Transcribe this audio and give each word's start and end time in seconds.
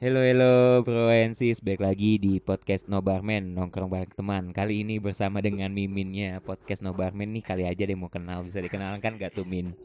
Hello 0.00 0.24
hello 0.24 0.80
bro 0.80 1.12
and 1.12 1.36
sis 1.36 1.60
Balik 1.60 1.84
lagi 1.84 2.16
di 2.16 2.40
podcast 2.40 2.88
No 2.88 3.04
Barman 3.04 3.52
Nongkrong 3.52 3.92
bareng 3.92 4.16
teman. 4.16 4.48
Kali 4.48 4.80
ini 4.80 4.96
bersama 4.96 5.44
dengan 5.44 5.68
Miminnya 5.68 6.40
Podcast 6.40 6.80
No 6.80 6.96
Barman 6.96 7.28
nih. 7.36 7.44
Kali 7.44 7.68
aja 7.68 7.84
deh 7.84 7.92
mau 7.92 8.08
kenal. 8.08 8.40
Bisa 8.40 8.64
dikenalkan 8.64 9.20
gak 9.20 9.36
tuh 9.36 9.44
Min? 9.44 9.76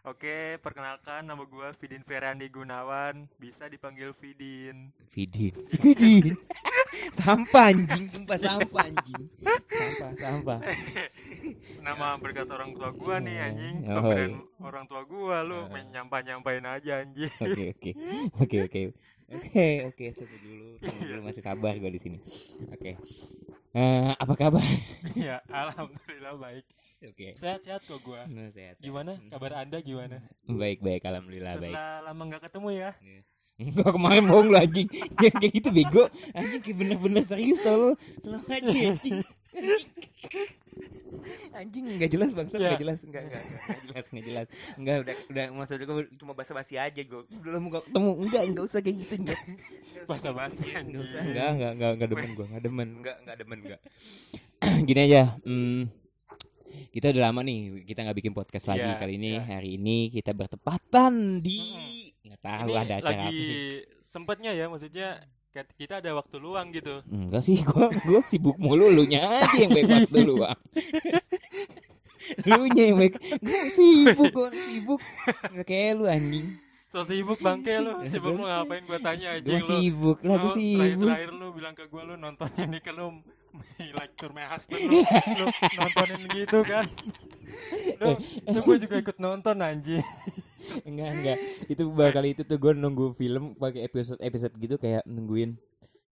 Oke, 0.00 0.56
perkenalkan 0.58 1.22
nama 1.22 1.44
gue 1.44 1.68
Vidin 1.76 2.00
Ferandi 2.00 2.48
Gunawan, 2.48 3.28
bisa 3.36 3.68
dipanggil 3.68 4.16
Vidin. 4.16 4.88
Vidin 5.12 5.52
Vidin 5.76 6.32
Sampah 7.12 7.68
anjing. 7.68 8.08
Sumpah 8.08 8.34
sampah 8.34 8.82
anjing. 8.82 9.22
Sampah 9.38 10.10
sampah. 10.16 10.58
Nama 11.86 12.16
berkat 12.16 12.48
orang 12.48 12.72
tua 12.72 12.90
gue 12.90 13.14
nih 13.20 13.36
anjing, 13.42 13.76
Oh, 13.84 13.94
pemberian 14.00 14.32
iya. 14.32 14.40
orang 14.58 14.84
tua 14.86 15.00
gue 15.04 15.36
lu 15.44 15.58
Ah. 15.58 15.68
main 15.68 15.86
nyampah 15.86 16.20
nyampain 16.22 16.64
aja 16.64 16.92
anjing. 16.98 17.32
Oke 17.36 17.64
oke. 17.70 17.90
Oke 18.42 18.56
oke. 18.64 18.80
Oke 19.30 19.66
oke. 19.86 20.06
Tunggu 20.16 20.36
dulu. 20.40 20.68
Tunggu 20.80 21.02
dulu. 21.06 21.20
Masih 21.22 21.42
sabar 21.44 21.76
gue 21.76 21.90
di 21.90 22.00
sini. 22.00 22.18
Oke. 22.68 22.96
Eh, 23.70 24.12
Apa 24.16 24.34
kabar? 24.34 24.64
ya, 25.14 25.38
alhamdulillah 25.46 26.34
baik. 26.36 26.64
Oke. 27.00 27.32
Sehat-sehat 27.40 27.80
kok 27.88 28.00
gue. 28.04 28.20
Nah, 28.28 28.52
sehat. 28.52 28.76
Gimana? 28.76 29.16
Kabar 29.32 29.64
anda 29.64 29.80
gimana? 29.80 30.20
Baik 30.44 30.84
baik 30.84 31.00
Alhamdulillah 31.08 31.56
baik. 31.56 31.72
Setelah 31.72 32.00
lama 32.04 32.22
nggak 32.28 32.42
ketemu 32.44 32.68
ya? 32.76 32.90
Enggak 33.60 33.90
kemarin 33.92 34.24
bohong 34.28 34.48
lu 34.52 34.56
anjing. 34.60 34.88
Yang 35.20 35.34
kayak 35.40 35.52
gitu 35.56 35.68
bego. 35.72 36.04
Anjing 36.36 36.60
kayak 36.60 36.76
bener-bener 36.76 37.24
serius 37.24 37.60
tau 37.64 37.76
lu 37.76 37.92
Selalu 38.20 38.44
aja 38.52 38.72
anjing. 38.92 39.16
Anjing. 39.56 39.88
Anjing 41.56 41.84
nggak 42.00 42.10
jelas 42.12 42.30
bangsa 42.36 42.56
Ya. 42.56 42.72
nggak 42.72 42.82
jelas. 42.84 42.98
Enggak 43.00 43.22
enggak 43.28 43.42
enggak 43.44 43.64
nggak 43.64 43.80
jelas 43.88 44.04
enggak 44.12 44.24
jelas. 44.28 44.46
Enggak 44.76 44.96
udah 45.00 45.14
udah 45.32 45.44
maksud 45.56 45.76
gue 45.80 46.04
cuma 46.20 46.32
basa-basi 46.36 46.74
aja 46.76 47.00
gue 47.00 47.20
udah 47.20 47.52
lama 47.52 47.66
nggak 47.68 47.84
ketemu. 47.88 48.12
Enggak 48.28 48.42
enggak 48.44 48.64
usah 48.68 48.80
kayak 48.84 48.96
gitu 49.04 49.14
enggak 49.24 49.40
Basa 50.04 50.28
basi 50.32 50.64
enggak 50.68 51.00
usah 51.04 51.20
enggak 51.24 51.48
enggak 51.48 51.70
enggak 51.76 51.90
enggak 51.96 52.08
demen 52.12 52.30
gue 52.36 52.44
enggak 52.48 52.62
demen. 52.64 52.88
Enggak 53.00 53.16
enggak 53.24 53.36
demen 53.40 53.58
enggak 53.64 53.80
gini 54.88 55.00
aja 55.08 55.22
hmm, 55.40 55.88
kita 56.90 57.06
udah 57.14 57.22
lama 57.30 57.40
nih 57.42 57.84
kita 57.86 58.00
nggak 58.06 58.18
bikin 58.18 58.34
podcast 58.34 58.66
lagi 58.66 58.86
Iya, 58.86 58.98
kali 58.98 59.14
ini 59.18 59.30
iya. 59.36 59.42
hari 59.46 59.70
ini 59.78 59.96
kita 60.10 60.30
bertepatan 60.34 61.42
di 61.42 61.58
nggak 62.26 62.40
tahu 62.40 62.68
Ini 62.72 62.80
ada 62.82 62.94
acara 62.98 63.10
lagi 63.26 63.46
apa 63.86 63.98
sempatnya 64.10 64.50
ya, 64.50 64.66
maksudnya 64.66 65.22
kita 65.50 65.98
ada 65.98 66.10
waktu 66.14 66.36
luang 66.38 66.70
gitu. 66.74 67.02
Enggak 67.06 67.42
sih, 67.46 67.62
gua 67.70 67.90
gua 68.06 68.20
sibuk 68.26 68.58
mulu 68.58 68.90
lu 68.90 69.06
nya 69.06 69.22
aja 69.42 69.66
yang 69.66 69.70
baik 69.70 69.86
waktu 69.86 70.18
lu, 70.26 70.34
Bang. 70.38 70.58
lu 72.46 72.62
nya 72.70 72.82
yang 72.90 72.98
baik. 72.98 73.14
Gua 73.42 73.62
sibuk, 73.70 74.30
gua 74.34 74.48
sibuk. 74.50 75.00
Enggak 75.50 75.66
kayak 75.66 75.92
lu 75.98 76.04
anjing. 76.06 76.46
So 76.90 77.06
sibuk 77.06 77.38
bangke 77.38 77.70
lu, 77.78 78.02
sibuk 78.10 78.34
lu 78.34 78.42
ngapain 78.46 78.82
tanya 78.98 79.38
Gua 79.38 79.38
anjing 79.38 79.62
lu. 79.62 79.66
sibuk, 79.70 80.18
lah 80.26 80.36
gua 80.38 80.42
Lu 80.42 80.48
sibuk. 80.54 80.82
Terakhir-terakhir 80.82 81.30
lu 81.34 81.46
bilang 81.54 81.74
ke 81.74 81.84
gue 81.86 82.02
lu 82.02 82.14
nonton 82.18 82.48
ini 82.58 82.78
ke 82.82 82.90
lu 82.94 83.06
like 83.98 84.14
to 84.16 84.30
my 84.30 84.46
husband 84.46 84.80
lu, 84.86 85.02
lu 85.02 85.46
nontonin 85.76 86.22
gitu 86.34 86.58
kan? 86.62 86.86
Lu, 87.98 88.14
itu 88.46 88.58
gue 88.62 88.76
juga 88.86 88.96
ikut 89.02 89.16
nonton 89.18 89.58
anjing. 89.58 90.06
Enggak, 90.86 91.08
enggak. 91.18 91.38
Itu 91.66 91.90
baru 91.90 92.14
kali 92.14 92.28
itu 92.38 92.46
tuh 92.46 92.56
gua 92.62 92.72
nunggu 92.76 93.10
film 93.18 93.58
pakai 93.58 93.90
episode-episode 93.90 94.54
gitu 94.54 94.76
kayak 94.78 95.02
nungguin 95.02 95.58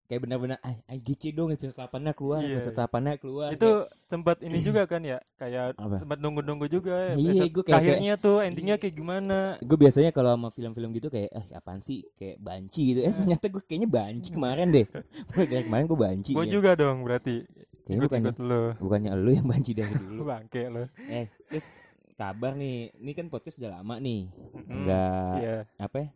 kayak 0.07 0.23
benar-benar 0.23 0.55
ay, 0.63 0.97
GC 0.97 1.31
dong 1.31 1.51
episode 1.51 1.75
8-nya 1.77 2.11
keluar, 2.11 2.39
Iya, 2.39 2.57
episode 2.57 2.73
iya. 2.73 2.87
8-nya 2.87 3.13
keluar. 3.17 3.49
Itu 3.51 3.69
sempat 4.05 4.39
ini 4.39 4.57
juga 4.59 4.87
kan 4.89 5.03
ya 5.03 5.19
Kayak 5.35 5.75
Apa? 5.75 5.99
sempat 5.99 6.17
nunggu-nunggu 6.17 6.65
juga 6.65 7.11
Iya, 7.11 7.35
episode 7.35 7.51
gua 7.51 7.63
kayak- 7.63 7.77
Akhirnya 7.77 8.13
tuh 8.15 8.37
endingnya 8.39 8.75
kayak 8.75 8.95
gimana. 8.95 9.37
Gue 9.59 9.77
biasanya 9.77 10.09
kalau 10.09 10.31
sama 10.31 10.49
film-film 10.49 10.89
gitu 10.93 11.07
kayak 11.07 11.29
eh 11.29 11.45
apaan 11.51 11.79
sih? 11.79 12.07
Kayak 12.15 12.39
banci 12.39 12.81
gitu. 12.87 12.99
Eh 13.01 13.11
ternyata 13.11 13.45
gue 13.45 13.61
kayaknya 13.61 13.89
banci 13.89 14.29
kemarin 14.31 14.67
deh. 14.69 14.87
Dari 15.35 15.63
kemarin 15.63 15.85
gue 15.85 15.99
banci 15.99 16.31
Gue 16.31 16.43
ya. 16.43 16.51
juga 16.55 16.71
dong 16.73 17.03
berarti. 17.03 17.43
Kayaknya 17.83 18.01
bukannya 18.01 18.31
Ikut-ikut 18.31 18.39
lu. 18.43 18.63
bukannya 18.79 19.11
lu 19.13 19.29
yang 19.31 19.45
banci 19.45 19.71
dari 19.71 19.91
dulu. 20.01 20.21
Bangke 20.25 20.63
lu. 20.67 20.83
Eh 21.05 21.27
terus 21.45 21.67
kabar 22.15 22.51
nih 22.51 22.91
ini 22.95 23.11
kan 23.11 23.27
podcast 23.27 23.59
udah 23.59 23.75
lama 23.75 23.95
nih. 23.97 24.27
Mm, 24.65 24.75
nggak 24.81 25.31
Iya. 25.37 25.57
apa 25.77 25.95
ya? 25.97 26.07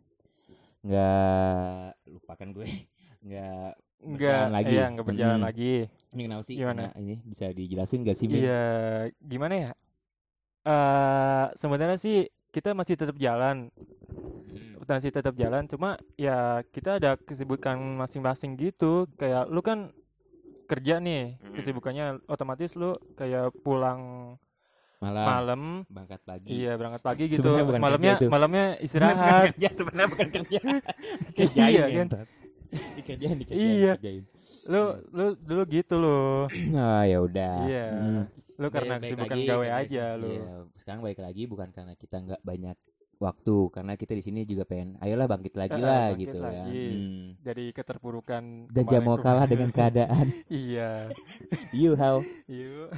Nggak 0.82 1.86
lupakan 2.08 2.48
gue 2.52 2.66
nggak 3.22 3.72
Enggak, 4.02 4.18
Berjalan 4.34 4.50
lagi. 4.50 4.72
iya 4.74 4.84
enggak 4.90 5.06
berjalan 5.06 5.38
Mm-mm. 5.38 5.46
lagi 5.46 5.72
ini 6.10 6.20
kenapa 6.26 6.42
sih 6.42 6.54
Gimana? 6.58 6.82
Karena 6.90 6.98
ini 6.98 7.14
bisa 7.22 7.44
dijelasin 7.48 7.98
gak 8.02 8.16
sih 8.18 8.26
Min? 8.26 8.42
Iya, 8.42 8.62
gimana 9.16 9.54
ya? 9.54 9.70
Eh 10.62 11.46
sebenarnya 11.54 11.98
sih 11.98 12.16
kita 12.50 12.74
masih 12.74 12.94
tetap 12.94 13.14
jalan, 13.16 13.70
Hmm. 14.52 14.82
masih 14.84 15.08
tetap 15.08 15.32
jalan. 15.32 15.64
Cuma 15.64 15.96
ya 16.14 16.66
kita 16.68 16.98
ada 16.98 17.14
kesibukan 17.14 17.78
masing-masing 17.96 18.58
gitu. 18.58 19.06
Kayak 19.14 19.46
lu 19.48 19.62
kan 19.62 19.94
kerja 20.66 20.98
nih, 20.98 21.38
Mm. 21.38 21.54
kesibukannya 21.56 22.06
otomatis 22.26 22.74
lu 22.74 22.92
kayak 23.14 23.54
pulang 23.62 24.34
malam 24.98 25.26
malam, 25.26 25.62
berangkat 25.86 26.20
pagi 26.22 26.46
iya 26.52 26.74
berangkat 26.74 27.02
pagi 27.02 27.24
gitu. 27.26 27.42
Malamnya 27.74 28.18
kerja 28.18 28.30
malamnya 28.30 28.64
istirahat. 28.78 29.54
kerja 29.54 29.68
sebenarnya 29.74 30.08
bukan 30.10 30.28
kerja 30.30 30.58
Iya, 30.66 31.86
kerjain 31.86 32.06
kan? 32.10 32.26
dikerjain 32.96 33.36
dikerjain 33.38 33.70
Iya. 33.70 33.92
dikerjain. 33.96 34.24
lu 34.64 34.82
lu 35.10 35.26
dulu 35.36 35.62
gitu 35.66 35.94
lo. 35.96 36.46
ah 36.78 37.02
ya 37.02 37.18
udah 37.18 37.56
Iya. 37.64 37.86
Hmm. 37.90 38.24
Lu 38.54 38.68
karena 38.68 38.94
balik 38.96 39.04
kesibukan 39.08 39.36
lagi, 39.36 39.48
gawe 39.48 39.68
aja 39.74 40.04
lu. 40.14 40.28
iya, 40.30 40.50
sekarang 40.76 41.00
balik 41.00 41.18
lagi 41.18 41.42
bukan 41.44 41.68
karena 41.68 41.92
kita 41.94 42.16
nggak 42.18 42.42
banyak 42.42 42.76
waktu 43.18 43.56
karena 43.70 43.94
kita 43.94 44.12
di 44.12 44.20
sini 44.20 44.40
juga 44.42 44.62
pengen 44.62 44.98
ayolah 44.98 45.26
bangkit 45.26 45.54
lagi 45.54 45.74
Eh, 45.74 45.80
lah 45.80 46.10
bangkit 46.10 46.18
gitu 46.24 46.36
ya 46.36 46.44
lagi. 46.44 46.84
Hmm. 46.84 47.22
Dari 47.38 47.64
keterpurukan 47.70 48.42
dan 48.68 48.84
jangan 48.84 49.04
mau 49.04 49.16
kalah 49.16 49.46
dengan 49.46 49.70
keadaan 49.70 50.26
Iya. 50.52 51.10
you 51.74 51.94
how 51.94 52.18
Yuk. 52.46 52.90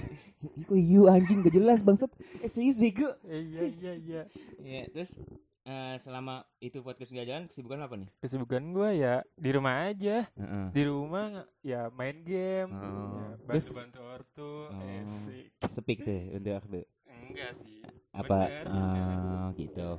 Kok 0.64 0.76
you 0.76 1.06
anjing 1.06 1.40
gak 1.40 1.52
jelas 1.52 1.80
bangsat 1.80 2.08
eh 2.40 2.48
serius 2.48 2.76
bego 2.76 3.08
Iya 3.22 3.62
iya 3.70 3.92
iya. 3.96 4.22
ya 4.58 4.80
terus 4.90 5.16
eh, 5.64 5.96
selama 5.96 6.34
itu 6.58 6.80
podcast 6.80 7.08
nggak 7.08 7.24
jalan 7.26 7.44
kesibukan 7.44 7.80
apa 7.80 7.94
nih 7.96 8.08
Kesibukan 8.18 8.62
gue 8.70 8.88
ya 8.94 9.14
di 9.34 9.50
rumah 9.50 9.74
aja. 9.86 10.28
Heeh. 10.30 10.66
Di 10.70 10.82
rumah 10.84 11.26
ya 11.60 11.88
main 11.90 12.20
game, 12.20 12.68
Oh. 12.70 12.80
ya, 13.14 13.26
Terus- 13.50 13.72
bantu-bantu 13.72 14.00
ortu, 14.06 14.52
Oh. 14.66 14.84
esik. 14.84 15.46
Speak 15.66 15.98
tuh 16.00 16.20
untuk 16.32 16.52
waktu 16.54 16.80
Enggak 17.24 17.50
sih. 17.56 17.80
apa 18.12 18.36
Bener, 18.46 18.66
eh, 18.68 19.46
gitu 19.58 19.90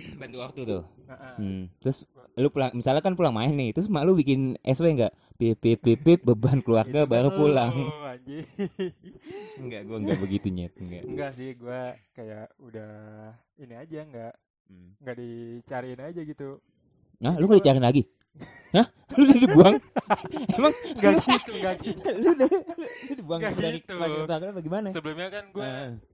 bantu 0.20 0.36
waktu 0.38 0.60
tuh 0.62 0.82
Heeh. 1.06 1.34
Hmm. 1.36 1.64
Terus 1.78 1.98
lu 2.34 2.48
pulang 2.48 2.70
misalnya 2.72 3.00
kan 3.00 3.12
pulang 3.12 3.32
main 3.32 3.50
nih, 3.50 3.74
terus 3.74 3.88
mak 3.88 4.04
lu 4.04 4.14
bikin 4.14 4.54
SW 4.62 4.94
enggak? 4.94 5.12
Pip 5.34 5.56
pip 5.56 5.80
pip 5.80 5.98
pip 5.98 6.20
beban 6.22 6.60
keluarga 6.60 7.02
Itu 7.02 7.04
kan 7.04 7.10
baru 7.10 7.28
pulang. 7.32 7.72
enggak, 9.58 9.82
gua 9.84 9.96
enggak 9.98 10.20
begitu 10.20 10.46
nyet, 10.48 10.72
enggak. 10.76 11.02
Enggak 11.02 11.30
sih, 11.34 11.50
gue 11.52 11.82
kayak 12.12 12.52
udah 12.58 12.92
ini 13.56 13.74
aja 13.74 13.98
enggak 14.02 14.34
Hmm. 14.70 14.94
enggak 15.02 15.16
dicariin 15.18 15.98
aja 16.00 16.20
gitu. 16.22 16.48
Nah, 17.18 17.34
lu 17.36 17.44
nggak 17.50 17.60
dicariin 17.60 17.82
lagi? 17.82 18.02
Hah? 18.78 18.86
Lu 19.18 19.22
udah 19.26 19.36
dibuang? 19.36 19.74
Emang 20.56 20.74
Enggak 20.94 21.14
gitu, 21.26 21.50
enggak 21.58 21.76
gitu. 21.82 22.06
lu 22.22 22.28
udah 22.30 22.48
lu 22.78 22.86
dibuang 23.18 23.40
Nggak 23.42 23.54
dari 23.58 23.78
gitu. 23.82 23.94
apa 24.30 24.60
gimana? 24.62 24.88
Sebelumnya 24.94 25.28
kan 25.28 25.44
gue 25.50 25.70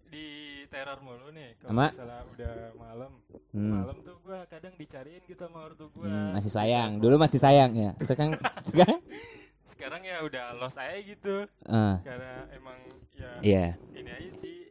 di 0.08 0.26
teror 0.66 0.98
mulu 1.04 1.28
nih 1.30 1.52
kalau 1.60 1.70
Sama? 1.76 1.86
misalnya 1.92 2.20
udah 2.32 2.54
malam. 2.80 3.12
Hmm. 3.52 3.72
Malam 3.76 3.96
tuh 4.00 4.16
gue 4.24 4.38
kadang 4.48 4.74
dicariin 4.74 5.22
gitu 5.28 5.42
sama 5.44 5.58
ortu 5.68 5.84
gue. 5.92 6.08
Hmm, 6.08 6.32
masih 6.32 6.52
sayang. 6.52 6.90
Dulu 6.96 7.14
masih 7.20 7.38
sayang 7.38 7.70
ya. 7.76 7.90
Sekarang 8.02 8.32
sekarang 8.64 9.00
Sekarang 9.76 10.00
ya 10.02 10.16
udah 10.24 10.44
los 10.56 10.74
aja 10.74 10.98
gitu. 10.98 11.44
ah 11.68 12.00
karena 12.02 12.48
emang 12.50 12.78
ya 13.12 13.30
iya. 13.44 13.66
ini 13.92 14.08
aja 14.10 14.30
sih 14.40 14.65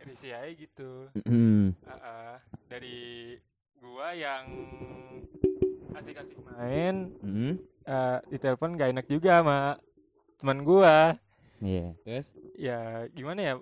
risih 0.00 0.32
aja 0.32 0.50
gitu 0.52 0.90
Hmm. 1.22 1.74
Ah, 1.82 1.92
ah. 1.96 2.34
dari 2.66 3.36
gua 3.76 4.10
yang 4.10 4.44
asik-asik 5.92 6.36
main 6.42 7.12
Hmm. 7.18 7.52
eh 7.82 8.18
di 8.26 8.36
telepon 8.36 8.74
gak 8.74 8.90
enak 8.90 9.06
juga 9.06 9.40
sama 9.40 9.60
teman 10.36 10.60
gua 10.62 11.16
Iya. 11.56 11.96
Terus 12.02 12.26
ya 12.54 12.78
gimana 13.10 13.40
ya 13.40 13.54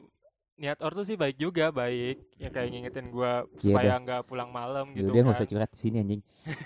niat 0.55 0.79
ortu 0.81 1.03
sih 1.03 1.15
baik 1.15 1.35
juga 1.37 1.71
baik 1.71 2.19
ya 2.37 2.49
kayak 2.49 2.69
ngingetin 2.69 3.11
gua 3.11 3.47
Iya 3.55 3.71
supaya 3.71 3.93
nggak 3.97 4.23
pulang 4.25 4.51
malam 4.51 4.91
gitu 4.93 5.07
Yaudah 5.07 5.21
nggak 5.21 5.31
kan 5.31 5.39
usah 5.39 5.49
curhat 5.49 5.71
di 5.71 5.79
sini 5.79 5.97
anjing. 6.01 6.23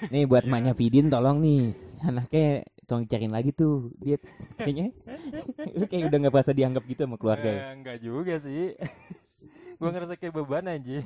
Nih 0.08 0.24
buat 0.24 0.44
maknya 0.44 0.72
Vidin 0.72 1.08
tolong 1.08 1.38
nih. 1.38 1.72
Anaknya 2.00 2.46
tolong 2.84 3.04
cariin 3.04 3.28
lagi 3.28 3.52
tuh. 3.52 3.92
Dia 3.96 4.16
kayaknya 4.56 4.88
lu 5.76 5.84
kayak 5.84 6.04
udah 6.06 6.18
nggak 6.18 6.32
merasa 6.32 6.52
dianggap 6.52 6.82
gitu 6.84 7.00
sama 7.04 7.16
keluarga. 7.16 7.48
ya. 7.48 7.60
Eh, 7.60 7.72
enggak 7.76 7.98
juga 7.98 8.34
sih 8.40 8.72
gua 9.78 9.88
ngerasa 9.88 10.14
kayak 10.14 10.34
beban 10.34 10.66
aja 10.68 10.98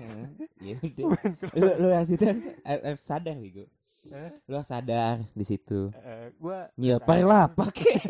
Ya 0.58 0.74
udah. 0.80 1.06
lu 1.54 1.68
lu 1.78 1.88
harus 1.92 2.10
itu 2.10 2.24
harus, 2.24 2.44
harus 2.64 3.00
sadar 3.00 3.36
Wigo. 3.36 3.68
Eh? 4.04 4.30
Lu 4.48 4.58
sadar 4.62 5.22
di 5.30 5.44
situ. 5.44 5.92
Eh, 5.94 6.32
gua 6.36 6.72
lah 7.22 7.46
pakai. 7.48 7.92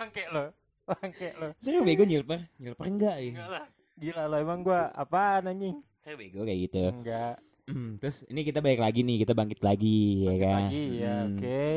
bangke 0.00 0.24
lo 0.32 0.44
bangke 0.86 1.28
lo 1.36 1.48
Saya 1.58 1.82
bego 1.82 2.04
nyilper. 2.04 2.40
Nyilper 2.56 2.84
enggak 2.86 3.16
ya? 3.20 3.30
enggak 3.34 3.48
lah 3.50 3.64
gila 4.00 4.22
lo 4.26 4.36
emang 4.38 4.60
gua 4.64 4.88
apaan 4.90 5.50
anjing 5.50 5.76
Saya 6.00 6.16
bego 6.16 6.42
kayak 6.42 6.60
gitu. 6.64 6.82
enggak 6.88 7.36
Terus 7.70 8.26
ini 8.26 8.42
kita 8.42 8.58
balik 8.58 8.82
lagi 8.82 9.06
nih, 9.06 9.22
kita 9.22 9.30
bangkit 9.30 9.62
lagi 9.62 10.26
ya 10.26 10.34
kan. 10.42 10.62
Lagi 10.66 10.84
ya, 10.98 11.14
Hmm. 11.22 11.28
oke. 11.38 11.70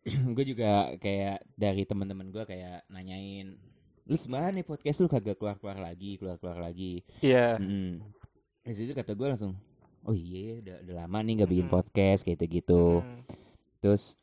gue 0.38 0.44
juga 0.46 0.70
kayak 0.96 1.42
dari 1.58 1.82
teman-teman 1.82 2.30
gue 2.30 2.44
kayak 2.46 2.86
nanyain 2.86 3.58
lu 4.10 4.16
semangat 4.18 4.58
nih 4.58 4.66
podcast 4.66 4.98
lu 4.98 5.06
kagak 5.06 5.38
keluar-keluar 5.38 5.78
lagi, 5.78 6.18
keluar-keluar 6.18 6.58
lagi. 6.58 7.06
Iya. 7.22 7.62
Mm. 7.62 8.02
Di 8.66 8.74
situ 8.74 8.90
kata 8.90 9.14
gue 9.14 9.30
langsung, 9.30 9.54
oh 10.02 10.10
iya 10.10 10.58
udah, 10.58 10.76
udah 10.82 10.94
lama 11.06 11.18
nih 11.22 11.32
nggak 11.38 11.50
bikin 11.54 11.66
Mm. 11.70 11.74
podcast 11.78 12.20
kayak 12.26 12.42
gitu. 12.50 13.06
Hmm. 13.06 13.22
Terus 13.78 14.18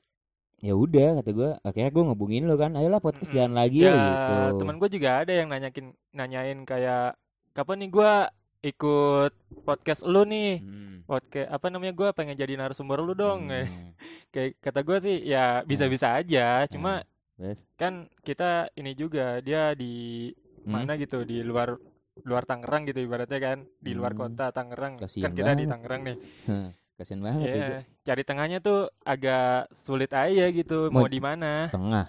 ya 0.60 0.76
udah 0.76 1.24
kata 1.24 1.30
gue, 1.32 1.50
akhirnya 1.64 1.92
gue 1.96 2.04
ngehubungin 2.04 2.44
lu 2.44 2.60
kan, 2.60 2.76
ayolah 2.76 3.00
podcast 3.00 3.32
Mm-mm. 3.32 3.40
jalan 3.40 3.54
lagi 3.56 3.80
Ya, 3.88 3.96
gitu. 3.96 4.60
teman 4.60 4.76
gue 4.76 4.90
juga 4.92 5.10
ada 5.24 5.32
yang 5.32 5.48
nanyakin 5.48 5.86
nanyain 6.12 6.60
kayak 6.68 7.16
kapan 7.56 7.78
nih 7.82 7.90
gua 7.90 8.14
ikut 8.62 9.32
podcast 9.64 10.04
lu 10.04 10.28
nih. 10.28 10.60
Hmm. 10.62 11.02
Podcast 11.08 11.48
apa 11.48 11.72
namanya 11.72 11.94
gua 11.96 12.10
pengen 12.12 12.36
jadi 12.36 12.54
narasumber 12.54 13.00
lu 13.00 13.16
dong. 13.16 13.48
Hmm. 13.48 13.96
Kayak 14.36 14.60
kata 14.60 14.80
gua 14.84 14.98
sih 15.00 15.24
ya 15.24 15.64
bisa-bisa 15.64 16.20
aja, 16.20 16.68
cuma 16.68 17.02
Terus? 17.38 17.60
kan 17.76 17.94
kita 18.20 18.52
ini 18.74 18.92
juga 18.92 19.38
dia 19.40 19.72
di 19.72 20.34
Hmm? 20.60 20.74
mana 20.74 20.98
gitu 20.98 21.22
di 21.22 21.40
luar 21.40 21.78
luar 22.20 22.44
Tangerang 22.44 22.84
gitu 22.84 23.00
ibaratnya 23.00 23.38
kan 23.38 23.58
di 23.78 23.94
luar 23.94 24.12
Hmm. 24.12 24.26
kota 24.28 24.50
Tangerang 24.50 24.98
Kasian 24.98 25.24
kan 25.24 25.32
kita 25.32 25.52
di 25.54 25.56
banget. 25.56 25.70
Tangerang 25.70 26.02
nih 26.04 26.18
Kasian 26.98 27.22
banget 27.22 27.40
gue. 27.46 27.82
cari 28.04 28.24
tengahnya 28.24 28.58
tuh 28.60 28.80
agak 29.02 29.48
sulit 29.78 30.10
aja 30.10 30.50
gitu 30.50 30.90
mau 30.90 31.06
Mau 31.06 31.08
di 31.08 31.22
mana 31.22 31.70
Tengah. 31.70 32.06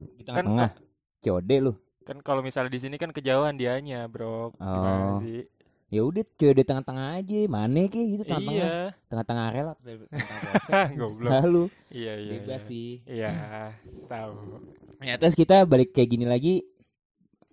Di 0.00 0.22
Kan 0.24 0.34
tengah-tengah. 0.40 0.70
COD 1.20 1.50
lu. 1.60 1.72
kan 2.00 2.16
kalau 2.18 2.40
misalnya 2.40 2.72
di 2.72 2.80
sini 2.80 2.96
kan 2.96 3.12
kejauhan 3.12 3.54
dianya 3.54 4.08
bro 4.08 4.50
Oh. 4.50 4.50
gimana 4.56 5.06
sih 5.20 5.44
Ya 5.90 6.06
udah 6.06 6.22
COD 6.38 6.54
di 6.54 6.64
tengah-tengah 6.64 7.18
aja. 7.18 7.38
Mana 7.46 7.82
kayak 7.84 8.06
gitu 8.08 8.22
tengah-tengah. 8.22 8.62
iya 8.62 8.94
Tengah-tengah 9.06 9.46
rel 9.50 9.68
apa 9.68 9.80
tengah 9.82 10.38
polsek. 10.40 10.74
Goblok. 10.94 11.30
Selalu 11.34 11.64
iya 11.90 12.12
iya 12.14 12.30
bebas 12.38 12.62
iya. 12.62 12.70
sih. 12.70 12.88
iya 13.04 13.30
tahu 14.06 14.32
Ya, 15.00 15.16
terus 15.16 15.32
kita 15.32 15.64
balik 15.64 15.90
kayak 15.90 16.10
gini 16.10 16.26
lagi 16.28 16.54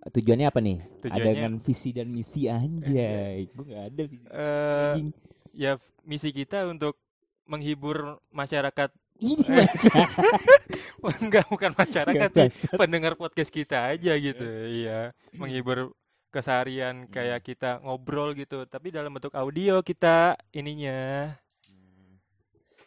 tujuannya 0.06 0.46
apa 0.46 0.60
nih? 0.60 0.78
Ada 0.78 1.00
tujuannya 1.02 1.34
dengan 1.34 1.54
visi 1.58 1.90
dan 1.92 2.08
misi 2.08 2.42
anjay. 2.46 3.48
Gue 3.50 3.66
gak 3.68 3.84
ada 3.90 4.04
visi. 4.04 4.26
eh 4.28 4.92
Anjing. 4.92 5.10
ya 5.52 5.72
misi 6.04 6.30
kita 6.30 6.68
untuk 6.68 7.00
menghibur 7.44 8.20
masyarakat 8.30 8.92
Ini 9.18 9.44
eh. 9.50 9.66
macam 9.66 10.06
enggak 11.26 11.46
bukan 11.50 11.72
masyarakat 11.74 12.30
Nggak 12.30 12.52
sih 12.54 12.70
pendengar 12.76 13.16
podcast 13.16 13.50
kita 13.50 13.90
aja 13.90 14.14
gitu 14.14 14.46
iya 14.70 15.10
menghibur 15.34 15.96
keseharian 16.38 17.10
kayak 17.10 17.42
kita 17.42 17.82
ngobrol 17.82 18.32
gitu 18.32 18.62
tapi 18.64 18.94
dalam 18.94 19.10
bentuk 19.10 19.34
audio 19.34 19.82
kita 19.82 20.38
ininya 20.52 21.34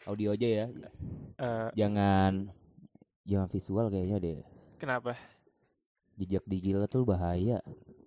audio 0.06 0.31
aja 0.31 0.47
ya. 0.47 0.67
Eh, 1.37 1.69
Jangan 1.75 2.50
jangan 3.23 3.49
visual 3.49 3.87
kayaknya 3.88 4.17
deh. 4.19 4.38
kenapa 4.76 5.19
Jejak 6.14 6.44
digital 6.44 6.85
tuh 6.85 7.02
bahaya. 7.02 7.58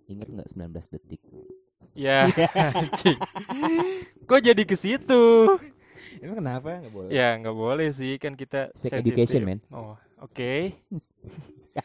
Ingat 0.04 0.28
nggak 0.30 0.48
19 0.48 0.92
detik? 0.92 1.22
ya 1.92 2.26
anjing 2.74 3.14
kok 4.24 4.40
jadi 4.40 4.62
ke 4.64 4.74
situ 4.74 5.46
Emang 6.18 6.42
kenapa 6.42 6.82
nggak 6.82 6.90
boleh? 6.90 7.10
ya 7.10 7.38
nggak 7.38 7.54
boleh 7.54 7.88
sih 7.90 8.18
kan 8.18 8.34
kita 8.34 8.74
Sex 8.74 8.90
education, 8.90 9.46
man. 9.46 9.58
oh 9.70 9.94
oke 10.18 10.74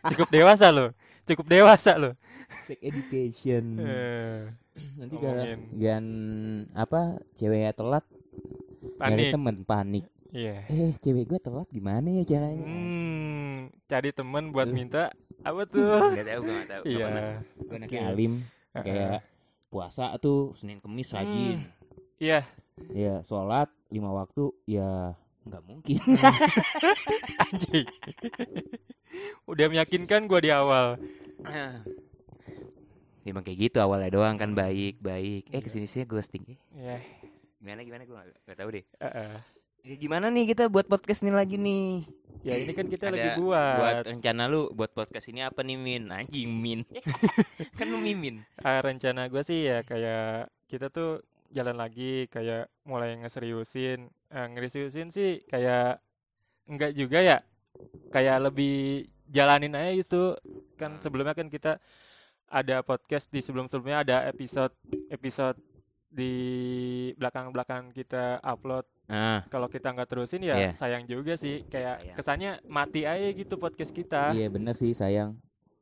cukup 0.10 0.28
dewasa 0.30 0.74
loh 0.74 0.90
cukup 1.24 1.46
dewasa 1.46 1.94
loh 1.94 2.14
Sex 2.70 2.80
education. 2.86 3.82
Eh, 3.82 4.46
Nanti 4.94 5.16
kalau 5.18 5.34
ngomongin. 5.34 5.60
gan 5.74 6.06
apa 6.72 7.02
ceweknya 7.34 7.74
telat 7.74 8.06
nyari 8.06 8.96
panik 8.96 9.26
temen 9.34 9.56
panik. 9.66 10.06
iya 10.30 10.62
Eh 10.70 10.94
cewek 11.02 11.26
gue 11.26 11.40
telat 11.42 11.66
gimana 11.68 12.06
ya 12.06 12.24
caranya? 12.24 12.62
Hmm, 12.62 13.74
cari 13.90 14.14
teman 14.14 14.54
buat 14.54 14.70
minta 14.70 15.10
apa 15.42 15.66
tuh? 15.66 16.14
Gak 16.14 16.30
gue 16.30 16.54
gak 16.54 16.70
tahu. 16.70 16.84
Iya. 16.86 17.42
Gue 17.58 17.76
anaknya 17.76 18.00
Oke. 18.00 18.10
alim 18.14 18.34
kayak 18.70 19.26
puasa 19.68 20.14
tuh 20.18 20.54
Senin 20.54 20.78
Kemis 20.78 21.10
rajin. 21.10 21.66
Iya, 22.22 22.46
Ya 22.94 23.20
sholat 23.26 23.68
lima 23.90 24.14
waktu 24.14 24.54
ya 24.64 25.18
nggak 25.44 25.64
mungkin. 25.66 26.00
anjing. 27.50 27.88
Udah 29.50 29.66
meyakinkan 29.68 30.30
gua 30.30 30.40
di 30.40 30.54
awal. 30.54 31.02
Emang 33.30 33.42
kayak 33.42 33.60
gitu 33.64 33.78
awalnya 33.78 34.10
doang 34.10 34.36
kan 34.36 34.52
baik 34.52 34.98
baik. 35.00 35.46
Eh 35.48 35.62
ke 35.62 35.70
sini 35.70 35.86
sini 35.86 36.04
ghosting. 36.04 36.44
Eh, 36.46 36.58
Ya, 36.76 36.98
gimana 37.60 37.82
gimana 37.84 38.04
gue 38.04 38.16
gak, 38.16 38.28
gak 38.44 38.58
tahu 38.58 38.70
deh. 38.72 38.86
heeh. 38.98 39.36
Ya, 39.82 39.96
gimana 39.96 40.28
nih 40.28 40.50
kita 40.50 40.68
buat 40.68 40.86
podcast 40.86 41.22
ini 41.22 41.32
lagi 41.32 41.56
nih? 41.56 42.04
Ya 42.40 42.56
ini 42.56 42.72
kan 42.72 42.88
kita 42.88 43.08
Ada 43.08 43.14
lagi 43.14 43.30
Buat 43.38 43.76
buat 43.76 44.04
rencana 44.08 44.44
lu 44.46 44.72
buat 44.72 44.92
podcast 44.92 45.28
ini 45.28 45.40
apa 45.42 45.60
nih 45.60 45.76
Min? 45.76 46.04
Anjing 46.10 46.50
Min. 46.50 46.82
kan 47.78 47.86
lu 47.86 47.98
Mimin. 47.98 48.44
ah, 48.58 48.80
rencana 48.80 49.28
gua 49.28 49.40
sih 49.40 49.64
ya 49.64 49.80
kayak 49.82 50.48
kita 50.66 50.88
tuh 50.88 51.20
jalan 51.50 51.76
lagi 51.76 52.28
kayak 52.28 52.68
mulai 52.84 53.16
ngeseriusin. 53.18 54.08
Eh, 54.08 54.48
ngeseriusin 54.50 55.10
sih 55.10 55.44
kayak 55.46 56.00
enggak 56.66 56.92
juga 56.94 57.20
ya. 57.20 57.38
Kayak 58.10 58.40
lebih 58.46 59.04
jalanin 59.28 59.76
aja 59.76 59.92
gitu. 59.94 60.24
Kan 60.76 60.96
Hmm. 60.96 61.02
sebelumnya 61.02 61.34
kan 61.34 61.48
kita 61.48 61.80
ada 62.50 62.82
podcast 62.82 63.26
di 63.28 63.40
sebelum-sebelumnya 63.40 64.02
ada 64.02 64.18
episode 64.26 64.74
episode 65.08 65.58
di 66.08 66.34
belakang-belakang 67.16 67.90
kita 67.92 68.42
upload 68.42 68.84
Nah, 69.06 69.42
kalau 69.48 69.66
kita 69.66 69.90
nggak 69.90 70.06
terusin 70.06 70.38
ya 70.40 70.54
Iya. 70.54 70.72
sayang 70.76 71.06
juga 71.06 71.34
sih 71.34 71.66
kayak 71.66 71.96
sayang. 71.98 72.16
kesannya 72.16 72.52
mati 72.64 73.02
aja 73.04 73.26
gitu 73.32 73.58
podcast 73.58 73.90
kita 73.90 74.34
iya 74.34 74.46
bener 74.48 74.74
sih 74.74 74.94
sayang. 74.94 75.34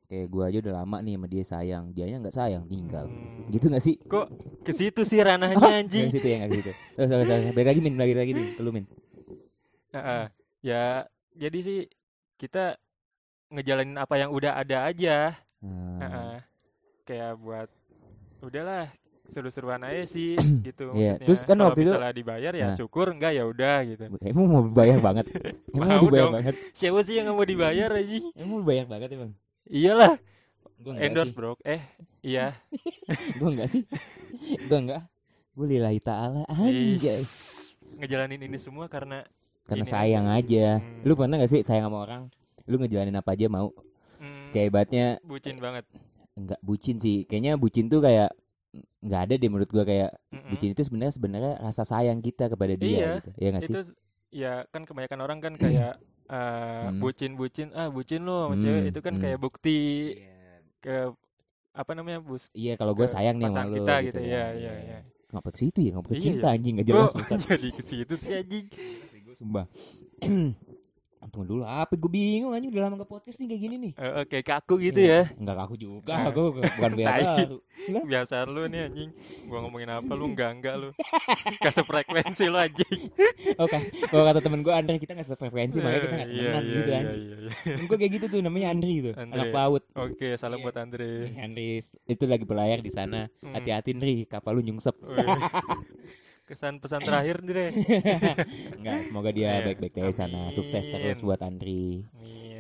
Kayak 0.08 0.28
gua 0.30 0.48
aja 0.48 0.64
udah 0.64 0.76
lama 0.78 0.98
nih 1.02 1.14
sama 1.14 1.28
dia 1.28 1.44
sayang. 1.44 1.84
Dianya 1.92 2.24
nggak 2.24 2.32
sayang, 2.34 2.64
tinggal. 2.64 3.12
Hmm, 3.12 3.52
Gitu 3.52 3.68
gak 3.68 3.84
sih? 3.84 4.00
kok 4.00 4.32
ke 4.64 4.72
situ 4.72 5.04
sih 5.04 5.20
ranahnya 5.20 5.60
Yang 5.60 5.76
anjing 5.78 6.08
situ 6.08 6.24
ya 6.24 6.36
nggak 6.40 6.52
situ. 6.54 6.72
Terus 6.72 7.08
terus 7.10 7.28
terus 7.28 7.44
balik 7.52 7.68
lagi 7.68 7.80
Min, 7.84 7.96
balik 7.96 8.16
lagi 8.16 8.32
Min. 8.32 8.48
Lu 8.58 8.72
Min. 8.72 8.86
Heeh. 9.92 10.24
ya 10.62 10.84
jadi 11.34 11.58
sih 11.60 11.80
kita 12.38 12.80
ngejalanin 13.50 13.96
apa 13.96 14.16
yang 14.16 14.32
udah 14.32 14.56
ada 14.56 14.88
aja 14.88 15.36
Hmm. 15.58 16.00
Heeh. 16.00 16.27
Kayak 17.08 17.40
buat 17.40 17.70
udahlah 18.40 18.92
seru-seruan 19.26 19.82
aja 19.82 20.04
sih 20.10 20.36
gitu 20.62 20.92
Iya, 20.94 21.16
maksudnya. 21.16 21.26
terus 21.26 21.42
kan 21.42 21.56
Kalau 21.56 21.66
waktu 21.68 21.80
itu- 21.82 21.92
misalnya 21.92 22.14
dibayar 22.14 22.54
ya 22.54 22.66
Nah. 22.66 22.76
syukur 22.76 23.06
enggak 23.10 23.32
ya 23.34 23.44
udah 23.44 23.76
gitu 23.86 24.04
Emang 24.22 24.46
mau 24.46 24.62
bayar 24.66 25.00
banget. 25.00 25.26
Emang 25.74 25.88
mau 25.88 25.96
Mau 25.96 26.04
dibayar 26.06 26.24
dong. 26.24 26.36
banget. 26.36 26.56
siapa 26.74 27.00
sih 27.02 27.14
yang 27.16 27.26
nggak 27.26 27.38
mau 27.38 27.48
dibayar 27.48 27.90
aja 27.94 28.16
Emang 28.34 28.52
mau 28.54 28.66
bayar 28.66 28.86
banget 28.86 29.10
emang. 29.14 29.32
iyalah 29.66 30.14
Gua 30.78 30.92
enggak 30.94 31.06
endorse 31.08 31.28
sih. 31.28 31.36
bro 31.36 31.52
eh 31.66 31.82
iya 32.22 32.46
Gua 33.40 33.50
enggak 33.50 33.68
sih. 33.68 33.82
Gua 34.68 34.80
enggak. 34.80 35.04
Gua 35.52 35.66
lillahi 35.66 36.00
ta'ala 36.00 36.46
anjay. 36.48 37.20
Is, 37.20 37.34
ngejalanin 37.96 38.40
ini 38.40 38.58
semua 38.58 38.86
karena 38.86 39.26
Karena 39.66 39.84
Ini 39.84 39.90
sayang 39.90 40.26
aja. 40.30 40.80
Hmm. 40.80 41.04
Lu 41.04 41.12
pernah 41.12 41.36
gak 41.36 41.50
sih 41.50 41.60
sayang 41.60 41.90
sama 41.90 42.00
orang? 42.00 42.22
Lu 42.64 42.78
ngejalanin 42.78 43.12
apa 43.14 43.34
aja 43.34 43.50
mau? 43.50 43.76
mm, 44.16 44.54
Kayak 44.54 44.66
hebatnya 44.66 45.06
bucin 45.22 45.58
banget 45.58 45.84
enggak 46.38 46.60
bucin 46.62 47.02
sih. 47.02 47.26
Kayaknya 47.26 47.58
bucin 47.58 47.90
tuh 47.90 48.00
kayak 48.00 48.30
nggak 49.02 49.22
ada 49.26 49.34
deh 49.42 49.50
menurut 49.50 49.70
gua 49.72 49.84
kayak 49.84 50.12
Mm-mm. 50.30 50.50
bucin 50.54 50.70
itu 50.72 50.82
sebenarnya 50.86 51.14
sebenarnya 51.18 51.54
rasa 51.58 51.82
sayang 51.82 52.22
kita 52.22 52.46
kepada 52.48 52.78
dia 52.78 52.90
Iya, 52.94 53.12
gitu. 53.18 53.30
Ya 53.42 53.48
nggak 53.52 53.64
sih? 53.66 53.74
itu 53.74 53.82
ya 54.30 54.54
kan 54.70 54.82
kebanyakan 54.86 55.20
orang 55.24 55.40
kan 55.42 55.54
kayak 55.64 55.94
eh, 56.28 56.86
Hmm. 56.88 57.00
bucin-bucin 57.00 57.72
ah 57.74 57.88
bucin 57.90 58.22
lo 58.22 58.52
sama 58.52 58.56
cewek 58.60 58.82
Hmm, 58.84 58.90
itu 58.92 59.00
kan 59.02 59.14
hmm. 59.16 59.24
kayak 59.24 59.40
bukti 59.40 59.78
ke 60.78 60.96
apa 61.74 61.92
namanya 61.94 62.20
bus 62.20 62.50
Iya 62.54 62.74
kalau 62.76 62.94
gue 62.94 63.08
ke 63.08 63.14
sayang 63.16 63.38
nih 63.38 63.48
sama 63.48 63.70
kita 63.72 63.94
gitu, 64.04 64.18
gitu 64.18 64.22
ya. 64.28 64.46
ya 64.54 64.74
ya 64.74 64.74
ya 64.84 65.00
Ngapa 65.28 65.50
ke 65.52 65.58
situ 65.60 65.80
ya? 65.84 65.92
Ngapa 65.96 66.08
ke 66.10 66.16
Iya, 66.16 66.24
cinta 66.24 66.48
iya. 66.48 66.56
anjing 66.56 66.74
nggak 66.80 66.88
jelas 66.88 67.12
Ustaz. 67.20 67.40
jadi 67.46 67.70
ke 67.72 67.84
situ 67.84 68.14
sih 68.16 68.34
anjing 68.36 68.66
Sumpah. 69.38 69.66
Tunggu 71.28 71.46
dulu 71.46 71.64
apa 71.64 71.92
gue 71.92 72.08
bingung 72.08 72.52
anjing 72.52 72.70
udah 72.70 72.84
lama 72.84 72.98
ke 72.98 73.06
podcast 73.06 73.38
nih 73.38 73.48
kayak 73.48 73.62
gini 73.62 73.76
nih. 73.78 73.92
Eh, 73.94 74.14
oke 74.22 74.38
kaku 74.42 74.74
gitu 74.82 75.00
Iya. 75.02 75.28
ya 75.28 75.36
Enggak 75.36 75.56
kaku 75.58 75.76
juga, 75.76 76.14
Eh. 76.18 76.30
gue 76.30 76.44
bukan 76.56 76.92
Tai. 76.98 77.24
baru. 77.38 77.58
biasa 77.88 78.36
lu 78.44 78.64
nih 78.66 78.82
anjing 78.84 79.10
gua 79.46 79.60
ngomongin 79.60 79.90
apa 79.90 80.12
lu 80.12 80.26
enggak 80.28 80.50
enggak 80.52 80.76
lu 80.76 80.90
kasih 81.58 81.84
frekuensi 81.84 82.46
lu 82.46 82.58
anjing 82.58 83.00
Oh, 83.62 83.66
kan. 83.66 83.80
Kalau 84.04 84.24
kata 84.24 84.40
temen 84.40 84.60
gue 84.60 84.72
Andre 84.72 84.98
kita 84.98 85.14
nggak 85.14 85.28
sefrekuensi 85.28 85.78
makanya 85.78 86.02
kita 86.02 86.16
nggak 86.16 86.26
Eh, 86.26 86.34
iya, 86.34 86.42
temenan 86.44 86.64
iya, 86.64 86.74
gitu 86.74 86.90
iya, 86.90 86.98
anjing. 86.98 87.22
iya, 87.22 87.36
iya. 87.38 87.52
Temen 87.68 87.86
gue 87.86 87.98
kayak 87.98 88.14
gitu 88.14 88.26
tuh 88.28 88.40
namanya 88.40 88.68
Andri 88.70 88.92
gitu, 88.98 89.12
Andre. 89.14 89.36
anak 89.36 89.48
laut. 89.52 89.84
oke 89.94 90.28
salam 90.36 90.58
Iya. 90.58 90.64
buat 90.64 90.76
Andre 90.76 91.10
Andri 91.38 91.68
itu 92.06 92.24
lagi 92.26 92.44
berlayar 92.44 92.80
di 92.80 92.90
sana. 92.90 93.30
Hmm. 93.38 93.54
Hati-hati 93.54 93.90
Andri, 93.92 94.26
kapal 94.26 94.52
lu 94.54 94.64
nyungsep. 94.64 94.96
Kesan 96.48 96.80
pesan 96.80 97.04
terakhir 97.04 97.44
Andre 97.44 97.76
Enggak, 98.80 99.00
semoga 99.12 99.36
dia 99.36 99.60
Iya. 99.60 99.66
baik-baik 99.68 100.00
aja 100.00 100.24
sana. 100.24 100.48
Sukses 100.56 100.88
terus 100.88 101.20
buat 101.20 101.44
Andri. 101.44 102.08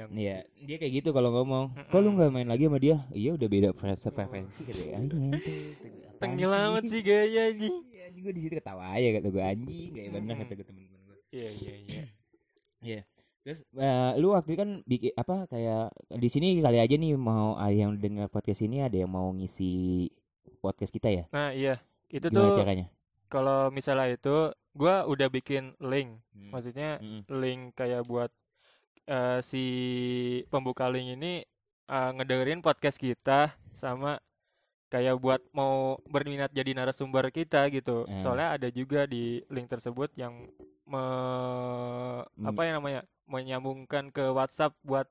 Iya, 0.07 0.43
dia 0.59 0.75
kayak 0.75 0.93
gitu 0.99 1.09
kalau 1.11 1.31
ngomong. 1.31 1.71
Kok 1.87 1.99
lu 1.99 2.11
nggak 2.11 2.31
main 2.31 2.47
lagi 2.47 2.67
sama 2.67 2.79
dia? 2.79 3.07
Iya 3.11 3.39
udah 3.39 3.47
beda 3.47 3.69
frekuensi. 3.71 4.11
Apaan 4.11 4.27
tengil 6.27 6.51
sih? 6.83 6.99
gaya 6.99 7.41
anjing 7.47 7.75
Iya, 7.87 8.01
anjing 8.09 8.23
gue 8.23 8.33
di 8.33 8.41
situ 8.43 8.53
ketawa 8.55 8.91
aja 8.91 9.07
kata 9.15 9.27
gue 9.29 9.43
anjing, 9.45 9.89
kayak 9.93 10.09
bener 10.11 10.35
kata 10.35 10.51
gue 10.51 10.65
temen-temen 10.65 10.99
gue. 11.05 11.17
iya 11.29 11.49
iya 11.53 11.75
iya 11.77 12.03
Iya. 12.77 13.01
Terus 13.45 13.59
eh, 13.71 14.11
lu 14.19 14.35
waktu 14.35 14.51
itu 14.51 14.59
kan 14.59 14.71
bikin 14.83 15.11
apa 15.15 15.47
kayak 15.47 15.95
di 16.11 16.27
sini 16.27 16.59
kali 16.59 16.83
aja 16.83 16.95
nih 16.97 17.15
mau 17.15 17.55
ada 17.55 17.71
yang 17.71 17.95
dengar 17.95 18.27
podcast 18.27 18.59
ini 18.59 18.83
ada 18.83 18.99
yang 18.99 19.07
mau 19.07 19.31
ngisi 19.31 20.09
podcast 20.59 20.91
kita 20.91 21.07
ya? 21.07 21.23
nah 21.31 21.55
iya 21.55 21.79
itu 22.09 22.27
Gimana 22.27 22.51
tuh 22.51 22.59
caranya? 22.59 22.85
Kalau 23.27 23.69
misalnya 23.69 24.13
itu 24.13 24.37
gua 24.71 25.03
udah 25.03 25.27
bikin 25.27 25.73
link 25.79 26.19
Hmm. 26.31 26.51
maksudnya 26.51 26.97
Mm-mm. 26.97 27.25
link 27.33 27.73
kayak 27.73 28.05
buat 28.05 28.29
eh, 29.05 29.39
si 29.41 29.63
pembuka 30.47 30.87
link 30.87 31.15
ini 31.15 31.41
eh, 31.87 32.09
ngedengerin 32.13 32.59
podcast 32.59 32.95
kita 32.95 33.51
sama 33.73 34.19
kayak 34.87 35.17
buat 35.17 35.41
mau 35.51 35.99
berminat 36.05 36.47
jadi 36.49 36.71
narasumber 36.71 37.27
kita 37.29 37.67
gitu. 37.69 38.07
Eh. 38.07 38.23
Soalnya 38.23 38.55
ada 38.55 38.67
juga 38.69 39.03
di 39.03 39.43
link 39.47 39.67
tersebut 39.67 40.15
yang 40.15 40.47
me- 40.87 42.23
Hmm. 42.33 42.45
apa 42.45 42.61
yang 42.63 42.75
namanya 42.79 43.01
menyambungkan 43.25 44.07
ke 44.07 44.23
WhatsApp 44.31 44.71
buat 44.81 45.07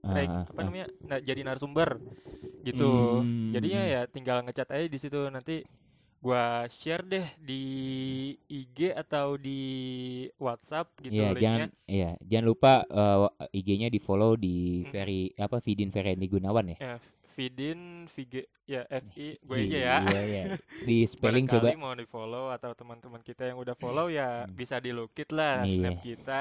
reg- 0.00 0.30
Ah, 0.30 0.46
apa 0.46 0.56
ah. 0.56 0.64
namanya 0.64 0.86
nah, 1.02 1.20
jadi 1.20 1.40
narasumber 1.42 2.00
gitu. 2.62 3.20
Hmm. 3.20 3.52
Jadinya 3.52 3.82
ya 3.84 4.00
tinggal 4.06 4.40
ngechat 4.42 4.68
aja 4.68 4.86
di 4.86 4.98
situ 4.98 5.20
nanti 5.28 5.60
gua 6.18 6.44
share 6.68 7.02
deh 7.02 7.26
di 7.38 7.62
IG 8.44 8.90
atau 8.92 9.34
di 9.34 9.60
WhatsApp 10.36 10.90
gitu 11.00 11.14
Iya, 11.14 11.30
jangan 11.32 11.60
linknya. 11.64 11.86
iya, 11.86 12.10
jangan 12.20 12.46
lupa 12.46 12.72
eh, 12.82 13.18
IG-nya 13.54 13.88
di-follow 13.88 14.34
di 14.34 14.82
Mm. 14.82 14.90
Ferry 14.90 15.20
apa 15.36 15.56
Vidin 15.58 15.88
Ferendi 15.88 16.26
Gunawan 16.26 16.74
ya. 16.74 16.78
Ya, 16.78 16.94
Vidin, 17.32 18.10
Vig, 18.10 18.34
ya 18.66 18.82
FI, 18.84 19.38
gue 19.38 19.56
aja 19.62 19.78
ya. 19.78 19.96
Iya, 20.02 20.22
iya. 20.24 20.44
Di 20.90 21.06
spelling 21.06 21.46
coba. 21.46 21.70
Mau 21.72 21.94
di 21.94 22.02
follow 22.02 22.50
atau 22.50 22.74
teman-teman 22.74 23.22
kita 23.22 23.46
yang 23.46 23.62
udah 23.62 23.78
follow 23.78 24.10
ya 24.10 24.42
Hmm. 24.42 24.58
bisa 24.58 24.82
dilukit 24.82 25.30
lah 25.30 25.62
Iya. 25.62 25.78
snap 25.86 25.96
kita 26.10 26.40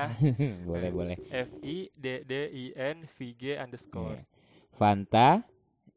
boleh, 0.65 0.89
boleh. 0.89 1.17
F 1.29 1.53
I 1.61 1.93
D 1.93 2.25
D 2.25 2.33
I 2.49 2.65
N 2.73 3.05
V 3.05 3.17
G 3.31 3.53
underscore. 3.55 4.17
Iya. 4.17 4.25
Fanta, 4.73 5.45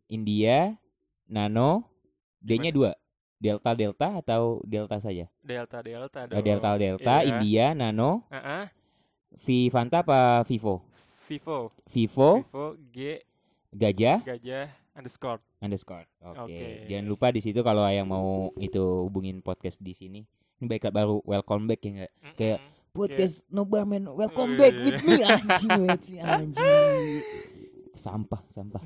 India, 0.07 0.77
Nano, 1.25 1.89
D-nya 2.39 2.69
dua. 2.69 2.93
Delta 3.41 3.73
Delta 3.73 4.21
atau 4.21 4.61
Delta 4.63 5.01
saja? 5.01 5.25
Delta 5.41 5.81
Delta 5.81 6.21
Eh, 6.23 6.29
dong. 6.29 6.45
Delta 6.45 6.71
Delta, 6.77 7.15
Iya. 7.17 7.29
India, 7.33 7.67
Nano, 7.73 8.29
Ah, 8.29 8.37
ah. 8.37 8.65
V 9.41 9.47
Fanta 9.67 10.05
apa 10.05 10.45
Vivo? 10.45 10.85
Vivo, 11.25 11.73
Vivo, 11.89 12.31
Vivo 12.45 12.65
G 12.91 13.17
Gajah, 13.71 14.19
gajah 14.21 14.67
underscore. 14.93 15.41
underscore. 15.59 16.05
Oke. 16.21 16.43
Oke. 16.43 16.67
Jangan 16.85 17.07
lupa 17.07 17.31
di 17.31 17.41
situ 17.41 17.63
kalau 17.63 17.87
yang 17.87 18.05
mau 18.05 18.51
itu 18.57 18.83
hubungin 19.07 19.39
podcast 19.39 19.79
di 19.79 19.95
sini. 19.95 20.21
Ini 20.59 20.67
baik 20.67 20.91
baru 20.91 21.23
welcome 21.25 21.65
back 21.65 21.81
ya 21.81 21.89
enggak? 21.89 22.13
Kayak 22.35 22.59
Mm-mm. 22.61 22.79
Podcast 22.91 23.47
No 23.47 23.63
Barman, 23.63 24.05
welcome 24.11 24.59
back 24.59 24.75
with 24.75 25.01
me 25.01 25.23
anjing, 25.25 25.71
anjing, 25.87 26.19
anjing. 26.21 27.23
Sampah, 27.97 28.43
sampah. 28.49 28.83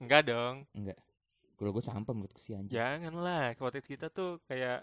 enggak 0.00 0.26
dong. 0.26 0.64
Enggak. 0.72 0.96
Kalau 1.54 1.70
gue 1.70 1.80
sampah 1.80 2.12
menurutku 2.12 2.38
sih 2.38 2.52
anjing. 2.52 2.72
Janganlah, 2.72 3.54
podcast 3.54 3.86
kita 3.86 4.06
tuh 4.08 4.42
kayak 4.44 4.82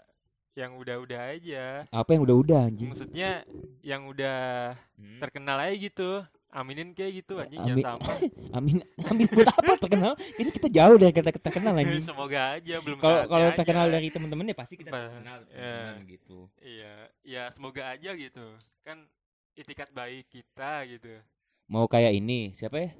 yang 0.52 0.76
udah-udah 0.76 1.32
aja. 1.32 1.88
Apa 1.88 2.12
yang 2.12 2.22
udah-udah 2.22 2.58
anjing? 2.62 2.92
Maksudnya 2.92 3.44
yang 3.80 4.04
udah 4.04 4.72
Hmm. 4.94 5.18
terkenal 5.18 5.56
aja 5.58 5.72
gitu. 5.74 6.10
Aminin 6.48 6.92
kayak 6.92 7.24
gitu 7.24 7.40
anjing 7.40 7.56
Amin. 7.56 7.80
jangan 7.80 7.96
sampah. 7.96 8.16
Amin, 8.60 8.76
amin 9.02 9.24
buat 9.26 9.48
apa 9.48 9.72
terkenal? 9.80 10.12
Ini 10.36 10.50
kita 10.52 10.68
jauh 10.68 11.00
dari 11.00 11.08
kata 11.10 11.32
terkenal 11.34 11.72
anjing. 11.72 12.04
Semoga 12.12 12.60
aja 12.60 12.76
belum 12.76 13.00
Kalau 13.00 13.24
kalau 13.24 13.48
aja. 13.48 13.56
terkenal 13.56 13.86
dari 13.88 14.12
temen-temen 14.12 14.52
ya 14.52 14.56
pasti 14.56 14.76
kita 14.76 14.92
terkenal 14.92 15.38
ya. 15.48 15.96
gitu. 16.04 16.52
Iya, 16.60 16.92
ya 17.24 17.42
semoga 17.48 17.88
aja 17.88 18.12
gitu. 18.12 18.44
Kan 18.84 19.08
itikat 19.56 19.88
baik 19.90 20.28
kita 20.28 20.84
gitu. 20.84 21.16
Mau 21.64 21.88
kayak 21.88 22.12
ini, 22.12 22.52
siapa 22.52 22.76
ya? 22.78 22.90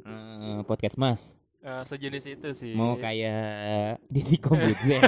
Eh, 0.00 0.60
podcast 0.64 0.96
Mas. 0.96 1.36
Eh, 1.64 1.82
sejenis 1.82 2.24
itu 2.28 2.48
sih. 2.52 2.72
Mau 2.72 2.94
kayak 2.94 3.96
Didi 4.06 4.36
Kombuzer. 4.36 5.00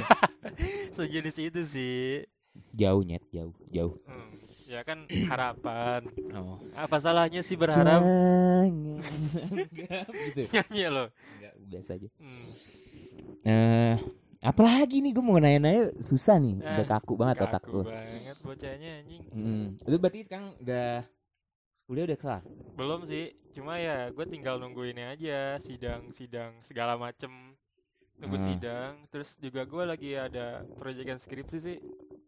sejenis 0.97 1.37
itu 1.39 1.61
sih. 1.63 2.25
jauh 2.73 3.01
nyet, 3.01 3.21
jauh, 3.29 3.53
jauh. 3.69 3.93
Hmm, 4.03 4.33
Ya 4.67 4.81
kan 4.81 5.05
harapan. 5.07 6.01
Oh. 6.33 6.57
Apa 6.73 6.97
salahnya 6.97 7.39
sih 7.39 7.55
berharap 7.55 8.01
Jangan 8.01 8.67
gitu. 8.73 10.41
nyanyi 10.53 10.83
loh. 10.89 11.07
Enggak, 11.37 11.53
biasa 11.63 11.89
aja. 11.93 12.09
Hmm, 12.17 12.47
Eh, 13.45 13.95
apalagi 14.41 14.99
nih 14.99 15.13
gue 15.13 15.23
mau 15.23 15.37
nanya-nanya 15.37 15.95
susah 15.95 16.35
nih, 16.35 16.59
udah 16.59 16.83
Eh, 16.83 16.89
kaku 16.89 17.13
banget 17.15 17.37
otak 17.39 17.63
kaku 17.63 17.79
gue. 17.79 17.83
banget 17.87 18.37
bocahnya 18.41 18.89
anjing. 18.99 19.23
Hmm. 19.31 19.65
Lu 19.85 19.95
berarti 19.95 20.19
sekarang 20.25 20.51
udah 20.57 21.05
kuliah 21.87 22.05
udah 22.05 22.19
kelar? 22.19 22.43
Belum 22.75 23.01
sih, 23.01 23.25
cuma 23.51 23.79
ya 23.79 24.11
gue 24.11 24.25
tinggal 24.25 24.59
nunggu 24.59 24.83
ini 24.85 25.03
aja 25.07 25.55
sidang-sidang 25.57 26.59
segala 26.61 26.93
macem 26.95 27.31
nunggu 28.17 28.35
Ah. 28.35 28.45
sidang. 28.45 28.93
Terus 29.07 29.29
juga 29.37 29.63
gue 29.63 29.83
lagi 29.83 30.11
ada 30.13 30.45
proyekan 30.75 31.17
skripsi 31.17 31.57
sih, 31.57 31.77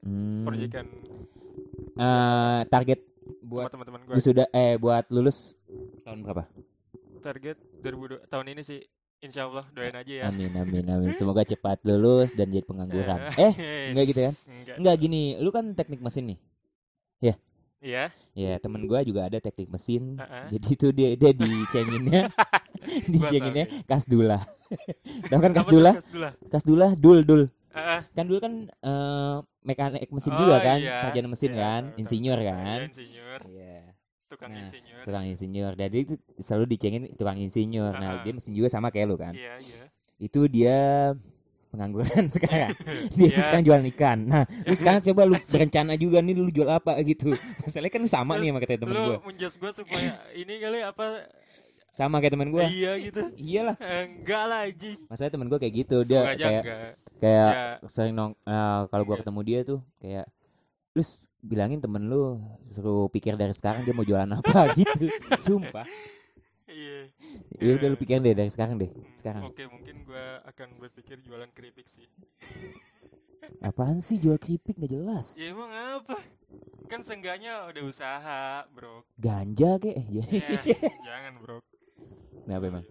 Hmm. 0.01 0.43
proyekan 0.43 0.87
Eh, 1.93 2.61
target 2.65 3.03
buat 3.41 3.67
teman-teman 3.67 3.99
gue. 4.05 4.23
sudah 4.23 4.47
eh 4.49 4.79
buat 4.79 5.03
lulus 5.09 5.59
tahun 6.01 6.23
berapa? 6.23 6.47
Target 7.19 7.59
2002 7.77 8.23
tahun 8.25 8.45
ini 8.49 8.61
sih, 8.63 8.79
insya 9.19 9.43
Allah 9.43 9.67
doain 9.69 9.91
aja 9.93 10.13
ya. 10.15 10.23
Amin 10.25 10.55
amin 10.55 10.87
amin. 10.95 11.11
Semoga 11.11 11.43
cepat 11.43 11.83
lulus 11.83 12.31
dan 12.31 12.47
jadi 12.47 12.63
pengangguran. 12.63 13.35
Eh, 13.35 13.51
enggak 13.91 14.05
gitu 14.07 14.21
ya? 14.21 14.31
Enggak. 14.47 14.75
enggak 14.79 14.95
gini, 14.97 15.21
lu 15.35 15.51
kan 15.51 15.75
teknik 15.75 15.99
mesin 15.99 16.31
nih. 16.31 16.39
Iya. 17.79 18.11
Ya, 18.35 18.59
temen 18.59 18.83
gua 18.85 18.99
juga 19.03 19.27
ada 19.27 19.39
teknik 19.39 19.71
mesin. 19.71 20.19
Heeh. 20.19 20.45
Jadi 20.55 20.67
itu 20.75 20.87
dia 20.91 21.09
dia 21.15 21.31
dicenginnya 21.31 22.21
dicenginnya 23.13 23.65
tahu 23.67 23.87
kasdula. 23.87 24.39
Tahu 25.27 25.39
kan 25.39 25.53
kasdula? 25.55 25.91
Kasdula? 26.47 26.87
Dul 26.95 27.23
dul. 27.23 27.43
Heeh. 27.71 27.99
Kan 28.11 28.25
dulu 28.27 28.39
kan 28.39 28.53
eh, 28.67 29.35
mekanik 29.63 30.11
mesin 30.11 30.31
Oh, 30.33 30.39
juga 30.41 30.57
kan, 30.59 30.79
iya. 30.79 30.99
sarjana 30.99 31.27
mesin 31.29 31.51
Iya, 31.53 31.59
kan, 31.61 31.83
insinyur 31.95 32.39
Iya, 32.39 32.49
kan. 32.49 32.79
insinyur, 32.89 33.41
Iya, 33.45 33.77
tukang 34.25 34.51
Nah, 34.51 34.59
insinyur. 34.65 35.03
tukang 35.05 35.25
insinyur. 35.25 35.71
Jadi 35.77 35.97
itu 35.99 36.13
selalu 36.39 36.65
dicengin 36.67 37.03
tukang 37.13 37.37
insinyur. 37.37 37.93
Nah, 37.93 38.09
Ah. 38.09 38.21
dia 38.23 38.33
mesin 38.33 38.51
juga 38.51 38.67
sama 38.67 38.89
kayak 38.89 39.07
lu 39.07 39.15
kan. 39.15 39.31
Iya, 39.31 39.55
iya. 39.61 39.83
Itu 40.17 40.49
dia 40.49 41.13
pengangguran 41.69 42.25
sekarang. 42.35 42.73
Dia 43.15 43.27
tuh 43.27 43.31
Iya. 43.31 43.45
sekarang 43.45 43.63
jualan 43.63 43.85
ikan. 43.93 44.17
Nah, 44.25 44.43
lu 44.65 44.73
sekarang 44.79 45.01
coba 45.03 45.21
lu 45.23 45.35
berencana 45.45 45.93
juga 45.95 46.17
nih 46.19 46.33
lu 46.33 46.49
jual 46.49 46.67
apa 46.67 46.97
gitu. 47.01 47.33
Masalahnya 47.59 47.89
kan 47.89 48.01
lu 48.01 48.09
sama 48.09 48.33
nih 48.35 48.49
sama 48.49 48.59
kayak 48.59 48.79
temen 48.79 48.93
Lu 48.93 49.01
gua. 49.05 49.17
menjas 49.21 49.53
gue 49.53 49.71
supaya 49.71 50.11
ini 50.33 50.53
kali 50.57 50.79
apa? 50.81 51.05
Sama 51.89 52.17
kayak 52.17 52.33
temen 52.33 52.49
gua. 52.49 52.63
Iya 52.65 52.91
gitu. 52.99 53.21
Iyalah. 53.35 53.75
Enggak 53.79 54.43
lah 54.45 54.59
anjing. 54.63 54.97
Masalahnya 55.05 55.33
temen 55.33 55.47
gua 55.47 55.59
kayak 55.59 55.73
gitu. 55.75 55.97
Dia 56.03 56.19
Semoga 56.19 56.35
kayak 56.35 56.61
enggak. 56.61 56.91
kayak 57.19 57.51
Ya, 57.51 57.87
sering 57.87 58.13
nong 58.13 58.31
eh, 58.41 58.79
kalau 58.87 59.03
gua 59.03 59.15
Iya. 59.15 59.21
ketemu 59.21 59.39
dia 59.43 59.59
tuh 59.63 59.79
kayak 59.97 60.25
lu 60.91 61.03
bilangin 61.39 61.79
temen 61.79 62.03
lu 62.03 62.39
suruh 62.69 63.07
pikir 63.07 63.33
dari 63.33 63.51
sekarang 63.51 63.83
dia 63.83 63.91
mau 63.91 64.03
jualan 64.03 64.27
apa 64.29 64.73
gitu. 64.75 65.07
Sumpah. 65.37 65.85
Iya. 66.69 66.99
Ya 67.59 67.71
udah 67.75 67.87
lu 67.91 67.97
pikirin 67.99 68.23
deh 68.23 68.33
dari 68.37 68.51
sekarang 68.53 68.79
deh. 68.79 68.91
Sekarang. 69.17 69.49
Oke, 69.49 69.65
mungkin 69.67 70.05
gua 70.07 70.39
akan 70.47 70.79
berpikir 70.79 71.19
jualan 71.25 71.49
keripik 71.51 71.89
sih. 71.89 72.07
Apaan 73.67 73.99
sih 73.99 74.21
jual 74.21 74.37
keripik 74.37 74.77
gak 74.77 74.93
jelas? 74.93 75.33
Ya 75.33 75.51
emang 75.51 75.73
apa? 75.73 76.21
Kan 76.85 77.01
seenggaknya 77.01 77.69
udah 77.69 77.83
usaha, 77.85 78.65
Bro. 78.73 79.05
Ganja 79.17 79.77
kek. 79.81 79.97
Ya. 80.09 80.23
Ya, 80.29 80.49
jangan, 81.07 81.33
Bro. 81.41 81.57
Kenapa 82.45 82.63
emang? 82.65 82.85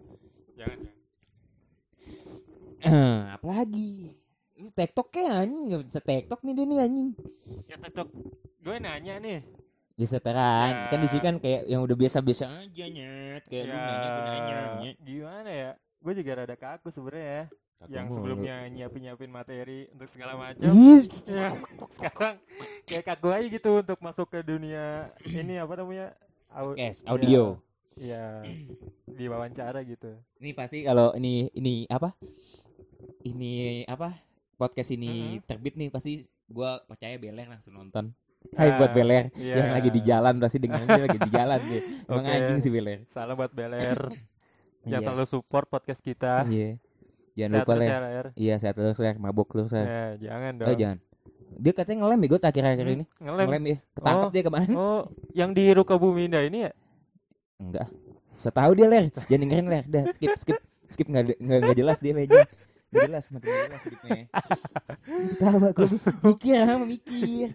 Jangan, 0.58 0.78
jangan. 0.82 0.94
Apalagi? 3.38 4.14
Lu 4.58 4.74
TikTok 4.74 5.08
kayak 5.14 5.46
anjing 5.46 5.70
nggak 5.70 5.82
bisa 5.86 6.00
TikTok 6.02 6.40
nih 6.42 6.52
dia 6.54 6.64
nih 6.66 6.78
anjing. 6.82 7.08
Ya 7.70 7.76
TikTok 7.78 8.08
gue 8.58 8.76
nanya 8.82 9.14
nih. 9.22 9.38
Ya 9.98 10.06
seteran, 10.06 10.70
Ya. 10.70 10.88
kan 10.88 10.98
di 11.00 11.08
sini 11.08 11.20
kan 11.20 11.36
kayak 11.36 11.66
yang 11.66 11.82
udah 11.82 11.92
biasa-biasa 11.92 12.44
aja 12.46 12.84
nyet, 12.86 13.42
kayak 13.44 13.64
lu 13.64 13.74
ya, 13.74 13.82
nanya 13.82 14.08
gue 14.08 14.22
nanya. 14.22 14.56
nyet. 14.78 14.96
gimana 15.02 15.50
ya? 15.50 15.70
Gue 15.98 16.12
juga 16.14 16.30
rada 16.32 16.54
kaku 16.54 16.88
sebenarnya 16.88 17.26
ya. 17.26 17.44
Yang 17.88 18.06
sebelumnya 18.12 18.54
nyiapin-nyiapin 18.68 19.26
materi 19.28 19.90
untuk 19.90 20.06
segala 20.06 20.34
macam. 20.34 20.66
Ih, 20.66 21.02
ya, 21.24 21.50
sekarang 21.98 22.34
kayak 22.84 23.04
kaku 23.06 23.26
aja 23.28 23.46
gitu 23.48 23.70
untuk 23.76 23.98
masuk 23.98 24.26
ke 24.28 24.38
dunia 24.40 25.10
ini 25.20 25.58
apa 25.58 25.74
namanya? 25.74 26.14
Au- 26.48 26.74
Podcast, 26.74 27.02
iya, 27.02 27.10
audio. 27.10 27.42
Iya, 27.94 28.24
di 29.04 29.24
wawancara 29.26 29.82
gitu. 29.82 30.14
Ini 30.38 30.54
pasti 30.54 30.82
kalau 30.82 31.10
ini 31.14 31.50
ini 31.52 31.86
apa? 31.86 32.14
Ini 33.20 33.82
apa? 33.84 34.14
Podcast 34.54 34.90
ini 34.90 35.38
Mm-mm. 35.38 35.44
terbit 35.44 35.74
nih 35.74 35.90
pasti 35.90 36.12
gua 36.46 36.78
percaya 36.82 37.14
Beleng 37.14 37.46
langsung 37.46 37.74
nonton. 37.74 38.14
Hai 38.54 38.74
buat 38.74 38.90
Ah, 38.90 38.94
Beler 38.94 39.24
iya. 39.34 39.54
yang 39.60 39.70
lagi 39.72 39.90
di 39.90 40.00
jalan 40.00 40.34
pasti 40.38 40.58
dengerin 40.58 40.86
dia 40.88 41.02
lagi 41.04 41.18
di 41.20 41.30
jalan 41.30 41.60
dia. 41.60 41.80
Emang 42.08 42.24
Oke. 42.24 42.32
anjing 42.32 42.58
sih 42.58 42.70
Beler. 42.70 42.98
Salam 43.10 43.34
buat 43.34 43.52
Beler 43.52 43.98
yang 44.88 45.02
Iya. 45.02 45.06
selalu 45.06 45.24
support 45.26 45.66
podcast 45.66 46.00
kita. 46.00 46.46
Iya. 46.46 46.78
Jangan 47.34 47.50
Sehat 47.52 47.66
lupa 47.66 47.74
Ler. 47.76 47.86
ya, 47.88 47.98
Ler. 48.00 48.26
Iya, 48.34 48.54
sehat 48.58 48.74
terus 48.74 48.98
Ler, 48.98 49.14
mabok 49.16 49.46
terus 49.52 49.70
Ler. 49.70 49.86
Ya, 49.86 50.02
jangan 50.26 50.52
dong. 50.58 50.66
Oh, 50.66 50.74
jangan. 50.74 50.98
Dia 51.54 51.72
katanya 51.72 51.98
ngelem 52.02 52.18
ya 52.18 52.26
gue 52.26 52.40
akhir-akhir 52.40 52.82
Hmm, 52.82 52.94
ini. 52.94 53.04
Ngelem. 53.16 53.46
Ngelem 53.46 53.62
ya. 53.64 53.76
Ketangkep 53.94 54.26
Oh. 54.26 54.32
dia 54.34 54.42
kemarin. 54.42 54.74
Oh, 54.74 55.02
yang 55.32 55.50
di 55.52 55.64
Rukabuminda 55.70 56.40
ini 56.42 56.58
ya? 56.66 56.72
Enggak. 57.58 57.86
Saya 58.38 58.54
tahu 58.54 58.70
dia 58.74 58.86
Ler. 58.86 59.04
Jangan 59.26 59.40
dengerin 59.44 59.66
Ler. 59.66 59.84
Dah 59.86 60.04
skip 60.10 60.34
skip 60.34 60.58
skip 60.86 61.06
enggak 61.06 61.38
enggak 61.38 61.58
enggak 61.62 61.76
jelas 61.76 61.98
dia 61.98 62.12
meja. 62.12 62.42
Nggak 62.88 63.02
jelas 63.06 63.24
makin 63.28 63.46
nggak 63.46 63.66
jelas 63.68 63.82
hidupnya. 63.84 64.16
Tahu 65.42 65.58
aku 65.68 65.82
mikir 66.24 66.58
sama 66.64 66.84
mikir. 66.86 67.48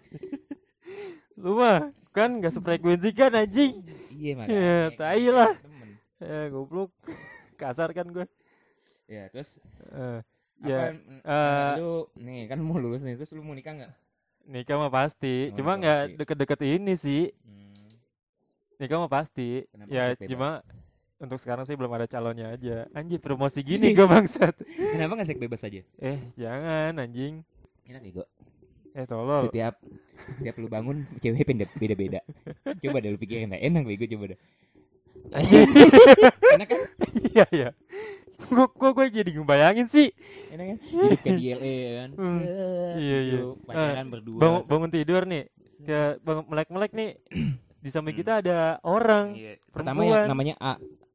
Lu 1.34 1.58
mah 1.58 1.90
kan 2.14 2.30
gak 2.38 2.54
sefrekuensi 2.54 3.10
kan 3.12 3.34
anjing. 3.34 3.74
Iya 4.14 4.32
Ya, 4.32 4.36
makanya. 4.38 4.74
tai 4.94 5.26
lah. 5.28 5.52
Eh, 6.20 6.46
goblok. 6.50 6.94
Kasar 7.58 7.90
kan 7.92 8.06
gue. 8.08 8.26
Ya, 9.06 9.28
terus 9.30 9.58
Eh, 9.92 10.20
apa 10.64 10.70
ya, 10.70 10.80
eh, 11.28 11.72
lu 11.76 12.08
nih 12.16 12.48
kan 12.48 12.56
mau 12.58 12.80
lulus 12.80 13.04
nih 13.04 13.20
terus 13.20 13.36
lu 13.36 13.44
mau 13.44 13.52
nikah 13.52 13.76
enggak? 13.76 13.94
nikah 14.44 14.76
mah 14.76 14.88
pasti. 14.88 15.52
Oh, 15.52 15.56
Cuma 15.60 15.76
nggak 15.76 16.20
deket-deket 16.20 16.60
ini 16.64 16.94
sih. 16.96 17.32
Hmm. 17.44 17.76
Nikah 18.80 18.98
mah 19.00 19.12
pasti. 19.12 19.68
Kenapa 19.68 19.90
ya, 19.92 20.04
cuma 20.24 20.50
untuk 21.20 21.40
sekarang 21.40 21.64
sih 21.64 21.76
belum 21.76 21.92
ada 21.92 22.08
calonnya 22.08 22.52
aja. 22.52 22.88
Anjing 22.92 23.20
promosi 23.26 23.60
gini 23.60 23.92
gue 23.92 24.08
bangsat. 24.08 24.56
Kenapa 24.64 25.20
enggak 25.20 25.28
seks 25.32 25.42
bebas 25.44 25.64
aja? 25.64 25.84
Eh, 26.00 26.20
jangan 26.36 26.96
anjing. 26.96 27.44
Enak 27.84 28.04
ya, 28.04 28.12
Go. 28.16 28.24
Eh, 28.94 29.06
tolol. 29.10 29.50
Setiap 29.50 29.76
setiap 30.38 30.56
lu 30.62 30.70
bangun 30.70 31.04
cewek 31.20 31.44
beda 31.44 31.66
beda-beda. 31.76 32.20
Coba 32.80 32.98
deh 33.02 33.10
lu 33.12 33.20
pikirin 33.20 33.52
dah. 33.52 33.60
Enak 33.60 33.84
bego 33.90 34.06
coba 34.06 34.38
dah. 34.38 34.40
Anjing. 35.34 35.70
Enak 36.56 36.68
kan? 36.70 36.80
Iya, 37.34 37.46
iya. 37.50 37.70
Gua, 38.52 38.68
gua, 38.70 38.90
gua 38.92 39.06
jadi 39.10 39.30
ngebayangin 39.34 39.88
sih. 39.90 40.14
Enak 40.54 40.66
kan? 40.76 40.78
Hidup 40.84 41.20
kayak 41.26 41.38
di 41.40 41.46
LA 41.56 41.74
ya 41.74 41.92
kan. 41.98 42.10
Hmm. 42.20 42.40
Iya, 42.44 42.98
iya. 43.00 43.18
gitu, 43.40 43.50
Pacaran 43.66 44.08
berdua. 44.12 44.40
Bangun, 44.40 44.62
bangun 44.70 44.90
tidur 44.94 45.22
nih. 45.26 45.44
Kayak 45.84 46.12
bangun 46.22 46.46
melek-melek 46.52 46.92
nih. 46.94 47.12
Di 47.84 47.92
samping 47.92 48.16
kita 48.16 48.40
ada 48.40 48.80
orang. 48.88 49.36
Iya. 49.36 49.60
Pertama 49.68 50.08
yang 50.08 50.24
perempuan. 50.24 50.32
namanya 50.32 50.56
A. 50.64 50.74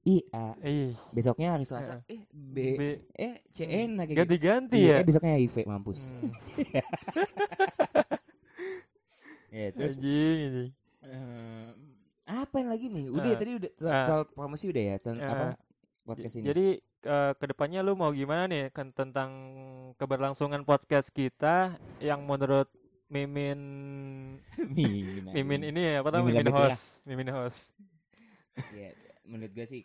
I 0.09 0.17
A. 0.33 0.57
Ih, 0.59 0.97
Besoknya 1.11 1.53
hari 1.53 1.62
Selasa. 1.62 2.00
Eh 2.09 2.25
B. 2.31 2.57
B- 2.75 3.00
Eh 3.12 3.45
C 3.53 3.59
N 3.62 4.00
gitu. 4.03 4.17
ganti-ganti 4.17 4.81
Iya, 4.81 4.88
ya. 4.91 4.97
eh, 4.97 5.05
besoknya 5.05 5.37
IV 5.37 5.57
mampus. 5.65 6.09
Hmm, 6.09 6.33
Ya, 9.49 9.73
terus 9.73 9.97
anjing, 9.97 10.38
anjing. 10.45 10.71
eh, 11.03 11.69
apa 12.27 12.55
yang 12.55 12.69
lagi 12.69 12.87
nih? 12.87 13.05
Udah 13.09 13.25
ya, 13.25 13.33
Ah. 13.33 13.41
tadi 13.41 13.53
udah 13.57 13.71
Ah. 13.83 14.05
soal 14.05 14.23
promosi 14.29 14.65
udah 14.69 14.83
ya, 14.85 14.97
Ah. 15.00 15.17
apa 15.25 15.47
podcast 16.05 16.35
ini. 16.37 16.45
Jadi 16.47 16.67
eh, 17.00 17.33
ke 17.33 17.45
depannya 17.47 17.81
lu 17.81 17.95
mau 17.95 18.11
gimana 18.11 18.45
nih 18.45 18.69
kan 18.69 18.91
tentang 18.91 19.31
keberlangsungan 19.97 20.65
podcast 20.65 21.09
kita 21.09 21.73
yang 21.99 22.21
menurut 22.23 22.69
Mimin 23.09 23.61
Mimin. 24.77 25.33
Mimin 25.33 25.62
ini 25.65 25.97
apa 25.97 26.11
namanya 26.11 26.43
Mimin 26.43 26.45
Mimin 26.45 26.53
host 26.53 26.85
Mimin 27.07 27.31
host 27.33 27.73
ya, 28.75 28.91
menurut 29.25 29.49
gue 29.49 29.65
sih 29.65 29.83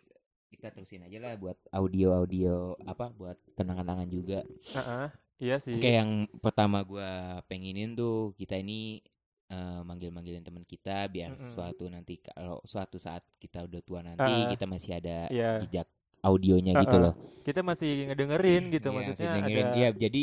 kita 0.54 0.70
terusin 0.70 1.02
aja 1.02 1.18
lah 1.18 1.34
buat 1.34 1.58
audio-audio 1.68 2.78
apa 2.84 3.10
buat 3.10 3.36
kenang-kenangan 3.52 4.06
juga. 4.06 4.40
Heeh, 4.70 5.06
iya 5.40 5.56
sih 5.58 5.76
Kayak 5.76 5.96
yang 6.00 6.12
pertama 6.38 6.80
gua 6.80 7.10
pengenin 7.44 7.92
tuh 7.92 8.32
kita 8.34 8.56
ini 8.56 9.02
eh, 9.46 9.80
manggil-manggilin 9.82 10.40
teman 10.40 10.64
kita 10.64 11.04
biar 11.06 11.34
Mm-mm. 11.34 11.50
suatu 11.50 11.84
nanti 11.86 12.16
kalau 12.18 12.58
suatu 12.64 12.96
saat 12.96 13.20
kita 13.36 13.62
udah 13.62 13.80
tua 13.82 14.00
nanti 14.00 14.24
Ah. 14.24 14.48
kita 14.48 14.64
masih 14.64 14.96
ada 14.96 15.28
Iya. 15.28 15.60
jejak 15.60 15.86
audionya 16.20 16.72
gitu 16.74 16.96
Ah, 16.96 16.98
ah. 16.98 17.04
loh. 17.10 17.14
kita 17.44 17.60
masih 17.60 18.08
ngedengerin 18.08 18.72
gitu 18.72 18.88
Iya, 18.88 18.96
maksudnya 18.96 19.12
masih 19.28 19.36
dengerin. 19.36 19.66
ada 19.66 19.76
Iya, 19.76 19.88
jadi 20.00 20.22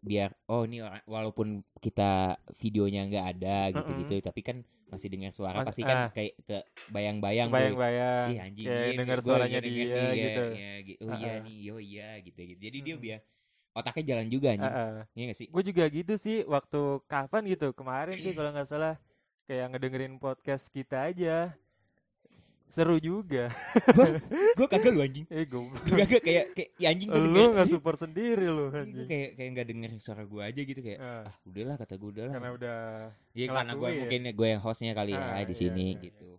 biar 0.00 0.30
oh 0.46 0.62
ini 0.64 0.78
walaupun 1.06 1.48
kita 1.78 2.36
videonya 2.56 3.08
nggak 3.08 3.26
ada 3.32 3.56
gitu-gitu 3.72 4.14
tapi 4.20 4.40
kan 4.40 4.56
masih 4.90 5.08
dengar 5.08 5.32
suara 5.32 5.62
Mas- 5.62 5.68
pasti 5.70 5.82
kan 5.86 5.96
ah. 5.96 6.10
kayak 6.10 6.34
ke 6.42 6.58
bayang-bayang 6.90 7.48
bayang-bayang 7.48 8.26
Ih 8.34 8.38
anjing 8.42 8.66
iya, 8.66 8.98
denger 8.98 9.18
suaranya 9.22 9.58
iya 9.58 9.60
denger 9.62 9.86
dia 9.86 9.86
nih, 9.86 9.94
iya, 9.94 10.02
gitu 10.20 10.44
iya, 10.50 10.72
gitu. 10.82 11.02
Oh 11.06 11.14
iya 11.14 11.30
ah. 11.30 11.36
nih, 11.46 11.58
oh 11.70 11.80
iya 11.80 12.08
gitu 12.20 12.40
gitu. 12.42 12.60
Jadi 12.60 12.78
dia 12.82 12.96
biar 12.98 13.18
otaknya 13.70 14.04
jalan 14.10 14.26
juga 14.26 14.48
anjing. 14.50 14.72
Iya 15.14 15.24
gak 15.30 15.38
sih? 15.38 15.46
gue 15.46 15.62
juga 15.62 15.84
gitu 15.86 16.14
sih 16.18 16.36
waktu 16.44 16.80
kapan 17.06 17.42
gitu 17.46 17.68
kemarin 17.70 18.16
sih 18.18 18.34
kalau 18.34 18.50
nggak 18.50 18.68
salah 18.68 18.94
kayak 19.46 19.66
ngedengerin 19.74 20.14
podcast 20.18 20.66
kita 20.70 21.10
aja 21.10 21.54
seru 22.70 22.96
juga 22.96 23.50
Gue 24.52 24.66
kagak 24.66 24.88
lu 24.88 25.00
anjing. 25.00 25.26
eh 25.26 25.42
Gue 25.42 25.66
kagak 25.84 26.22
kayak 26.22 26.44
kayak 26.52 26.70
ya 26.76 26.88
anjing 26.88 27.06
gue 27.06 27.18
lu 27.20 27.42
nggak 27.50 27.68
support 27.68 27.98
sendiri 27.98 28.46
lu 28.46 28.68
Gue 28.68 28.80
anjing 28.80 29.04
kayak 29.04 29.28
kayak 29.34 29.48
nggak 29.50 29.66
denger 29.66 29.90
suara 29.98 30.22
gue 30.22 30.38
aja 30.40 30.60
gitu 30.60 30.80
kayak 30.80 30.98
Ah, 30.98 31.22
ah 31.22 31.34
udahlah 31.44 31.74
kata 31.76 31.94
gue 31.94 32.10
udahlah. 32.10 32.32
karena 32.32 32.50
udah 32.52 32.78
Iya 33.32 33.44
karena 33.48 33.60
gue 33.68 33.78
ngelakuin. 33.80 33.98
mungkin 34.00 34.20
gue 34.32 34.46
yang 34.48 34.60
hostnya 34.60 34.92
kali 34.92 35.10
ya 35.10 35.20
Ah, 35.20 35.40
di 35.40 35.46
iya, 35.46 35.54
sini 35.56 35.86
iya, 35.88 36.02
gitu. 36.02 36.30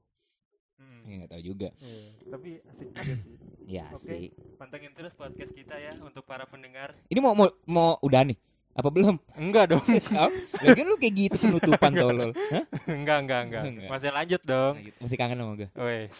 mm, 0.78 1.02
Ya 1.04 1.13
nggak 1.17 1.30
tahu 1.30 1.44
juga. 1.46 1.67
iya. 1.78 2.10
tapi 2.26 2.50
asik 2.65 2.88
juga 2.89 3.04
sih 3.06 3.20
Ya 3.67 3.86
Oke. 3.88 4.00
sih. 4.02 4.24
pantengin 4.56 4.91
terus 4.91 5.13
podcast 5.13 5.52
kita 5.52 5.76
ya 5.76 5.94
untuk 5.98 6.24
para 6.24 6.44
pendengar 6.44 6.91
Ini 7.08 7.20
mau 7.20 7.32
mau 7.34 7.48
mau 7.65 7.89
udah 8.00 8.24
nih? 8.24 8.38
Apa 8.72 8.88
belum? 8.88 9.16
enggak 9.34 9.66
dong 9.70 9.84
Oh, 10.16 10.32
Lagi 10.62 10.82
lu 10.82 10.96
kayak 10.96 11.14
gitu 11.14 11.36
penutupan 11.38 11.92
tolol. 11.92 12.32
Hah? 12.32 12.64
enggak 12.88 13.18
enggak 13.20 13.42
enggak 13.44 13.64
Enggak. 13.66 13.90
masih 13.90 14.10
lanjut 14.10 14.42
dong 14.42 14.74
Lanjut. 14.76 14.96
Masih 14.98 15.16
kangen 15.16 15.38
sama 15.38 15.54
gue. 15.56 15.70
Wes 15.74 16.16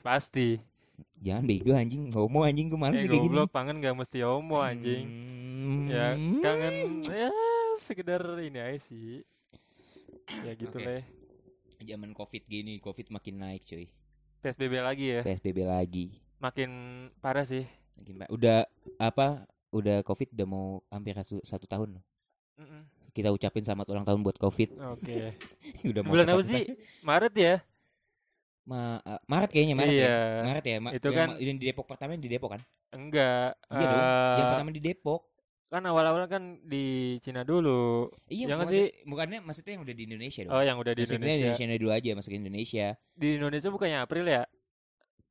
pasti 0.00 0.48
Jangan 1.16 1.44
bego 1.44 1.70
anjing, 1.72 2.10
homo 2.10 2.42
anjing 2.42 2.66
gue 2.66 2.74
males 2.76 2.96
eh 2.96 3.06
kayak 3.06 3.22
gini. 3.22 3.38
kangen 3.48 3.76
gak 3.78 3.94
mesti 3.94 4.18
homo 4.20 4.58
anjing 4.58 5.06
Hmm. 5.54 5.86
ya 5.86 6.18
kangen 6.40 6.74
ya 7.04 7.30
sekedar 7.78 8.18
ini 8.36 8.58
aja 8.58 8.82
sih 8.82 9.22
ya 10.40 10.52
gitu 10.52 10.74
Oke. 10.74 10.82
deh 10.82 11.02
Zaman 11.80 12.10
Covid 12.10 12.42
gini, 12.44 12.78
Covid 12.78 13.06
makin 13.08 13.38
naik 13.38 13.62
cuy. 13.62 13.86
PSBB 14.38 14.74
lagi 14.76 15.06
ya 15.08 15.22
PSBB 15.22 15.62
lagi. 15.62 16.18
makin 16.36 16.70
parah 17.16 17.42
sih 17.42 17.62
Makin 17.94 18.14
ba- 18.16 18.26
udah 18.28 18.66
apa? 18.96 19.46
Udah 19.72 20.04
Covid 20.04 20.28
udah 20.30 20.46
mau 20.46 20.64
hampir 20.86 21.16
satu, 21.16 21.64
tahun. 21.64 21.96
loh. 21.96 22.04
Mm-mm. 22.54 22.82
Kita 23.10 23.28
ucapin 23.28 23.60
selamat 23.60 23.88
ulang 23.88 24.04
tahun 24.04 24.20
buat 24.20 24.36
Covid. 24.36 24.76
oke 24.76 25.16
udah 25.90 26.00
mau 26.00 26.12
bulan 26.12 26.28
apa 26.28 26.42
sih. 26.42 26.64
Maret 27.00 27.34
ya 27.34 27.54
Ma 28.62 29.00
eh, 29.00 29.20
Maret 29.26 29.50
kayaknya 29.50 29.74
Maret 29.74 29.92
ya. 29.92 29.98
Iya. 29.98 30.16
Maret 30.42 30.64
ya. 30.64 30.76
Ma- 30.78 30.92
Itu 30.92 31.08
yang 31.08 31.18
kan- 31.18 31.36
yang 31.36 31.56
di 31.58 31.64
Depok 31.66 31.86
pertama 31.86 32.14
di 32.14 32.28
Depok 32.28 32.50
kan? 32.52 32.62
enggak 32.92 33.56
Iya 33.68 33.84
dong. 33.84 34.00
Yang 34.32 34.38
eh, 34.38 34.50
pertama 34.52 34.70
di 34.70 34.80
Depok. 34.80 35.22
kan 35.66 35.80
awal-awal 35.82 36.28
kan 36.28 36.60
di 36.62 36.84
Cina 37.20 37.42
dulu 37.42 38.04
Iya, 38.28 38.44
yang 38.44 38.60
maksud- 38.60 38.76
sih 38.76 38.86
bukannya 39.02 39.40
maksudnya 39.40 39.72
yang 39.72 39.82
udah 39.82 39.96
di 39.96 40.04
Indonesia 40.04 40.40
dong. 40.44 40.52
oh 40.52 40.60
yang 40.60 40.76
udah 40.76 40.92
di 40.92 41.00
Maksudnya 41.00 41.16
Indonesia 41.32 41.48
Indonesia 41.56 41.80
dulu 41.80 41.90
aja 41.90 42.08
masuk 42.12 42.28
ke 42.28 42.36
Indonesia. 42.36 42.86
di 43.16 43.28
Indonesia 43.32 43.68
bukannya 43.72 43.98
April 43.98 44.24
ya 44.26 44.42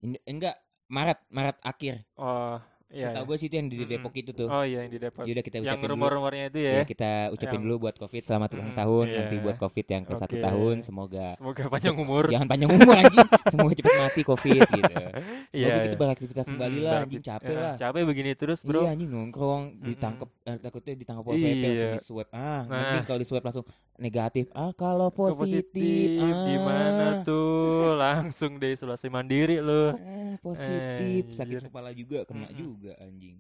In- 0.02 0.24
enggak, 0.26 0.58
Maret, 0.88 1.20
Maret 1.30 1.58
akhir. 1.62 1.94
oh 2.18 2.58
iya 2.92 3.08
Setahu 3.08 3.18
iya. 3.18 3.28
gue 3.28 3.38
sih 3.38 3.48
itu 3.48 3.56
yang 3.56 3.68
di. 3.68 3.78
Depok 3.84 4.14
itu 4.14 4.32
tuh. 4.32 4.48
oh 4.48 4.64
iya 4.64 4.84
yang 4.84 4.92
di 4.92 5.00
Depok 5.00 5.24
Ya 5.24 5.32
udah 5.32 5.44
kita 5.44 5.56
yang 5.56 5.66
ucapin 5.66 5.82
dulu. 5.82 5.94
rumor-rumornya 5.94 6.44
itu 6.48 6.60
Ya, 6.60 6.72
ya 6.72 6.84
kita 6.84 7.12
ucapin 7.30 7.52
Yang- 7.54 7.66
dulu 7.66 7.76
buat 7.82 7.96
Covid 7.98 8.22
selamat 8.22 8.50
ulang 8.54 8.72
tahun 8.74 9.06
iya. 9.06 9.18
nanti 9.18 9.36
buat 9.38 9.58
Covid 9.58 9.86
yang 9.88 10.04
ke 10.04 10.14
satu 10.14 10.34
Oke. 10.34 10.44
tahun 10.44 10.76
semoga 10.82 11.26
semoga 11.34 11.64
panjang 11.68 11.96
umur 11.96 12.24
jangan 12.28 12.48
panjang 12.48 12.70
umur 12.70 12.94
anjing 12.94 13.28
semoga 13.48 13.74
cepat 13.74 13.94
mati 13.98 14.22
Covid 14.24 14.62
gitu. 14.64 14.94
Semoga 15.52 15.52
Iya, 15.52 15.84
kita 15.84 15.90
iya. 15.90 16.00
beraktivitas 16.00 16.46
kembali 16.46 16.78
lah 16.80 17.00
anjing 17.02 17.20
capek 17.22 17.50
eh, 17.50 17.58
lah. 17.58 17.76
capek 17.76 18.02
begini 18.06 18.32
terus 18.34 18.60
bro 18.62 18.82
Iya 18.82 18.92
anjing 18.92 19.10
nongkrong 19.10 19.64
ditangkep 19.82 20.30
eh, 20.46 20.58
takutnya 20.58 20.94
ditangkap 20.94 21.24
Pol 21.24 21.34
PP 21.34 21.44
langsung 21.44 21.72
Iya. 21.74 21.92
di 21.92 22.02
swab. 22.02 22.28
Ah, 22.32 22.40
Nah. 22.62 22.80
mending 22.82 23.04
kalau 23.06 23.20
di 23.20 23.26
swab 23.26 23.42
langsung 23.42 23.66
negatif. 23.98 24.46
Ah, 24.52 24.72
kalau 24.74 25.08
positif, 25.12 26.08
ah, 26.18 26.32
gimana 26.42 27.06
tuh 27.22 27.94
langsung 27.94 28.58
deh 28.58 28.72
isolasi 28.72 29.08
mandiri 29.08 29.60
lo 29.60 29.92
Ah, 29.92 30.36
positif, 30.40 31.22
sakit 31.34 31.68
kepala 31.68 31.92
juga 31.92 32.24
kena 32.24 32.48
Mm-mm. 32.48 32.58
Juga 32.82 32.98
anjing. 32.98 33.38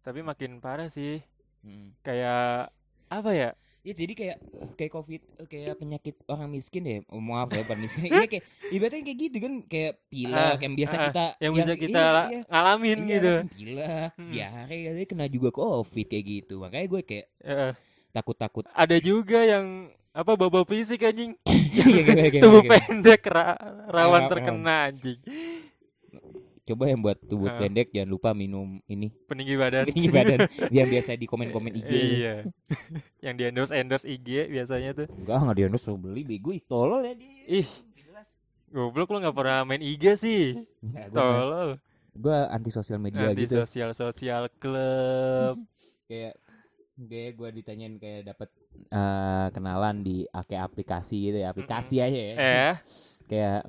tapi 0.00 0.20
makin 0.20 0.58
parah 0.58 0.88
sih 0.88 1.22
Mm. 1.60 1.94
kayak 2.00 2.70
apa 3.08 3.30
ya 3.30 3.50
Ya 3.80 3.94
jadi 3.94 4.12
kayak 4.12 4.38
kayak 4.74 4.92
covid 4.92 5.22
eh, 5.38 5.46
kayak 5.46 5.78
penyakit 5.78 6.12
orang 6.26 6.50
miskin 6.50 6.82
deh. 6.82 6.98
Oh, 7.08 7.22
maaf 7.22 7.48
ya 7.48 7.62
bukan 7.62 7.78
miskin. 7.78 8.10
Iya 8.10 8.26
kayak 8.26 8.44
ibaratnya 8.68 9.00
kayak 9.00 9.18
gitu 9.22 9.36
kan 9.38 9.52
kayak 9.64 9.92
pilek 10.04 10.36
Ah, 10.36 10.60
yang 10.60 10.74
biasa 10.74 10.94
ah, 10.94 11.02
kita 11.02 11.24
yang 11.38 11.52
bisa 11.54 11.72
kita 11.72 12.02
iya, 12.04 12.26
iya. 12.28 12.40
ngalamin 12.44 12.98
Iya, 12.98 13.08
gitu 13.08 13.34
Pilek, 13.48 14.10
Hmm. 14.12 14.28
diare 14.28 14.76
katanya 14.82 15.06
kena 15.08 15.26
juga 15.26 15.48
covid 15.50 16.06
kayak 16.06 16.24
gitu. 16.26 16.54
Makanya 16.60 16.86
gue 16.86 17.00
kayak 17.02 17.26
takut-takut. 18.10 18.64
ada 18.68 18.96
juga 18.98 19.40
yang 19.40 19.66
apa 20.10 20.32
baba 20.34 20.60
fisik 20.64 21.00
anjing 21.00 21.32
Iya, 21.72 21.84
kayak- 22.04 22.06
kayak- 22.28 22.42
tubuh 22.44 22.62
kayak- 22.62 22.72
pendek 22.84 23.22
ra- 23.24 23.60
Rawan. 23.88 24.22
terkena 24.28 24.76
anjing 24.90 25.18
coba 26.68 26.84
yang 26.86 27.00
buat 27.00 27.16
tubuh 27.20 27.48
Ah. 27.48 27.56
pendek 27.56 27.88
jangan 27.90 28.10
lupa 28.10 28.30
minum 28.30 28.76
ini 28.84 29.08
Peninggi 29.24 29.54
badan. 29.54 29.84
tinggi 29.84 30.08
badan 30.08 30.38
yang 30.76 30.86
biasa 30.86 31.14
di 31.14 31.24
komen-komen 31.24 31.72
IG. 31.74 31.90
Iya. 31.90 32.34
Yang 33.20 33.34
di 33.34 33.42
endorse 33.44 33.72
endorse 33.72 34.06
IG 34.06 34.28
biasanya 34.46 34.90
tuh. 34.94 35.06
Enggak, 35.10 35.36
enggak 35.38 35.54
dia 35.56 35.68
suruh 35.74 35.96
beli 35.98 36.22
bego 36.22 36.50
ih, 36.50 36.62
tolol 36.62 37.02
ya 37.02 37.12
dia. 37.12 37.64
Ih, 37.64 37.68
goblok 38.68 39.08
lu 39.08 39.18
nggak 39.18 39.32
pernah 39.32 39.64
main 39.64 39.80
IG 39.80 40.04
sih. 40.14 40.42
Gua, 40.82 41.08
Tolol. 41.10 41.68
gua 42.12 42.38
anti 42.48 42.68
sosial 42.68 42.98
media 42.98 43.26
Nanti 43.26 43.48
gitu. 43.48 43.56
sosial 43.58 43.90
sosial 43.92 44.52
klub. 44.54 45.56
Kayak 46.08 46.36
kayak 46.98 47.32
gua 47.34 47.48
ditanyain 47.48 47.94
kayak 47.94 48.26
dapat 48.26 48.48
eh, 48.88 49.46
kenalan 49.50 49.96
di 50.00 50.16
kayak 50.26 50.66
aplikasi 50.66 51.16
gitu 51.22 51.38
ya, 51.38 51.48
aplikasi 51.48 52.00
aja 52.00 52.10
ya. 52.18 52.34
eh, 52.34 52.74
Kayak 53.24 53.60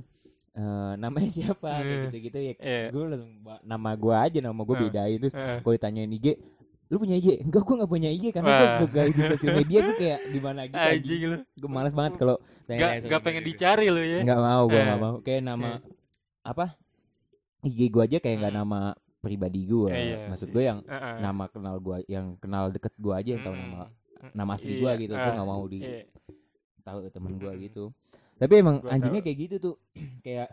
eh, 0.59 0.93
namanya 0.97 1.29
siapa 1.31 1.69
kayak 1.73 1.87
Eh. 1.87 2.01
gitu-gitu 2.05 2.37
ya. 2.41 2.53
eh, 2.57 2.85
Gue 2.89 3.03
langsung 3.05 3.31
nama 3.63 3.89
gua 3.95 4.15
aja 4.21 4.39
nama 4.39 4.59
gua 4.59 4.75
Eh. 4.75 4.81
bedain 4.85 5.17
terus 5.17 5.33
eh. 5.33 5.57
gue 5.57 5.73
ditanyain 5.73 6.11
IG 6.11 6.27
lu 6.87 6.97
punya 6.97 7.15
IG 7.15 7.27
enggak 7.39 7.61
gua 7.61 7.75
nggak 7.77 7.91
punya 7.91 8.09
IG 8.09 8.25
karena 8.31 8.49
gua 8.49 8.67
Wah. 8.75 8.89
gak 8.89 9.05
di 9.07 9.21
sosial 9.23 9.53
media 9.55 9.79
gue 9.79 9.95
kayak 9.95 10.19
gimana 10.27 10.59
gitu 10.65 10.75
anjing. 10.75 10.97
Anjing 10.97 11.21
lu. 11.23 11.37
gue 11.55 11.69
malas 11.69 11.93
banget 11.93 12.13
kalau 12.17 12.35
Gak, 12.65 12.91
gak 13.03 13.21
pengen 13.21 13.41
media. 13.41 13.55
dicari 13.55 13.87
lu 13.87 14.01
ya. 14.01 14.19
nggak 14.21 14.41
mau 14.41 14.63
gue 14.65 14.73
Eh. 14.73 14.85
nggak 14.85 14.99
mau 14.99 15.15
kayak 15.19 15.41
nama 15.43 15.69
apa 16.41 16.65
IG 17.61 17.79
gue 17.87 18.03
aja 18.03 18.17
kayak 18.17 18.35
nggak 18.39 18.53
Hmm. 18.53 18.61
nama 18.65 18.79
pribadi 19.19 19.61
gue 19.63 19.91
Eh, 19.91 20.01
iya 20.07 20.17
maksud 20.27 20.47
gue 20.47 20.63
yang 20.63 20.79
Heeh. 20.81 21.15
nama 21.19 21.43
kenal 21.45 21.75
gue 21.77 21.97
yang 22.07 22.25
kenal 22.37 22.67
deket 22.69 22.95
gue 22.95 23.13
aja 23.13 23.29
yang 23.29 23.43
tahu 23.43 23.53
nama 23.53 23.85
Mm, 24.19 24.31
nama 24.33 24.51
asli 24.53 24.73
iya, 24.73 24.79
gue 24.81 24.91
gitu 24.99 25.13
gue 25.13 25.23
ah, 25.23 25.31
nggak 25.31 25.47
mau 25.47 25.63
di 25.63 25.79
iya. 25.79 26.03
tahu 26.81 27.07
temen 27.07 27.33
gue 27.35 27.47
Mm-mm. 27.49 27.65
gitu 27.65 27.83
tapi 28.39 28.53
emang 28.55 28.79
Gua 28.79 28.89
anjingnya 28.89 29.21
tahu. 29.21 29.27
kayak 29.27 29.37
gitu 29.37 29.55
tuh 29.59 29.75
kayak 30.25 30.49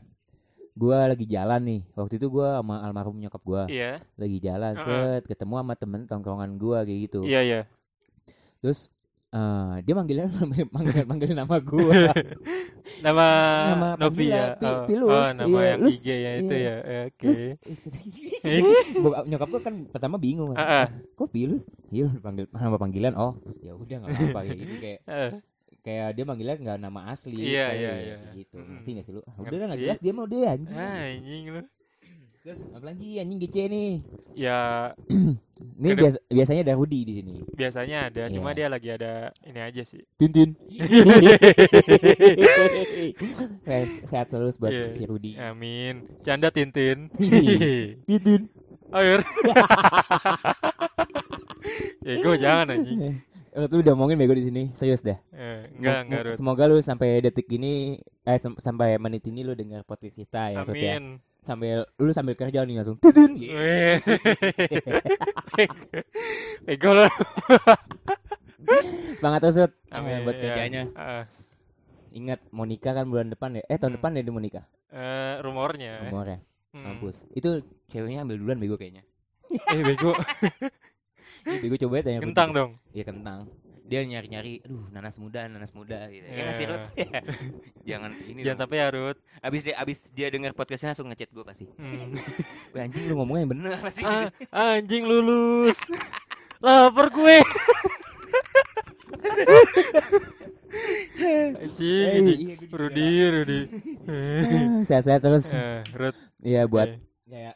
gue 0.76 0.92
lagi 0.92 1.24
jalan 1.24 1.60
nih 1.64 1.80
waktu 1.96 2.20
itu 2.20 2.28
gue 2.28 2.44
sama 2.44 2.84
almarhum 2.84 3.16
nyokap 3.16 3.40
gue 3.40 3.62
Iya, 3.72 3.96
lagi 4.14 4.38
jalan 4.38 4.76
Heeh. 4.76 4.84
set 5.16 5.24
ketemu 5.24 5.54
sama 5.56 5.72
temen 5.72 6.00
tongkrongan 6.04 6.60
gue 6.60 6.78
kayak 6.84 7.00
gitu 7.08 7.20
iya, 7.24 7.40
iya. 7.40 7.60
terus 8.60 8.92
eh, 9.32 9.74
dia 9.80 9.94
manggilnya 9.96 10.28
manggil 10.76 11.04
manggil 11.08 11.32
nama 11.32 11.56
gue 11.56 11.96
Nama, 13.02 13.26
Nama 13.66 13.88
Novi 13.98 14.30
ya. 14.30 14.54
Pi- 14.54 14.62
oh, 14.70 14.86
Pilus, 14.86 15.10
oh, 15.10 15.30
nama 15.34 15.48
iya, 15.50 15.62
yang 15.74 15.80
Lus, 15.82 15.96
IG 15.98 16.06
ya 16.06 16.30
itu 16.38 16.54
iya. 16.54 16.74
ya. 16.78 17.00
Oke. 17.10 17.26
bokap 19.02 19.24
nyokap 19.26 19.48
gue 19.50 19.62
kan 19.64 19.74
pertama 19.90 20.16
bingung. 20.16 20.54
Ah, 20.54 20.62
ah. 20.62 20.86
kok 21.18 21.28
pilus 21.28 21.66
iya 21.90 22.06
panggil 22.22 22.46
nama 22.48 22.78
panggilan 22.78 23.14
oh 23.18 23.34
ya 23.58 23.74
udah 23.74 23.96
nggak 24.00 24.10
apa-apa 24.12 24.40
kayak 24.44 24.58
gitu 24.60 24.74
kayak 24.78 25.00
kayak 25.86 26.12
dia 26.12 26.24
manggilnya 26.26 26.58
nggak 26.58 26.78
nama 26.82 27.00
asli 27.08 27.38
Iya, 27.38 27.70
kayak 27.70 27.78
iya, 27.78 27.92
iya. 27.94 28.16
gitu 28.34 28.58
Mm-mm. 28.58 28.74
ngerti 28.76 28.90
nggak 28.90 29.04
sih 29.06 29.12
lu 29.14 29.22
Ah, 29.22 29.38
udah 29.38 29.66
nggak 29.70 29.78
jelas 29.80 29.98
dia 30.02 30.10
mau 30.10 30.26
dia 30.26 30.50
anjing 30.50 30.66
anjing 30.68 31.44
lu. 31.48 31.62
terus 32.42 32.60
apalagi 32.68 33.16
anjing 33.16 33.38
gece 33.40 33.64
nih 33.66 34.04
Ya 34.36 34.92
ini 35.80 35.88
biasa, 35.94 36.18
biasanya 36.28 36.60
ada 36.62 36.74
Rudi 36.74 37.00
di 37.02 37.12
sini 37.16 37.34
biasanya 37.50 37.96
ada, 38.06 38.22
cuma 38.28 38.50
Iya. 38.50 38.52
dia 38.52 38.66
lagi 38.68 38.88
ada 38.92 39.12
ini 39.42 39.58
aja 39.58 39.82
sih. 39.82 40.02
Tintin 40.16 40.52
sehat 44.04 44.26
terus 44.28 44.56
buat 44.56 44.70
Iya. 44.70 44.90
si 44.90 45.02
Rudi 45.02 45.32
Amin. 45.36 46.04
Canda 46.20 46.50
Tintin. 46.50 47.08
Tintin 48.04 48.42
Air. 48.92 49.18
ya 52.06 52.14
gue 52.14 52.36
jangan 52.38 52.66
anjing. 52.70 53.18
Eh, 53.56 53.66
tuh 53.66 53.80
udah 53.80 53.92
ngomongin 53.92 54.16
bego 54.16 54.32
di 54.32 54.44
sini 54.44 54.62
serius 54.70 55.00
dah 55.00 55.16
Eh, 55.32 55.72
enggak, 55.74 56.28
Rut. 56.28 56.36
Semoga 56.36 56.68
lu 56.68 56.76
sampai 56.78 57.18
detik 57.18 57.48
ini 57.48 57.96
eh 58.22 58.36
sem- 58.36 58.58
sampai 58.58 58.96
menit 58.96 59.24
ini 59.24 59.40
lu 59.40 59.52
dengar 59.52 59.80
podcast 59.82 60.12
kita 60.12 60.52
ya, 60.52 60.60
Rut, 60.60 60.76
ya. 60.76 61.00
Amin. 61.00 61.24
Sambil 61.40 61.88
lu 61.96 62.10
sambil 62.10 62.34
kerja 62.34 62.60
nih 62.62 62.76
langsung 62.76 62.98
tutun. 62.98 63.32
Weh. 63.38 63.96
Ego 66.66 66.90
lo. 66.92 67.08
Semangat 69.16 69.40
terus 69.40 69.56
Rut. 69.58 69.72
Eh, 69.72 69.94
Amin. 69.94 70.20
buat 70.22 70.34
ya. 70.34 70.42
kerjanya. 70.42 70.82
Ah, 70.92 71.24
Ingat 72.10 72.40
mau 72.50 72.64
nikah 72.64 72.92
kan 72.92 73.06
bulan 73.06 73.28
depan 73.28 73.54
ya. 73.54 73.62
Eh 73.66 73.76
tahun 73.76 73.94
Hmm. 73.94 73.98
depan 73.98 74.10
ya 74.12 74.22
dia 74.22 74.32
mau 74.32 74.40
nikah. 74.40 74.64
eh, 74.88 75.34
rumornya. 75.38 75.92
Umurnya. 76.04 76.38
Hmm. 76.72 76.84
Mampus. 76.92 77.20
Itu 77.30 77.60
ceweknya 77.86 78.20
ambil 78.20 78.36
duluan 78.36 78.56
bego 78.56 78.74
kayaknya. 78.74 79.04
Eh 79.66 79.80
bego. 79.82 80.12
Ih, 81.44 81.58
bego 81.60 81.76
coba 81.78 81.94
ya 81.96 82.02
tanya. 82.04 82.20
Kentang 82.20 82.48
dong. 82.50 82.70
Iya 82.90 83.04
kentang. 83.04 83.40
Dia 83.82 84.02
nyari-nyari, 84.02 84.60
aduh 84.60 84.90
nanas 84.90 85.14
muda, 85.14 85.46
nanas 85.46 85.70
muda 85.70 86.10
gitu. 86.10 86.26
Ya, 86.26 86.50
sih 86.50 86.64
Ya. 86.64 86.70
Rut? 86.72 86.82
Jangan 87.84 88.10
ini. 88.20 88.40
Jangan 88.42 88.50
dong. 88.52 88.62
sampai 88.64 88.76
ya, 88.76 88.86
Rut. 88.90 89.16
abis 89.38 89.62
dia 89.62 89.74
abis 89.76 89.98
dia 90.10 90.26
dengar 90.26 90.52
podcastnya 90.52 90.90
langsung 90.90 91.06
ngechat 91.06 91.30
gue 91.30 91.44
pasti. 91.44 91.70
Hmm. 91.72 92.18
Anjing 92.76 93.06
lu 93.06 93.14
ngomongnya 93.16 93.42
yang 93.42 93.52
bener 93.52 93.78
pasti. 93.78 94.02
Ah, 94.02 94.26
anjing 94.50 95.02
lulus. 95.02 95.78
Lapar 96.58 97.08
gue. 97.08 97.36
anjing 101.56 102.06
Eh, 102.06 102.18
ini. 102.18 102.34
iya. 102.34 102.54
Rudi, 102.68 103.08
Rudi. 103.24 103.60
Ah, 104.04 104.82
Sehat-sehat 104.82 105.20
terus. 105.20 105.50
Eh, 105.50 105.80
Rut. 105.92 106.16
Iya 106.38 106.66
buat 106.66 106.90
Eh, 106.90 106.98
kayak 107.26 107.54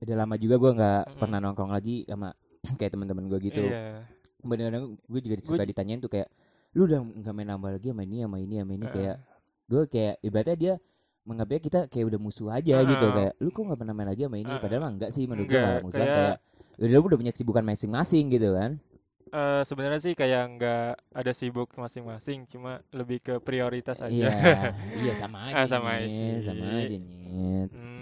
udah 0.00 0.16
lama 0.16 0.34
juga 0.36 0.54
gue 0.56 0.72
nggak 0.72 1.02
pernah 1.16 1.38
nongkrong 1.40 1.72
lagi 1.72 2.04
sama 2.04 2.30
kayak 2.78 2.92
teman-teman 2.92 3.24
gue 3.26 3.38
gitu. 3.44 3.62
Iya. 3.62 4.08
Kadang-kadang 4.40 4.84
gue 4.98 5.20
juga 5.20 5.34
Gua- 5.36 5.46
suka 5.46 5.64
ditanyain 5.64 5.98
tuh 5.98 6.08
kayak 6.08 6.28
lu 6.72 6.84
udah 6.84 7.00
nggak 7.00 7.32
main 7.32 7.48
nambah 7.48 7.70
lagi 7.72 7.88
sama 7.88 8.02
ini 8.02 8.16
sama 8.20 8.36
ini 8.38 8.54
sama 8.58 8.72
ini 8.72 8.84
Eh. 8.84 8.92
kayak 8.92 9.16
gue 9.64 9.82
kayak 9.86 10.14
ibaratnya 10.20 10.56
dia 10.56 10.74
menganggapnya 11.22 11.60
kita 11.62 11.80
kayak 11.86 12.06
udah 12.06 12.20
musuh 12.20 12.48
aja 12.50 12.76
gitu 12.82 13.06
Ah. 13.06 13.14
kayak 13.14 13.32
lu 13.38 13.48
kok 13.48 13.62
nggak 13.62 13.78
pernah 13.78 13.94
main 13.94 14.08
lagi 14.08 14.22
sama 14.22 14.36
ini 14.36 14.50
Ah. 14.50 14.58
padahal 14.58 14.82
mah 14.82 14.92
enggak 14.92 15.10
sih 15.10 15.24
menurut 15.24 15.46
gue 15.46 15.62
musuhan 15.80 16.02
kayak- 16.02 16.18
kayak 16.34 16.38
udah 16.76 16.88
lu 16.90 17.06
udah 17.06 17.18
punya 17.18 17.32
kesibukan 17.32 17.64
masing-masing 17.64 18.24
gitu 18.28 18.50
kan 18.52 18.72
Eh, 19.26 19.62
sebenarnya 19.64 19.98
sih 19.98 20.14
kayak 20.14 20.42
nggak 20.52 20.86
ada 21.10 21.32
sibuk 21.32 21.66
masing-masing, 21.74 22.46
cuma 22.46 22.78
lebih 22.92 23.18
ke 23.18 23.34
prioritas 23.38 23.98
aja. 23.98 24.14
iya 24.14 24.30
iya 24.94 25.12
sama 25.12 25.38
aja 25.50 25.54
Ah, 25.56 25.66
sama 25.66 25.90
Nyet. 25.96 26.06
sih. 26.06 26.38
sama 26.44 26.64
aja 26.68 26.96
nyet 26.96 27.68
Hmm 27.68 27.93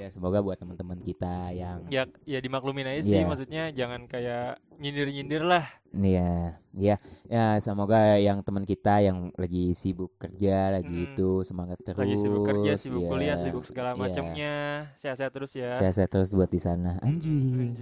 ya 0.00 0.08
semoga 0.08 0.40
buat 0.40 0.56
teman-teman 0.56 0.96
kita 1.04 1.52
yang 1.52 1.84
ya 1.92 2.08
ya 2.24 2.40
dimaklumin 2.40 2.88
aja 2.88 3.02
sih 3.04 3.20
yeah. 3.20 3.28
maksudnya 3.28 3.62
jangan 3.76 4.08
kayak 4.08 4.56
nyindir-nyindir 4.80 5.44
lah 5.44 5.68
Iya, 5.90 6.06
yeah. 6.06 6.46
ya, 6.70 6.86
yeah. 6.86 6.98
ya 7.26 7.44
semoga 7.58 8.14
yang 8.14 8.46
teman 8.46 8.62
kita 8.62 9.02
yang 9.02 9.34
lagi 9.34 9.74
sibuk 9.74 10.14
kerja 10.22 10.70
lagi 10.78 10.86
hmm. 10.86 11.06
itu 11.10 11.42
semangat 11.42 11.82
terus. 11.82 11.98
Lagi 11.98 12.14
sibuk 12.14 12.46
kerja, 12.46 12.72
sibuk 12.78 13.02
yeah. 13.02 13.10
kuliah, 13.10 13.36
sibuk 13.42 13.64
segala 13.66 13.90
iya. 13.90 13.98
macamnya, 13.98 14.54
sehat-sehat 15.02 15.34
terus 15.34 15.50
ya. 15.50 15.74
Sehat-sehat 15.82 16.06
terus 16.14 16.30
buat 16.30 16.46
di 16.46 16.62
sana. 16.62 16.94
Anjing. 17.02 17.74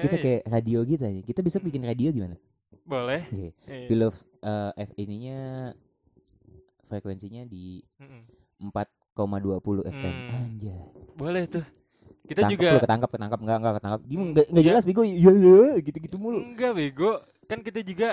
Kita 0.00 0.16
kayak 0.16 0.48
radio 0.48 0.88
gitu 0.88 1.04
aja. 1.04 1.20
Kita 1.20 1.44
bisa 1.44 1.60
hmm. 1.60 1.68
bikin 1.68 1.82
radio 1.84 2.08
gimana? 2.16 2.36
Boleh. 2.88 3.28
Okay. 3.28 3.92
Pillow 3.92 4.08
uh, 4.40 4.72
F 4.80 4.90
ininya 4.96 5.68
frekuensinya 6.88 7.44
di 7.44 7.84
mm 8.00 8.08
-mm. 8.08 8.22
20 9.14 9.86
FM. 9.86 10.14
Hmm. 10.14 10.34
Anjay. 10.34 10.82
Boleh 11.14 11.44
tuh. 11.46 11.64
Kita 12.24 12.40
ketangkep 12.40 12.52
juga 12.56 12.66
lu, 12.72 12.80
ketangkap 12.80 13.10
ketangkap 13.12 13.38
enggak 13.44 13.58
enggak 13.60 13.74
ketangkap. 13.76 14.00
Gimana 14.08 14.28
enggak 14.32 14.46
enggak 14.48 14.64
jelas 14.64 14.84
bego. 14.88 15.02
Iya, 15.04 15.12
iya 15.14 15.30
iya 15.36 15.60
gitu-gitu 15.84 16.16
mulu. 16.16 16.40
Enggak 16.40 16.72
bego. 16.72 17.12
Kan 17.44 17.60
kita 17.60 17.80
juga 17.84 18.08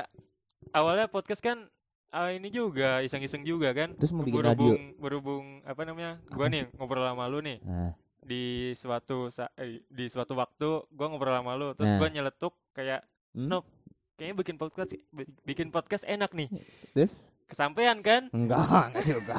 awalnya 0.75 1.07
podcast 1.07 1.39
kan 1.39 1.71
uh, 2.11 2.29
ini 2.29 2.51
juga 2.51 2.99
iseng-iseng 3.01 3.47
juga 3.47 3.71
kan. 3.71 3.95
Terus 3.95 4.11
mau 4.11 4.27
bikin 4.27 4.43
berhubung, 4.43 4.75
radio. 4.75 4.99
Berhubung 4.99 5.45
apa 5.63 5.81
namanya? 5.87 6.19
Gua 6.27 6.51
nih 6.51 6.67
ngobrol 6.75 7.07
sama 7.07 7.25
lu 7.31 7.39
nih. 7.39 7.57
Nah. 7.63 7.95
Di 8.21 8.75
suatu 8.77 9.31
eh, 9.57 9.81
di 9.87 10.05
suatu 10.11 10.35
waktu 10.35 10.69
gua 10.91 11.07
ngobrol 11.07 11.33
sama 11.39 11.55
lu, 11.55 11.71
terus 11.73 11.95
nah. 11.95 11.97
gua 11.97 12.09
nyeletuk 12.11 12.53
kayak 12.75 13.07
hmm? 13.33 13.63
Kayaknya 14.19 14.35
bikin 14.37 14.55
podcast 14.59 14.91
bikin 15.47 15.67
podcast 15.73 16.03
enak 16.05 16.35
nih. 16.35 16.51
Terus 16.93 17.30
Kesampean 17.51 17.99
kan? 17.99 18.31
Enggak, 18.31 18.63
enggak 18.95 19.03
juga. 19.03 19.33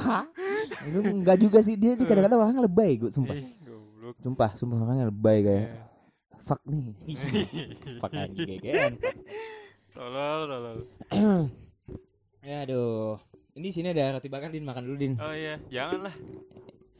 Enggak 0.84 1.36
juga 1.40 1.58
sih 1.64 1.80
dia, 1.80 1.96
dia 1.96 2.04
kadang-kadang 2.04 2.44
orangnya 2.44 2.68
lebay 2.68 3.00
gue 3.00 3.08
sumpah. 3.08 3.32
Goblok. 3.64 4.16
Sumpah, 4.20 4.50
sumpah 4.52 4.76
orangnya 4.84 5.08
lebay 5.08 5.38
kayak. 5.40 5.64
Eh. 5.64 5.70
Fuck 6.42 6.60
nih. 6.68 6.92
Fuck 8.04 8.12
anjing 8.12 8.60
kan. 8.60 8.92
Tolol, 9.96 10.40
tolol. 10.44 10.78
ya 12.48 12.68
aduh. 12.68 13.16
Ini 13.52 13.68
sini 13.68 13.92
ada 13.92 14.16
roti 14.16 14.28
bakar 14.32 14.48
Din 14.52 14.64
makan 14.64 14.84
dulu 14.84 14.96
Din. 15.00 15.14
Oh 15.16 15.32
iya, 15.32 15.56
jangan 15.72 16.08
lah. 16.08 16.14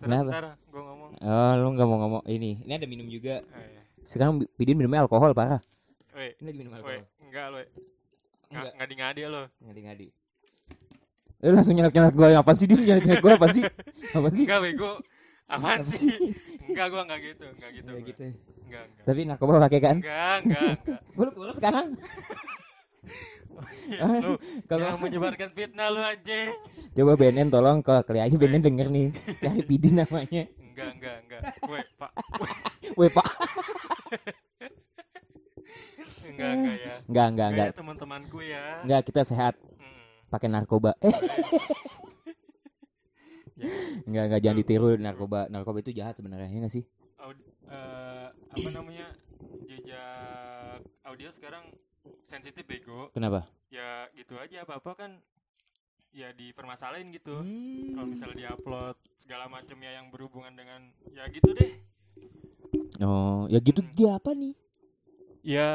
Kenapa? 0.03 0.57
Gua 0.69 0.83
ngomong. 0.83 1.11
Oh, 1.21 1.53
lu 1.61 1.69
enggak 1.77 1.89
mau 1.89 1.99
ngomong 2.01 2.23
ini. 2.29 2.61
Ini 2.65 2.73
ada 2.81 2.87
minum 2.89 3.09
juga. 3.09 3.41
Oh, 3.53 3.61
iya. 3.61 3.83
Sekarang 4.05 4.41
Pidin 4.57 4.77
minumnya 4.77 5.05
alkohol 5.05 5.33
parah. 5.33 5.61
Weh, 6.13 6.37
Ini 6.41 6.45
lagi 6.53 6.59
minum 6.59 6.73
weh, 6.73 6.81
alkohol. 6.81 7.03
enggak 7.25 7.47
lo. 7.49 7.59
Enggak. 8.53 8.73
Ngadi-ngadi 8.77 9.21
lo. 9.29 9.43
Ngadi-ngadi. 9.65 10.07
Eh 11.43 11.51
langsung 11.51 11.75
nyelak-nyelak 11.75 12.15
gue 12.15 12.29
apaan 12.33 12.55
sih 12.55 12.67
Din? 12.67 12.81
Nyelak-nyelak 12.81 13.19
gue 13.21 13.33
apaan 13.35 13.51
sih? 13.51 13.65
Apaan 14.15 14.33
sih? 14.33 14.45
Enggak 14.47 14.61
bego. 14.63 14.91
Apaan 15.51 15.81
Apaan 15.83 15.99
sih? 15.99 16.17
Enggak, 16.71 16.87
gua 16.89 17.03
enggak 17.03 17.21
gitu, 17.21 17.45
enggak 17.45 17.71
gitu. 17.75 17.91
Gua. 17.91 18.01
gitu. 18.01 18.23
Enggak, 18.65 18.83
enggak. 18.87 19.05
Tapi 19.05 19.21
narkoba 19.27 19.59
pakai 19.61 19.81
kan? 19.83 19.97
Enggak, 19.99 20.37
enggak, 20.41 20.71
enggak. 20.79 21.35
Lu 21.43 21.53
sekarang. 21.53 21.87
Lu 23.93 24.33
Kalau 24.65 24.81
jangan 24.81 25.01
menyebarkan 25.03 25.51
fitnah 25.53 25.89
lu 25.91 26.01
anjing. 26.01 26.49
Coba 26.95 27.13
BNN 27.15 27.49
tolong 27.51 27.79
ke 27.79 27.95
kali 28.03 28.19
aja 28.19 28.35
BNN 28.35 28.63
denger 28.63 28.87
nih. 28.89 29.07
Cari 29.43 29.63
Pidin 29.63 29.95
namanya. 29.99 30.45
enggak 30.73 30.89
enggak 30.97 31.17
enggak 31.21 31.41
weh 31.69 31.85
pak 32.01 32.11
Weh 32.97 33.11
pak. 33.13 33.27
enggak 36.25 36.51
enggak 36.55 36.77
ya 36.81 36.95
Enggak 37.05 37.27
enggak 37.29 37.49
enggak. 37.53 37.67
ya 37.69 37.75
teman-temanku 37.77 38.39
ya 38.41 38.65
Enggak 38.81 39.01
kita 39.05 39.21
sehat. 39.23 39.55
Pakai 40.33 40.49
narkoba. 40.49 40.97
Eh 41.05 41.13
Ya, 43.63 43.69
enggak 44.09 44.25
enggak 44.27 44.43
jangan 44.43 44.59
ditiru 44.59 44.89
narkoba. 44.97 45.47
Narkoba 45.47 45.79
itu 45.79 45.93
jahat 45.95 46.17
sebenarnya 46.19 46.49
ya 46.51 46.59
nggak 46.59 46.73
sih? 46.73 46.83
aud- 47.23 47.47
eh, 47.71 48.27
apa 48.33 48.69
namanya 48.75 49.07
jejak 49.63 50.83
audio 51.07 51.31
sekarang 51.31 51.71
sensitif 52.27 52.67
bego 52.67 53.15
Kenapa? 53.15 53.47
ya 53.71 54.11
gitu 54.19 54.35
aja 54.35 54.67
apa 54.67 54.83
apa 54.83 54.91
kan 54.99 55.11
ya 56.11 56.35
dipermasalahin 56.35 57.15
gitu 57.15 57.39
Hmm. 57.39 57.95
kalau 57.95 58.07
misalnya 58.11 58.37
diupload 58.43 58.99
segala 59.15 59.47
macam 59.47 59.79
ya 59.79 59.95
yang 59.95 60.11
berhubungan 60.11 60.51
dengan 60.53 60.81
ya 61.15 61.31
gitu 61.31 61.55
deh 61.55 61.73
Oh, 62.99 63.47
ya 63.47 63.63
gitu 63.63 63.81
Hmm. 63.81 63.95
dia 63.95 64.19
apa 64.19 64.35
nih? 64.35 64.59
ya 65.47 65.71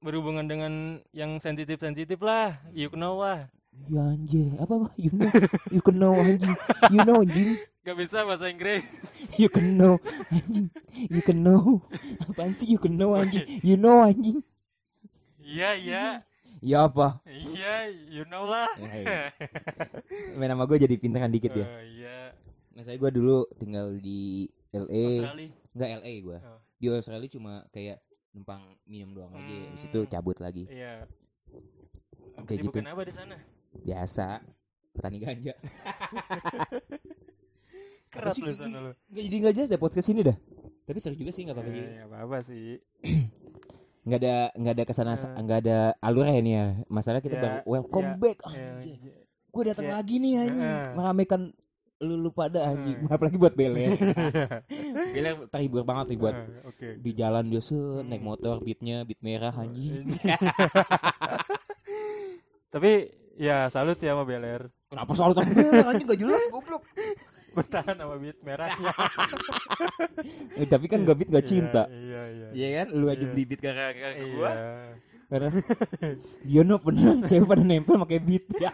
berhubungan 0.00 0.48
dengan 0.48 0.72
yang 1.12 1.36
sensitif 1.36 1.76
sensitif 1.76 2.16
lah 2.24 2.56
you 2.72 2.88
know 2.92 3.20
lah 3.20 3.52
Ya 3.82 4.02
anjir, 4.08 4.46
apa 4.56 4.72
apa? 4.74 4.88
You 4.94 5.10
know, 5.10 5.28
you 5.68 5.80
can 5.80 5.96
know 5.96 6.14
anjing. 6.14 6.54
You 6.88 7.00
know 7.02 7.20
anjing. 7.20 7.58
gak 7.82 7.98
bisa 7.98 8.22
bahasa 8.22 8.46
Inggris 8.46 8.86
You 9.42 9.50
can 9.50 9.74
know 9.74 9.98
anjing. 10.30 10.70
You 11.10 11.18
can 11.18 11.42
know. 11.42 11.82
Apaan 12.22 12.54
sih 12.54 12.70
you 12.70 12.78
can 12.78 12.94
know 12.94 13.12
anjing? 13.12 13.42
You 13.60 13.74
know 13.74 14.02
anjing. 14.02 14.38
iya 15.42 15.74
iya 15.74 16.04
Ya 16.62 16.86
apa? 16.86 17.18
iya 17.26 17.90
you 18.06 18.22
know 18.24 18.46
lah 18.46 18.70
Ya, 18.78 18.92
iya. 18.94 19.20
Main 20.38 20.46
nama 20.46 20.62
gue 20.62 20.78
jadi 20.78 20.94
pinteran 20.94 21.26
dikit 21.28 21.50
ya. 21.52 21.66
Eh, 21.66 21.98
iya 21.98 22.18
Nah, 22.72 22.86
saya 22.86 22.94
gue 22.96 23.10
dulu 23.10 23.50
tinggal 23.58 23.98
di 23.98 24.46
LA. 24.70 25.26
Australia 25.26 25.50
Enggak 25.74 25.90
LA 25.98 26.12
gue. 26.22 26.38
Oh. 26.38 26.58
Di 26.78 26.86
Australia 26.88 27.28
cuma 27.28 27.52
kayak 27.68 27.98
numpang 28.30 28.62
minum 28.86 29.10
doang 29.12 29.34
aja. 29.34 29.56
Habis 29.68 29.84
itu 29.84 29.98
Hmm. 29.98 30.08
cabut 30.08 30.38
lagi. 30.38 30.70
iya 30.70 31.02
Kayak 32.46 32.62
gitu. 32.62 32.78
Kesibukan 32.78 32.86
apa 32.88 33.02
di 33.02 33.12
sana 33.12 33.36
Biasa. 33.74 34.44
Petani 34.92 35.18
ganja. 35.18 35.54
keras 38.12 38.36
sih, 38.36 38.44
lu 38.44 38.52
sana 38.52 38.78
lu 38.78 38.92
Nggak 39.08 39.22
jadi 39.24 39.36
nggak 39.40 39.54
jelas 39.56 39.68
deh 39.68 39.80
podcast 39.80 40.08
ini 40.08 40.20
dah. 40.22 40.36
Tapi 40.84 40.98
seru 40.98 41.16
juga 41.16 41.32
sih 41.32 41.42
nggak 41.42 41.56
apa-apa 41.56 41.70
sih. 41.70 41.80
Eh, 41.82 42.00
apa 42.02 42.16
apa 42.18 42.36
sih 42.44 42.66
Nggak 44.04 44.18
ada 44.18 44.34
nggak 44.52 44.74
ada 44.74 44.84
ke 44.84 44.92
sana 44.92 45.12
Eh. 45.14 45.40
nggak 45.40 45.58
ada 45.64 45.78
alurnya 45.98 46.36
ini 46.36 46.52
ya. 46.52 46.66
Masalah 46.86 47.18
kita 47.18 47.36
Ya, 47.36 47.42
baru 47.42 47.56
welcome 47.64 48.04
ya, 48.04 48.16
back. 48.18 48.38
Ya, 48.46 48.68
j- 48.82 49.00
Gue 49.48 49.62
datang 49.64 49.86
ya. 49.86 49.92
lagi 49.94 50.14
nih 50.18 50.32
anjing. 50.38 50.60
Eh. 50.66 50.86
Meramaikan 50.92 51.40
lu, 52.02 52.14
lu 52.18 52.28
pada 52.28 52.60
anjing. 52.66 52.98
Eh. 52.98 53.08
Apalagi 53.08 53.36
buat 53.36 53.54
Bele. 53.54 53.96
Bele 55.14 55.30
terhibur 55.48 55.80
banget 55.82 56.12
nih 56.12 56.18
buat 56.18 56.36
oke 56.66 56.88
di 56.98 57.10
jalan 57.14 57.48
dia 57.48 57.62
set, 57.62 57.72
Hmm. 57.72 58.04
naik 58.04 58.20
motor 58.20 58.60
beatnya 58.60 59.06
beat 59.06 59.22
merah 59.22 59.54
anjing. 59.54 60.04
tapi 62.68 62.92
ya 63.34 63.68
salut 63.68 63.96
ya 63.96 64.12
sama 64.12 64.24
Beler 64.24 64.68
Kenapa 64.86 65.12
soal 65.12 65.32
sama 65.32 65.48
merah 65.48 65.88
anjing 65.88 66.04
gak 66.04 66.20
jelas 66.20 66.42
goblok. 66.48 66.82
bertahan 67.52 67.94
sama 67.94 68.16
beat 68.16 68.38
merahnya 68.40 68.92
Eh, 70.60 70.64
tapi 70.64 70.84
kan 70.86 71.00
gak 71.00 71.16
beat 71.16 71.28
gak 71.28 71.44
cinta. 71.44 71.84
iya 71.86 72.22
iya 72.26 72.48
Iya 72.50 72.68
kan? 72.78 72.86
Lu 72.92 73.06
aja 73.06 73.18
Iya. 73.18 73.28
beli 73.28 73.44
beat 73.44 73.60
karena 73.60 73.84
iya 73.92 74.24
gua. 74.30 74.50
Karena 75.26 75.48
Yono 76.52 76.76
pernah 76.76 77.12
cewek 77.22 77.44
pada 77.46 77.62
nempel 77.62 77.96
pakai 77.98 78.20
beat. 78.20 78.44
Ya. 78.56 78.72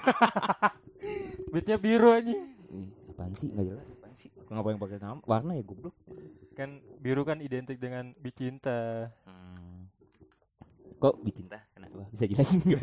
beatnya 1.49 1.77
biru 1.77 2.13
anjing 2.13 2.39
Ih, 2.69 2.87
apaan 3.09 3.33
sih? 3.33 3.49
Gak 3.49 3.65
jelas. 3.65 3.87
Apaan 3.89 4.15
sih? 4.15 4.31
Kenapa 4.43 4.67
yang 4.69 4.81
pakai 4.81 4.99
nama 4.99 5.19
warna 5.25 5.53
ya 5.53 5.63
goblok? 5.63 5.95
kan 6.53 6.71
biru 6.99 7.23
kan 7.23 7.39
identik 7.39 7.79
dengan 7.79 8.11
beat 8.17 8.35
cinta 8.35 9.07
Hmm. 9.23 9.87
Kok 10.99 11.15
beat 11.21 11.35
cinta? 11.37 11.63
Kenapa? 11.73 12.11
Bisa 12.11 12.27
jelasin 12.27 12.59
gak? 12.65 12.83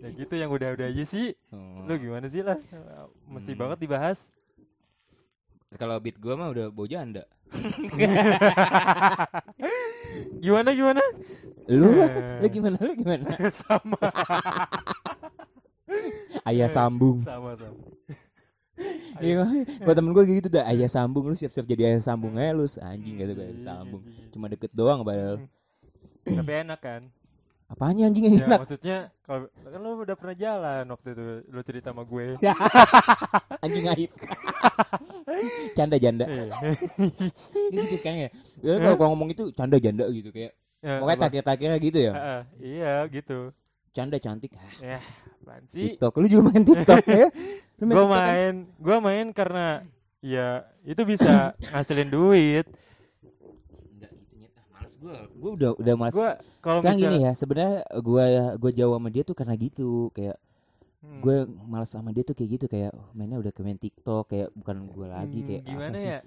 Ya 0.00 0.08
gitu 0.10 0.34
yang 0.34 0.48
udah-udah 0.48 0.86
aja 0.86 1.04
sih 1.04 1.36
Oh. 1.48 1.84
lu 1.84 1.94
gimana 1.96 2.26
sih 2.26 2.40
lah 2.40 2.56
mesti 3.26 3.52
Hmm. 3.52 3.60
banget 3.60 3.78
dibahas 3.80 4.28
Kalau 5.72 5.96
beat 5.96 6.18
gua 6.18 6.34
mah 6.34 6.50
udah 6.50 6.66
bau 6.68 6.82
janda. 6.84 7.22
gimana 10.40 10.70
gimana 10.72 11.02
Lu 11.68 11.88
Eh. 11.94 12.42
lu 12.42 12.46
gimana? 12.48 12.76
Lu 12.76 12.92
gimana? 12.92 13.26
sama 13.60 13.98
Ayah 16.42 16.66
sambung. 16.68 17.22
sama 17.22 17.54
sama 17.54 17.78
Iya, 19.20 19.44
buat 19.84 19.92
temen 19.92 20.10
gue 20.10 20.24
gitu 20.32 20.48
dah 20.48 20.64
ayah 20.66 20.88
sambung 20.88 21.28
lu 21.28 21.36
siap-siap 21.36 21.68
jadi 21.68 21.92
ayah 21.92 22.00
sambung 22.00 22.32
aja 22.34 22.50
lu 22.50 22.64
anjing 22.80 23.14
gitu 23.14 23.36
kayak 23.36 23.52
Iya, 23.52 23.62
sambung. 23.62 24.00
iya. 24.02 24.24
Cuma 24.32 24.48
deket 24.48 24.72
doang 24.72 25.04
padahal. 25.04 25.44
tapi 26.22 26.50
enak 26.58 26.80
kan 26.80 27.02
Apanya 27.70 28.10
anjing 28.10 28.26
yang 28.26 28.34
ya 28.34 28.46
enak? 28.50 28.58
maksudnya 28.66 28.98
kalau 29.22 29.46
kan 29.46 29.78
lu 29.78 29.90
udah 30.02 30.16
pernah 30.18 30.34
jalan 30.34 30.84
waktu 30.90 31.08
itu 31.14 31.24
lu 31.54 31.60
cerita 31.62 31.94
sama 31.94 32.02
gue 32.02 32.34
Anjing 33.64 33.86
aib. 33.94 34.10
canda 35.78 35.96
janda. 36.02 36.26
Iya. 36.26 36.50
Ini 37.70 37.78
gitu 37.86 37.96
sekarang 38.02 38.20
ya. 38.26 38.30
Ya 38.58 38.74
kalau 38.82 38.96
kalau 38.98 39.10
ngomong 39.14 39.30
itu 39.30 39.54
canda 39.54 39.78
janda 39.78 40.10
gitu 40.10 40.34
kayak. 40.34 40.58
Ya, 40.82 40.98
Pokoknya 40.98 41.18
takir-takirnya 41.28 41.78
gitu 41.78 41.98
ya. 42.00 42.12
Heeh, 42.16 42.40
iya 42.64 42.94
gitu 43.12 43.52
Canda 43.90 44.16
cantik. 44.22 44.54
Ah, 44.54 44.94
ya 44.94 44.98
sih 45.70 45.94
TikTok. 45.94 46.18
Lu 46.22 46.26
juga 46.26 46.42
main 46.50 46.62
TikTok 46.62 47.04
ya? 47.06 47.26
Lu 47.78 47.84
gue 47.86 47.94
TikTok 47.94 48.06
kan? 48.06 48.18
main 48.18 48.54
gue 48.66 48.96
main 48.98 49.26
karena 49.30 49.66
ya 50.22 50.66
itu 50.82 51.02
bisa 51.06 51.54
ngasilin 51.70 52.10
duit 52.10 52.66
Ah, 54.92 55.02
males 55.08 55.26
gue. 55.28 55.36
Gue 55.36 55.50
udah 55.52 55.70
udah 55.76 55.94
males. 55.94 56.12
gue 56.12 56.30
kalau 56.58 56.78
Sekarang 56.78 56.96
bisa 56.96 57.06
gini 57.06 57.16
ya, 57.20 57.32
sebenarnya 57.32 57.74
gue 57.96 58.24
gue 58.56 58.70
jauh 58.74 58.94
sama 58.94 59.08
dia 59.08 59.22
tuh 59.22 59.34
karena 59.34 59.54
gitu, 59.54 59.90
kayak 60.10 60.36
Hmm. 61.00 61.24
gue 61.24 61.32
malas 61.64 61.88
sama 61.88 62.12
dia 62.12 62.20
tuh 62.20 62.36
kayak 62.36 62.60
gitu 62.60 62.68
kayak 62.68 62.92
oh, 62.92 63.08
mainnya 63.14 63.40
udah 63.40 63.48
ke 63.48 63.64
main 63.64 63.72
TikTok 63.74 64.28
kayak 64.28 64.52
bukan 64.52 64.84
gue 64.84 65.08
lagi 65.08 65.32
Hmm, 65.34 65.46
kayak 65.48 65.62
gimana 65.64 65.88
apa 65.88 65.96
sih? 65.96 66.04
ya 66.06 66.18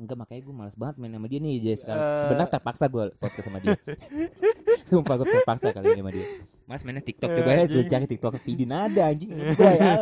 Enggak 0.00 0.16
makanya 0.16 0.40
gue 0.40 0.54
malas 0.56 0.74
banget 0.74 0.94
main 0.96 1.12
sama 1.12 1.26
dia 1.28 1.38
nih 1.38 1.54
jadi 1.60 1.76
sekarang 1.76 2.00
Eh. 2.00 2.16
sebenarnya 2.18 2.48
terpaksa 2.50 2.84
gue 2.88 3.04
podcast 3.14 3.44
sama 3.44 3.58
dia 3.60 3.76
sumpah 4.88 5.14
gue 5.14 5.28
terpaksa 5.28 5.66
kali 5.70 5.86
ini 5.90 6.00
sama 6.00 6.10
dia 6.10 6.26
mas 6.64 6.82
mainnya 6.82 7.04
TikTok 7.04 7.30
coba 7.30 7.50
ya 7.52 7.64
tuh 7.66 7.84
cari 7.84 8.06
TikTok 8.06 8.32
Pidin 8.40 8.72
ada 8.72 9.02
anjing 9.04 9.28
ini 9.30 9.42
gue 9.44 9.72
ya 9.76 9.92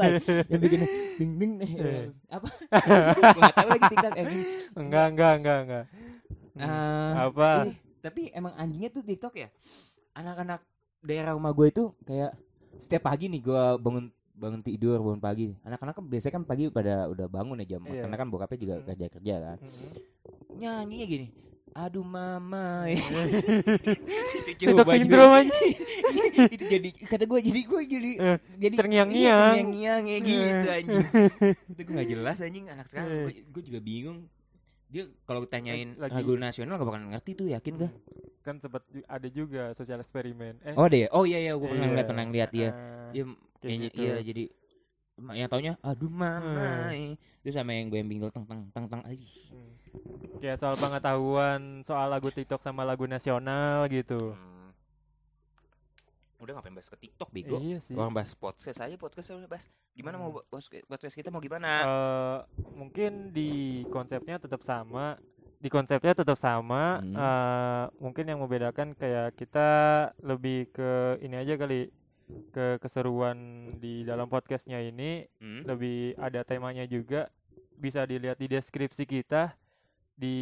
yang 0.47 0.61
bikin 0.61 0.81
ding 1.19 1.33
ding 1.35 1.53
eh, 1.59 2.07
apa 2.29 2.47
gue 3.27 3.43
gak 3.43 3.57
tahu 3.57 3.69
lagi 3.69 3.85
TikTok 3.89 4.13
anjing 4.15 4.43
enggak 4.77 5.07
enggak 5.11 5.33
enggak 5.35 5.59
enggak 5.61 5.85
Hmm, 6.57 6.65
Ah, 6.65 7.29
apa 7.29 7.49
ih, 7.67 7.77
tapi 8.07 8.31
emang 8.31 8.55
anjingnya 8.55 8.89
tuh 8.89 9.03
TikTok 9.03 9.35
ya 9.37 9.49
anak-anak 10.13 10.63
daerah 11.01 11.35
rumah 11.35 11.51
gue 11.51 11.67
itu 11.67 11.85
kayak 12.03 12.33
setiap 12.77 13.05
pagi 13.05 13.27
nih 13.27 13.41
gue 13.41 13.63
bangun 13.77 14.07
bangun 14.33 14.61
tidur 14.61 15.01
bangun 15.01 15.19
pagi 15.19 15.45
anak-anak 15.63 15.93
kan 15.93 16.05
biasanya 16.05 16.35
kan 16.35 16.45
pagi 16.45 16.65
pada 16.69 17.07
udah 17.07 17.27
bangun 17.27 17.57
ya 17.59 17.67
jam 17.69 17.83
Iya. 17.83 18.05
karena 18.05 18.17
kan 18.17 18.29
bokapnya 18.29 18.59
juga 18.59 18.75
Hmm. 18.77 18.87
kerja 18.87 19.07
kerja 19.11 19.35
kan 19.41 19.57
Hmm. 19.59 19.91
nyanyinya 20.55 21.07
gini 21.07 21.27
aduh 21.73 22.01
mama 22.01 22.85
itu 22.89 23.05
TikTok 24.47 24.77
coba 24.79 24.93
sindrom 24.95 25.29
aja 25.31 25.53
itu 26.57 26.65
jadi 26.67 26.89
kata 27.07 27.25
gue 27.25 27.41
jadi 27.43 27.61
gue 27.63 27.81
jadi 27.87 28.11
Eh, 28.17 28.39
jadi 28.59 28.75
terngiang-ngiang. 28.77 29.55
terngiang 29.57 30.03
ya 30.05 30.19
gitu 30.19 30.37
Eh. 30.67 30.77
anjing 30.77 31.05
itu 31.67 31.81
gue 31.83 31.95
gak 31.95 32.09
jelas 32.09 32.37
anjing 32.41 32.65
anak 32.67 32.87
sekarang 32.87 33.29
Eh. 33.29 33.45
gue 33.45 33.63
juga 33.63 33.81
bingung 33.81 34.25
dia 34.87 35.05
kalau 35.27 35.43
tanyain 35.45 35.99
Lagi- 35.99 36.15
lagu 36.15 36.33
nasional 36.37 36.79
gak 36.79 36.87
bakal 36.87 37.01
ngerti 37.11 37.31
tuh 37.35 37.47
yakin 37.51 37.73
gak 37.77 37.93
kan 38.41 38.63
sempat 38.63 38.87
ada 39.05 39.29
juga 39.29 39.75
sosial 39.75 39.99
eksperimen 39.99 40.63
eh 40.63 40.75
oh 40.75 40.87
deh 40.87 41.11
oh 41.11 41.27
iya 41.27 41.43
iya 41.43 41.53
gue 41.53 41.67
pernah 41.67 41.87
iya. 41.87 41.95
lihat 41.99 42.07
pernah 42.07 42.25
lihat 42.25 42.51
dia 42.51 42.69
dia 43.11 43.25
kayak 43.59 43.67
iya, 43.67 43.87
gitu. 43.91 43.99
iya 43.99 44.17
jadi 44.23 44.45
yang 45.33 45.49
taunya 45.49 45.73
aduh 45.81 46.07
mama 46.07 46.93
Hmm. 46.93 47.17
itu 47.41 47.51
sama 47.51 47.73
yang 47.73 47.89
gue 47.89 47.99
yang 47.99 48.07
bingung 48.07 48.31
teng 48.31 48.45
teng 48.45 48.69
teng 48.71 48.87
teng 48.87 49.03
Ih, 49.09 49.19
Hmm. 49.51 49.73
kayak 50.39 50.61
soal 50.61 50.77
pengetahuan 50.77 51.83
soal 51.83 52.07
lagu 52.07 52.29
TikTok 52.29 52.61
sama 52.61 52.85
lagu 52.85 53.09
nasional 53.09 53.89
gitu 53.89 54.37
Hmm. 54.37 54.66
Udah 56.47 56.55
ngapain 56.57 56.73
bahas 56.73 56.87
ke 56.87 56.97
TikTok 56.97 57.29
bego 57.29 57.59
iya 57.59 57.83
sih 57.83 57.93
Orang 57.93 58.15
bahas 58.15 58.31
podcast 58.33 58.79
aja 58.79 58.95
podcast 58.95 59.27
udah 59.29 59.51
bahas. 59.51 59.67
Gimana 59.93 60.17
mau 60.17 60.31
Hmm. 60.31 60.87
podcast 60.87 61.13
kita 61.13 61.29
mau 61.29 61.39
gimana? 61.39 61.71
Eh, 61.83 62.39
mungkin 62.73 63.33
di 63.33 63.51
konsepnya 63.89 64.39
tetap 64.39 64.63
sama 64.63 65.19
di 65.57 65.67
konsepnya 65.67 66.13
tetap 66.15 66.37
sama 66.37 67.01
Hmm. 67.01 67.13
eh, 67.13 67.85
mungkin 67.99 68.25
yang 68.25 68.39
membedakan 68.39 68.93
kayak 68.93 69.35
kita 69.35 69.69
lebih 70.21 70.71
ke 70.71 70.91
ini 71.19 71.35
aja 71.35 71.57
kali 71.57 71.89
ke 72.51 72.77
keseruan 72.79 73.37
di 73.77 74.03
dalam 74.03 74.27
podcastnya 74.27 74.79
ini 74.79 75.27
Hmm? 75.39 75.63
lebih 75.65 76.15
ada 76.17 76.43
temanya 76.43 76.85
juga 76.85 77.27
bisa 77.75 78.03
dilihat 78.03 78.37
di 78.37 78.47
deskripsi 78.47 79.05
kita 79.05 79.55
di 80.13 80.37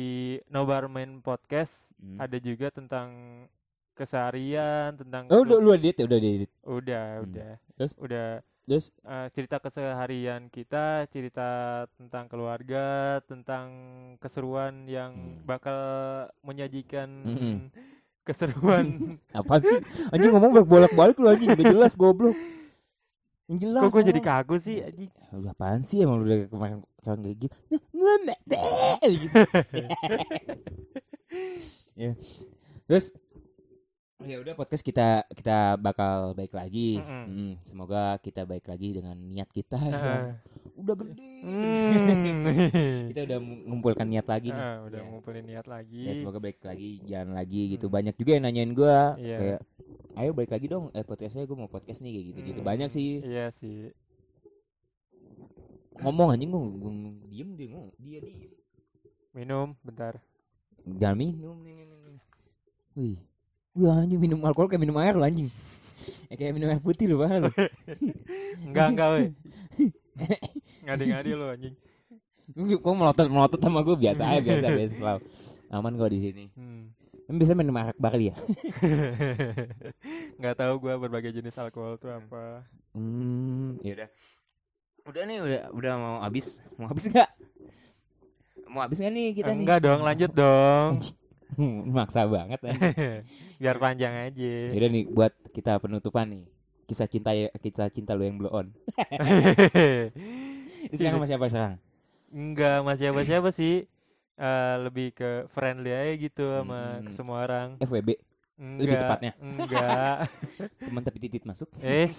Nobarman 0.48 1.18
Podcast 1.18 1.90
Hmm. 1.96 2.18
ada 2.18 2.38
juga 2.38 2.70
tentang 2.70 3.10
keseharian 3.94 4.94
tentang 4.94 5.24
Oh 5.30 5.40
udah 5.40 5.56
lu 5.56 5.72
edit 5.72 5.96
ya 5.96 6.04
udah 6.04 6.18
edit. 6.18 6.50
udah 6.62 7.04
Hmm. 7.16 7.24
udah 7.24 7.50
Terus? 7.74 7.92
udah 7.96 8.28
Terus 8.64 8.88
eh, 9.04 9.28
cerita 9.30 9.60
keseharian 9.60 10.48
kita, 10.48 11.04
cerita 11.08 11.48
tentang 11.94 12.26
keluarga, 12.26 13.20
tentang 13.22 13.68
keseruan 14.18 14.84
yang 14.84 15.12
Hmm. 15.12 15.44
bakal 15.44 15.78
menyajikan 16.40 17.08
Mm-mm. 17.22 17.56
keseruan. 18.26 19.14
apa 19.36 19.60
sih? 19.60 19.78
Anjing 20.08 20.32
ngomong 20.32 20.64
bolak-balik 20.64 21.16
lu 21.16 21.28
anjing 21.28 21.52
gak 21.52 21.68
jelas 21.68 21.92
goblok. 21.94 22.32
Yang 23.44 23.58
jelas. 23.62 23.80
Kok 23.84 23.90
gue 23.92 24.02
jadi 24.08 24.16
ngomong. 24.16 24.24
kagu 24.24 24.56
sih 24.56 24.76
anjing? 24.80 25.10
Lu 25.30 25.46
apaan 25.46 25.80
sih 25.84 26.00
emang 26.00 26.16
lu 26.18 26.24
udah 26.24 26.48
kemarin 26.48 26.76
kemarin 26.98 27.20
kayak 27.20 27.38
gitu. 27.44 27.56
Gitu. 29.04 29.36
ya. 32.00 32.12
Terus 32.86 33.10
ya 34.24 34.36
udah 34.38 34.54
podcast 34.54 34.80
kita 34.80 35.08
kita 35.30 35.56
bakal 35.76 36.32
baik 36.32 36.50
lagi. 36.50 36.96
Mm-mm. 36.96 37.24
Mm, 37.28 37.52
semoga 37.62 38.16
kita 38.18 38.42
baik 38.42 38.64
lagi 38.64 38.88
dengan 38.92 39.14
niat 39.14 39.48
kita 39.48 39.76
Heeh. 39.76 40.22
udah 40.74 40.94
gede. 40.96 41.30
Hmm. 41.44 42.44
kita 43.12 43.20
udah 43.24 43.38
mengumpulkan 43.38 44.06
niat 44.06 44.24
lagi 44.24 44.48
nih. 44.48 44.60
Ah, 44.60 44.82
udah 44.82 44.98
Ya. 44.98 45.06
ngumpulin 45.06 45.44
niat 45.44 45.66
lagi. 45.66 46.02
Ya 46.02 46.12
semoga 46.14 46.38
baik 46.38 46.58
lagi, 46.60 47.00
jalan 47.04 47.32
lagi 47.32 47.60
gitu. 47.72 47.86
Hmm. 47.86 47.94
Banyak 47.94 48.14
juga 48.14 48.30
yang 48.32 48.44
nanyain 48.44 48.72
gua 48.72 49.14
Iya. 49.14 49.36
kayak 49.38 49.60
ayo 50.14 50.30
balik 50.30 50.50
lagi 50.50 50.66
dong 50.66 50.84
eh 50.90 51.02
podcastnya 51.02 51.42
gue 51.42 51.54
mau 51.54 51.66
podcast 51.66 51.98
nih 52.00 52.12
kayak 52.12 52.26
gitu-gitu. 52.30 52.60
Hmm, 52.60 52.68
Banyak 52.68 52.88
sih 52.88 53.18
Iya 53.20 53.50
sih. 53.50 53.90
ngomong 55.94 56.34
anjing 56.34 56.50
gua, 56.50 56.62
gua 56.72 56.92
diem 57.24 57.50
dia 57.54 57.66
ngomong 57.70 57.94
dia 57.96 58.18
diem. 58.18 58.50
Minum 59.30 59.74
bentar. 59.80 60.18
Jangan 60.84 61.16
minum 61.16 61.56
nih 61.60 61.74
nih. 61.76 61.86
nih. 61.86 62.18
Wih. 62.94 63.18
Wih 63.74 63.90
anjing 63.90 64.22
minum 64.22 64.38
alkohol 64.46 64.70
kayak 64.70 64.86
minum 64.86 64.94
air 65.02 65.18
lo 65.18 65.26
anjing. 65.26 65.50
ya 66.30 66.34
kayak 66.38 66.54
minum 66.54 66.70
air 66.70 66.78
putih 66.78 67.10
lo 67.10 67.18
bahal 67.18 67.48
lo. 67.48 67.50
Enggak 68.70 68.86
enggak 68.94 69.08
weh. 69.18 69.28
Ngadi-ngadi 70.86 71.30
lo 71.34 71.50
anjing. 71.50 71.74
Kok 72.54 72.94
melotot 72.94 73.26
melotot 73.26 73.58
sama 73.58 73.82
gue 73.82 73.98
biasa 73.98 74.22
aja 74.30 74.46
biasa 74.46 74.68
biasa 74.78 74.94
selalu. 74.94 75.20
Aman 75.74 75.98
gua 75.98 76.06
di 76.06 76.22
sini. 76.22 76.44
Hmm. 76.54 76.94
Em 77.26 77.34
bisa 77.34 77.56
minum 77.58 77.74
arak 77.74 77.98
barley 77.98 78.30
ya? 78.30 78.36
Nggak 80.38 80.54
tahu 80.54 80.72
gua 80.78 80.94
berbagai 80.94 81.34
jenis 81.34 81.58
alkohol 81.58 81.98
tuh 81.98 82.14
apa. 82.14 82.62
Hmm, 82.94 83.82
ya 83.82 83.98
udah. 83.98 84.08
Udah 85.10 85.22
nih 85.26 85.38
udah 85.42 85.62
udah 85.74 85.92
mau 85.98 86.16
habis. 86.22 86.62
Mau 86.78 86.86
habis 86.86 87.10
enggak? 87.10 87.26
Mau 88.70 88.86
habis 88.86 89.02
enggak 89.02 89.14
nih 89.18 89.28
kita 89.34 89.50
nih? 89.50 89.66
Enggak 89.66 89.80
dong, 89.82 90.00
lanjut 90.06 90.30
dong. 90.30 91.02
Maksa 91.96 92.24
banget 92.24 92.60
ya. 92.60 92.74
Biar 93.62 93.76
panjang 93.78 94.14
aja. 94.24 94.54
Yaudah 94.70 94.90
nih 94.90 95.04
buat 95.06 95.32
kita 95.50 95.78
penutupan 95.78 96.28
nih. 96.28 96.44
Kisah 96.84 97.06
cinta 97.06 97.32
ya, 97.32 97.48
kisah 97.56 97.88
cinta 97.88 98.12
lu 98.12 98.22
yang 98.22 98.36
blow 98.36 98.52
on. 98.52 98.68
Sekarang 100.92 101.16
sama 101.16 101.26
siapa 101.26 101.46
sekarang? 101.48 101.76
Enggak 102.28 102.74
sama 102.80 102.92
siapa-siapa 102.94 103.48
sih. 103.50 103.88
Eh, 104.34 104.74
lebih 104.82 105.14
ke 105.14 105.46
friendly 105.48 105.88
aja 105.88 106.12
gitu 106.18 106.44
sama 106.44 106.98
Hmm. 106.98 107.04
ke 107.04 107.10
semua 107.14 107.38
orang. 107.40 107.68
FWB, 107.78 108.18
Enggak. 108.54 108.82
Lebih 108.82 108.96
tepatnya. 108.98 109.32
Enggak. 109.38 110.16
teman 110.76 111.02
tapi 111.02 111.18
titit 111.18 111.42
masuk. 111.42 111.70
Es. 111.78 112.16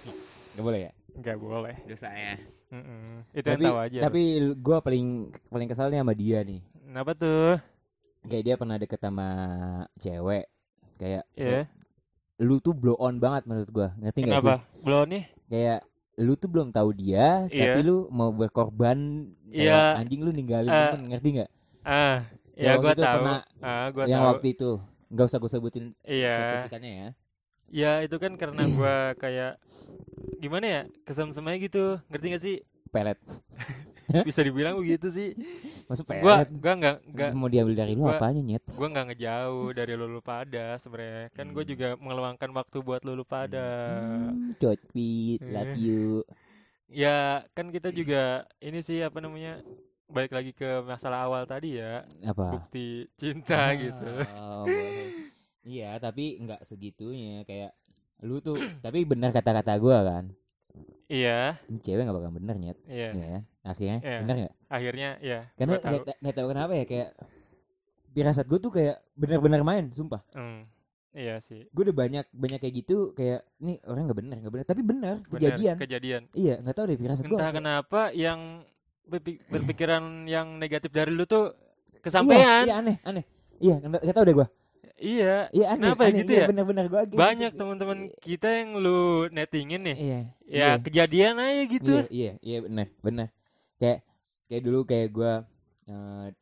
Gak 0.56 0.64
boleh 0.64 0.80
ya? 0.80 0.92
Enggak 1.12 1.36
boleh. 1.36 1.76
Dosa 1.84 2.08
ya. 2.08 2.40
Mm-mm. 2.66 3.22
Itu 3.30 3.46
Tapi 3.46 3.62
yang 3.62 3.70
tahu 3.70 3.78
aja. 3.78 3.98
tapi 4.02 4.20
gua 4.58 4.78
paling 4.80 5.06
paling 5.46 5.68
kesalnya 5.70 6.02
sama 6.02 6.10
dia 6.10 6.42
nih. 6.42 6.58
Kenapa 6.82 7.12
tuh? 7.14 7.60
Kayak 8.26 8.44
dia 8.44 8.54
pernah 8.56 8.76
deket 8.76 8.98
sama 8.98 9.28
cewek. 9.96 10.44
Kayak, 10.96 11.24
Ya. 11.32 11.44
kayak 11.62 11.66
lu 12.38 12.58
tuh 12.58 12.72
blow 12.72 12.96
on 12.96 13.16
banget 13.16 13.46
menurut 13.46 13.70
gua. 13.70 13.88
Ngerti 13.96 14.18
gak 14.22 14.34
sih? 14.36 14.50
Kenapa? 14.50 14.54
Belum 14.82 15.04
nih? 15.08 15.24
kayak 15.46 15.80
lu 16.18 16.32
tuh 16.34 16.48
belum 16.48 16.74
tahu 16.74 16.90
dia 16.90 17.46
Iya. 17.46 17.70
tapi 17.70 17.86
lu 17.86 18.10
mau 18.10 18.34
berkorban 18.34 18.98
kayak 19.46 19.62
Iya. 19.62 19.94
anjing 19.94 20.26
lu 20.26 20.34
ninggalin 20.34 20.66
Eh, 20.66 20.80
temen 20.90 21.06
ngerti 21.06 21.28
nggak 21.38 21.50
Ah, 21.84 22.26
Yang 22.56 22.66
ya 22.66 22.82
gua 22.82 22.92
tahu. 22.96 23.14
pernah 23.14 23.40
Ah, 23.62 23.86
gua 23.94 24.04
yang 24.08 24.20
tahu. 24.20 24.28
waktu 24.34 24.46
itu 24.50 24.70
nggak 25.06 25.26
usah 25.28 25.38
gue 25.38 25.50
sebutin 25.52 25.84
Iya. 26.02 26.32
sertifikatnya 26.34 26.90
ya 26.90 27.08
Ya 27.68 27.92
itu 28.02 28.16
kan 28.16 28.34
karena 28.34 28.62
gua 28.66 28.94
kayak 29.14 29.54
gimana 30.42 30.66
ya 30.66 30.82
kesemsemnya 31.04 31.62
gitu 31.62 32.02
ngerti 32.10 32.26
gak 32.26 32.42
sih 32.42 32.56
pelet 32.90 33.18
bisa 34.28 34.40
dibilang 34.40 34.76
begitu 34.76 35.08
sih. 35.08 35.30
Masuk 35.84 36.06
gua 36.16 36.42
pelet. 36.42 36.48
Gua 36.52 36.72
nggak 36.74 36.96
nggak. 37.06 37.30
Mau 37.32 37.46
diambil 37.46 37.74
dari 37.74 37.92
lu 37.92 38.02
gua- 38.02 38.16
apanya 38.16 38.40
nyet? 38.40 38.64
gua 38.68 38.88
nggak 38.88 39.06
ngejauh 39.08 39.68
dari 39.72 39.94
lulu 39.94 40.20
pada 40.20 40.78
sebenarnya. 40.78 41.30
Kan 41.32 41.46
gue 41.48 41.60
Hmm. 41.60 41.70
juga 41.70 41.88
mengeluangkan 41.96 42.50
waktu 42.52 42.76
buat 42.80 43.02
lulu 43.02 43.22
pada 43.22 43.66
hmm, 43.98 44.56
cocpit 44.56 45.40
love 45.42 45.74
you. 45.76 46.22
Ya 46.86 47.16
kan 47.50 47.68
kita 47.68 47.90
juga 47.90 48.22
ini 48.58 48.78
sih 48.78 49.00
apa 49.00 49.18
namanya 49.18 49.58
balik 50.06 50.30
lagi 50.30 50.52
ke 50.52 50.80
masalah 50.80 51.26
awal 51.26 51.42
tadi 51.42 51.76
ya. 51.76 52.06
Apa? 52.22 52.54
Bukti 52.56 53.10
cinta 53.14 53.74
gitu. 53.74 54.06
Oh, 54.32 54.62
boleh. 54.64 55.34
iya 55.62 55.98
tapi 55.98 56.38
nggak 56.38 56.62
segitunya. 56.62 57.42
Kayak 57.42 57.74
lu 58.22 58.38
tuh 58.38 58.54
tapi 58.80 59.02
benar 59.02 59.28
kata-kata 59.30 59.74
gua 59.76 60.00
kan 60.00 60.24
iya. 61.06 61.58
Ini 61.66 61.78
cewek 61.80 62.02
nggak 62.02 62.16
bakal 62.16 62.32
bener 62.32 62.56
nyet. 62.56 62.78
Iya. 62.84 63.10
Ya. 63.12 63.38
Akhirnya 63.62 63.96
Iya. 64.00 64.18
bener 64.22 64.34
nggak? 64.38 64.54
Akhirnya 64.66 65.08
ya 65.20 65.38
karena 65.54 65.72
gua 65.72 65.80
tahu. 65.80 65.92
nggak 66.02 66.16
nggak 66.18 66.34
tahu 66.34 66.46
kenapa 66.48 66.72
ya 66.72 66.84
kayak 66.84 67.08
pirasat 68.10 68.46
gue 68.46 68.58
tuh 68.58 68.72
kayak 68.72 68.96
benar-benar 69.12 69.60
main 69.60 69.84
sumpah. 69.90 70.24
Hmm, 70.32 70.64
iya 71.12 71.36
sih. 71.38 71.68
Gue 71.68 71.84
udah 71.84 71.96
banyak 71.98 72.24
banyak 72.30 72.58
kayak 72.58 72.74
gitu 72.76 73.12
kayak 73.12 73.44
nih 73.58 73.76
orang 73.84 74.08
nggak 74.08 74.18
benar 74.18 74.36
nggak 74.40 74.52
benar 74.52 74.66
tapi 74.66 74.80
benar 74.80 75.14
Benar, 75.20 75.30
kejadian. 75.30 75.76
kejadian. 75.76 76.22
Iya 76.32 76.54
nggak 76.58 76.74
tahu 76.74 76.84
deh 76.86 76.96
pirasat 76.96 77.24
gue 77.24 77.36
entah 77.36 77.52
kenapa 77.52 78.00
yang 78.10 78.64
berpi- 79.04 79.38
berpikiran 79.46 80.02
yang 80.24 80.56
negatif 80.56 80.90
dari 80.90 81.12
lu 81.12 81.22
tuh 81.24 81.52
iya, 81.92 82.00
kesampaian. 82.00 82.62
iya 82.64 82.74
aneh 82.76 82.96
aneh. 83.02 83.24
Iya 83.56 83.74
nggak 83.78 84.12
tahu 84.12 84.24
deh 84.24 84.34
gue 84.34 84.48
iya. 84.98 85.48
Iya 85.52 85.66
aneh 85.72 85.88
Kenapa 85.92 86.02
ya 86.02 86.08
aneh. 86.08 86.18
gitu 86.24 86.30
iya 86.32 86.40
ya? 86.42 86.46
benar-benar 86.48 86.84
gue 86.88 87.00
banyak 87.14 87.52
teman-teman 87.54 87.98
kita 88.20 88.48
yang 88.48 88.68
lu 88.80 89.28
nettingin 89.30 89.80
nih. 89.84 89.96
Iya 89.96 90.20
ya 90.46 90.56
iya, 90.56 90.68
kejadian 90.80 91.34
aja 91.40 91.62
gitu. 91.68 91.92
Iya 91.92 92.06
iya 92.10 92.32
iya 92.40 92.58
benar 92.64 92.86
benar 93.00 93.28
kayak 93.76 93.98
kayak 94.48 94.62
dulu 94.64 94.78
kayak 94.84 95.08
gue 95.12 95.32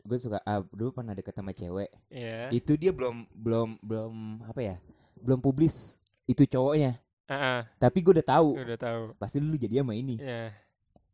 gue 0.01 0.19
suka 0.19 0.41
ah, 0.43 0.65
dulu 0.73 0.89
pernah 0.95 1.13
deket 1.13 1.35
sama 1.37 1.53
cewek. 1.53 1.91
Iya. 2.09 2.49
itu 2.49 2.73
dia 2.81 2.91
belum 2.95 3.29
belum 3.35 3.69
belum 3.85 4.15
apa 4.49 4.61
ya 4.63 4.77
belum 5.21 5.41
publis 5.41 6.01
itu 6.25 6.49
cowoknya. 6.49 6.97
Heeh, 7.25 7.61
tapi 7.81 8.05
gue 8.05 8.21
udah 8.21 8.29
tahu. 8.29 8.53
Udah 8.57 8.77
tahu. 8.77 9.03
Pasti 9.17 9.41
lu 9.41 9.57
jadi 9.57 9.81
sama 9.81 9.97
ini. 9.97 10.21
Iya. 10.21 10.53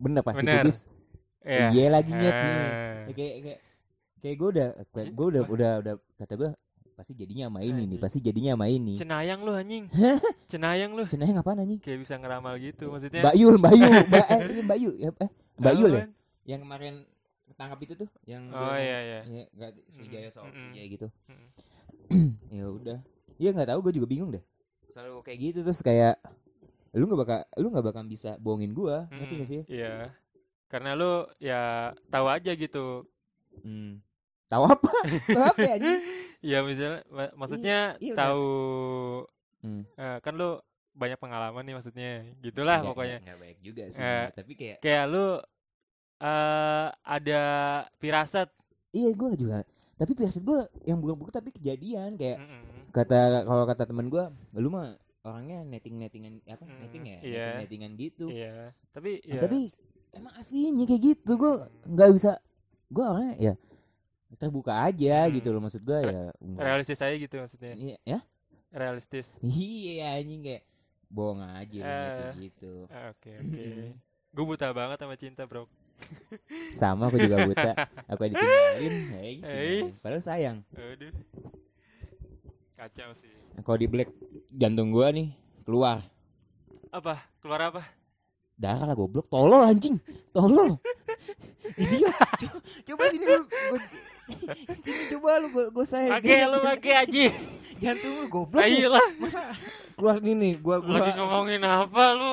bener 0.00 0.24
pasti 0.24 0.40
Bener. 0.42 0.64
publis. 0.64 0.78
Iya. 1.40 1.66
iya 1.72 1.86
lagi 1.88 2.12
nyet 2.12 2.36
nih 2.36 2.52
Ah. 2.52 2.68
Ya, 3.08 3.12
kayak 3.16 3.34
kayak 3.42 3.58
kayak 4.20 4.36
gue 4.36 4.48
udah 4.52 4.68
gue 4.92 5.26
udah 5.32 5.42
udah 5.48 5.72
udah 5.80 5.94
kata 6.20 6.32
gue 6.36 6.50
pasti 7.00 7.16
jadinya 7.16 7.48
sama 7.48 7.64
ini 7.64 7.82
nih 7.88 7.96
pasti 7.96 8.20
jadinya 8.20 8.52
sama 8.52 8.68
ini. 8.68 8.92
Cenayang 8.92 9.40
lu 9.40 9.56
anjing. 9.56 9.88
Cenayang 10.52 10.92
lu. 10.92 11.08
cenayang 11.08 11.40
apaan 11.40 11.64
anjing? 11.64 11.80
Kayak 11.80 12.04
bisa 12.04 12.14
ngeramal 12.20 12.60
gitu 12.60 12.92
maksudnya. 12.92 13.24
Mbak 13.24 13.36
Yul 13.40 13.54
Mbak 13.56 13.72
Yul. 13.72 13.92
Mbak 14.12 14.24
eh, 14.28 14.38
iya, 14.44 14.62
Mbak 14.68 14.78
Yul 14.84 14.94
ya, 15.00 15.08
eh, 15.16 15.30
Mbak 15.56 15.74
Yul 15.80 15.92
ya? 15.96 16.04
Yang 16.44 16.60
kemarin 16.68 16.94
ketangkap 17.48 17.78
itu 17.80 17.94
tuh 18.04 18.08
yang 18.28 18.42
Oh 18.52 18.76
iya 18.76 18.98
iya. 19.00 19.20
ya 19.24 19.44
nggak 19.48 19.70
Sriwijaya 19.96 20.28
Mm, 20.28 20.34
soal 20.36 20.52
mm, 20.52 20.72
gitu. 20.92 21.06
Ya 22.60 22.64
udah. 22.68 22.98
Ya 23.40 23.48
nggak 23.56 23.68
tahu 23.72 23.78
gue 23.88 23.92
juga 23.96 24.06
bingung 24.12 24.30
deh. 24.36 24.44
Selalu 24.92 25.24
kayak 25.24 25.38
gitu 25.40 25.58
terus 25.64 25.80
kayak 25.80 26.20
lu 26.92 27.08
nggak 27.08 27.20
bakal 27.24 27.40
lu 27.56 27.66
nggak 27.72 27.86
bakal 27.88 28.02
bisa 28.04 28.36
bohongin 28.36 28.76
gue 28.76 28.96
ngerti 29.08 29.34
Mm, 29.34 29.40
gak 29.40 29.48
sih? 29.48 29.62
Iya. 29.72 30.12
Karena 30.68 30.92
lu 30.92 31.24
ya 31.40 31.96
tahu 32.12 32.28
aja 32.28 32.52
gitu. 32.52 33.08
hmm. 33.64 34.04
Tahu 34.50 34.64
apa 34.66 34.90
tahu 35.30 35.44
apa 35.46 35.60
ya 35.62 35.74
anjing 35.76 36.00
Ya 36.40 36.58
misalnya 36.60 37.04
ma- 37.06 37.34
maksudnya 37.36 37.78
iya, 37.96 38.14
tahu 38.14 38.48
hmm. 39.60 39.82
eh, 39.94 40.18
kan 40.18 40.32
lu 40.34 40.56
banyak 40.90 41.16
pengalaman 41.16 41.62
nih 41.62 41.74
maksudnya. 41.74 42.10
Gitulah 42.38 42.80
Nggak- 42.80 42.88
pokoknya. 42.90 43.18
nggak- 43.20 43.38
baik 43.38 43.58
juga 43.60 43.82
sih 43.86 44.00
Eh, 44.00 44.26
tapi 44.30 44.52
kayak 44.54 44.78
Kayak 44.80 45.04
lu 45.06 45.26
eh 46.18 46.86
ada 47.00 47.42
firasat. 47.96 48.48
iya 48.90 49.08
gue 49.10 49.30
juga 49.34 49.62
tapi 49.94 50.12
pirasat 50.12 50.40
gue 50.40 50.58
yang 50.82 50.98
bukan-bukan 50.98 51.30
tapi 51.34 51.52
kejadian 51.52 52.16
kayak 52.16 52.40
Mm-mm. 52.40 52.88
kata 52.90 53.18
kalau 53.42 53.64
kata 53.64 53.84
temen 53.84 54.08
gue 54.08 54.24
lu 54.54 54.68
mah 54.68 54.96
orangnya 55.20 55.62
netting 55.62 55.94
nettingan 55.94 56.40
apa 56.44 56.60
Mm, 56.62 56.78
netting 56.80 57.04
ya 57.04 57.18
iya. 57.20 57.46
netting 57.54 57.60
nettingan 57.60 57.92
gitu 57.94 58.26
Iya. 58.26 58.72
Tapi 58.90 59.20
Nah, 59.22 59.30
ya 59.30 59.40
tapi 59.40 59.58
emang 60.10 60.32
aslinya 60.34 60.84
kayak 60.84 61.02
gitu 61.06 61.32
gue 61.36 61.52
nggak 61.86 62.10
bisa 62.10 62.40
gue 62.88 63.04
orangnya 63.04 63.34
ya 63.38 63.54
terbuka 64.34 64.72
aja 64.80 65.24
Hmm. 65.24 65.32
gitu 65.34 65.48
loh 65.48 65.60
maksud 65.60 65.80
gue 65.80 65.98
ya 65.98 66.30
nggak- 66.30 66.60
realistis 66.60 66.98
aja 66.98 67.16
gitu 67.16 67.34
maksudnya. 67.36 67.72
iya 67.74 67.96
ya 68.04 68.18
Realistis. 68.70 69.26
iya 69.42 70.14
anjing 70.16 70.40
kayak 70.40 70.62
bohong 71.06 71.42
aja 71.42 71.78
Eh. 71.78 71.86
kayak 72.14 72.34
gitu 72.40 72.72
Ah, 72.86 73.10
Oke 73.10 73.30
oke. 73.36 73.66
Gue 74.30 74.44
buta 74.46 74.70
banget 74.70 74.94
sama 74.96 75.14
cinta 75.14 75.42
bro. 75.42 75.66
sama 76.74 77.06
aku 77.06 77.18
juga 77.18 77.44
buta 77.44 77.72
aku 78.10 78.22
ditinggalin 78.26 78.94
hey, 79.10 79.10
Hey. 79.10 79.34
ditinggalin. 79.36 79.84
padahal 79.98 80.22
sayang 80.22 80.58
Aduh. 80.72 81.10
Kacau 82.72 83.10
sih. 83.14 83.34
kalau 83.60 83.76
di 83.76 83.86
black 83.86 84.08
jantung 84.50 84.88
gue 84.88 85.06
nih 85.10 85.28
keluar 85.62 86.00
Apa? 86.88 87.20
Keluar 87.38 87.60
apa? 87.68 87.82
Darah 88.60 88.84
lah 88.84 88.92
goblok. 88.92 89.24
Tolol 89.26 89.64
anjing. 89.64 89.96
Tolol. 90.30 90.76
Idiot. 91.72 92.12
Coba, 92.12 92.58
coba 92.84 93.02
sini 93.08 93.24
lu 93.24 93.40
gua, 93.46 93.80
sini 94.82 95.02
coba 95.10 95.30
lu 95.38 95.46
gua, 95.48 95.64
gua 95.70 95.86
saya 95.86 96.18
Oke, 96.18 96.36
lu 96.44 96.58
pakai 96.60 96.94
aja. 96.98 97.26
jantung 97.78 98.12
lu 98.12 98.26
goblok. 98.28 98.60
Lu. 98.60 98.66
Ayolah, 98.66 99.06
masa? 99.16 99.40
Keluar 99.94 100.16
gini 100.18 100.56
gua 100.56 100.76
gua 100.78 101.00
lagi 101.00 101.12
ngomongin 101.14 101.62
apa 101.62 102.04
lu? 102.12 102.32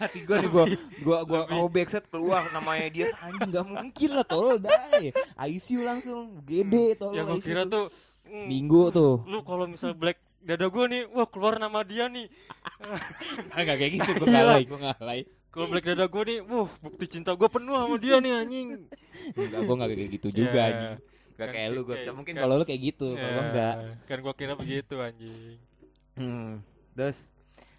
hati 0.00 0.24
gua 0.24 0.36
nih 0.40 0.48
gua 0.48 0.64
gua 1.00 1.18
gua 1.24 1.40
robek 1.46 1.88
set 1.88 2.08
keluar 2.08 2.48
namanya 2.50 2.88
dia. 2.88 3.06
Anjing 3.20 3.50
nggak 3.50 3.66
mungkin 3.66 4.10
lah 4.10 4.24
tolol 4.24 4.56
dah. 4.56 4.72
ICU 5.44 5.80
langsung 5.82 6.40
gede 6.42 6.96
tolol 6.96 7.14
Yang 7.14 7.26
gue 7.26 7.36
ICU. 7.36 7.46
kira 7.46 7.62
tuh 7.66 7.84
mm, 8.24 8.38
seminggu 8.38 8.82
tuh. 8.88 9.12
Lu 9.26 9.38
kalau 9.42 9.68
misal 9.68 9.92
black 9.92 10.16
dada 10.40 10.72
gue 10.72 10.84
nih, 10.88 11.02
wah 11.12 11.28
keluar 11.28 11.60
nama 11.60 11.84
dia 11.84 12.08
nih. 12.08 12.32
enggak 13.60 13.76
kayak 13.76 13.92
gitu 13.98 14.10
gua 14.14 14.24
Iya. 14.24 14.32
ngalai 14.32 14.62
gua 14.64 14.78
ngalai 14.86 15.20
Kalau 15.50 15.66
black 15.66 15.82
dada 15.84 16.06
gue 16.06 16.22
nih, 16.24 16.38
wah 16.42 16.70
bukti 16.78 17.04
cinta 17.08 17.34
gue 17.34 17.48
penuh 17.48 17.74
sama 17.74 17.96
dia 17.96 18.16
nih 18.16 18.32
anjing. 18.36 18.68
enggak 19.34 19.60
gua 19.60 19.74
enggak 19.76 19.90
kayak 19.92 20.10
gitu 20.14 20.28
juga 20.32 20.54
Ya, 20.54 20.68
anjing 20.70 20.94
Gak 21.32 21.38
Kan 21.40 21.48
kayak 21.50 21.68
lu 21.70 21.80
gua 21.82 21.96
kayak- 21.96 22.14
mungkin 22.14 22.32
kan- 22.32 22.42
kalau 22.42 22.54
lu 22.54 22.64
kayak 22.64 22.82
gitu 22.84 23.06
kalau 23.10 23.26
gua 23.26 23.34
Ya, 23.34 23.44
enggak 23.44 23.74
Kan 24.04 24.18
gue 24.20 24.34
kira 24.34 24.54
begitu 24.54 24.94
anjing. 24.96 25.58
Hmm. 26.14 26.50
Terus 26.92 27.18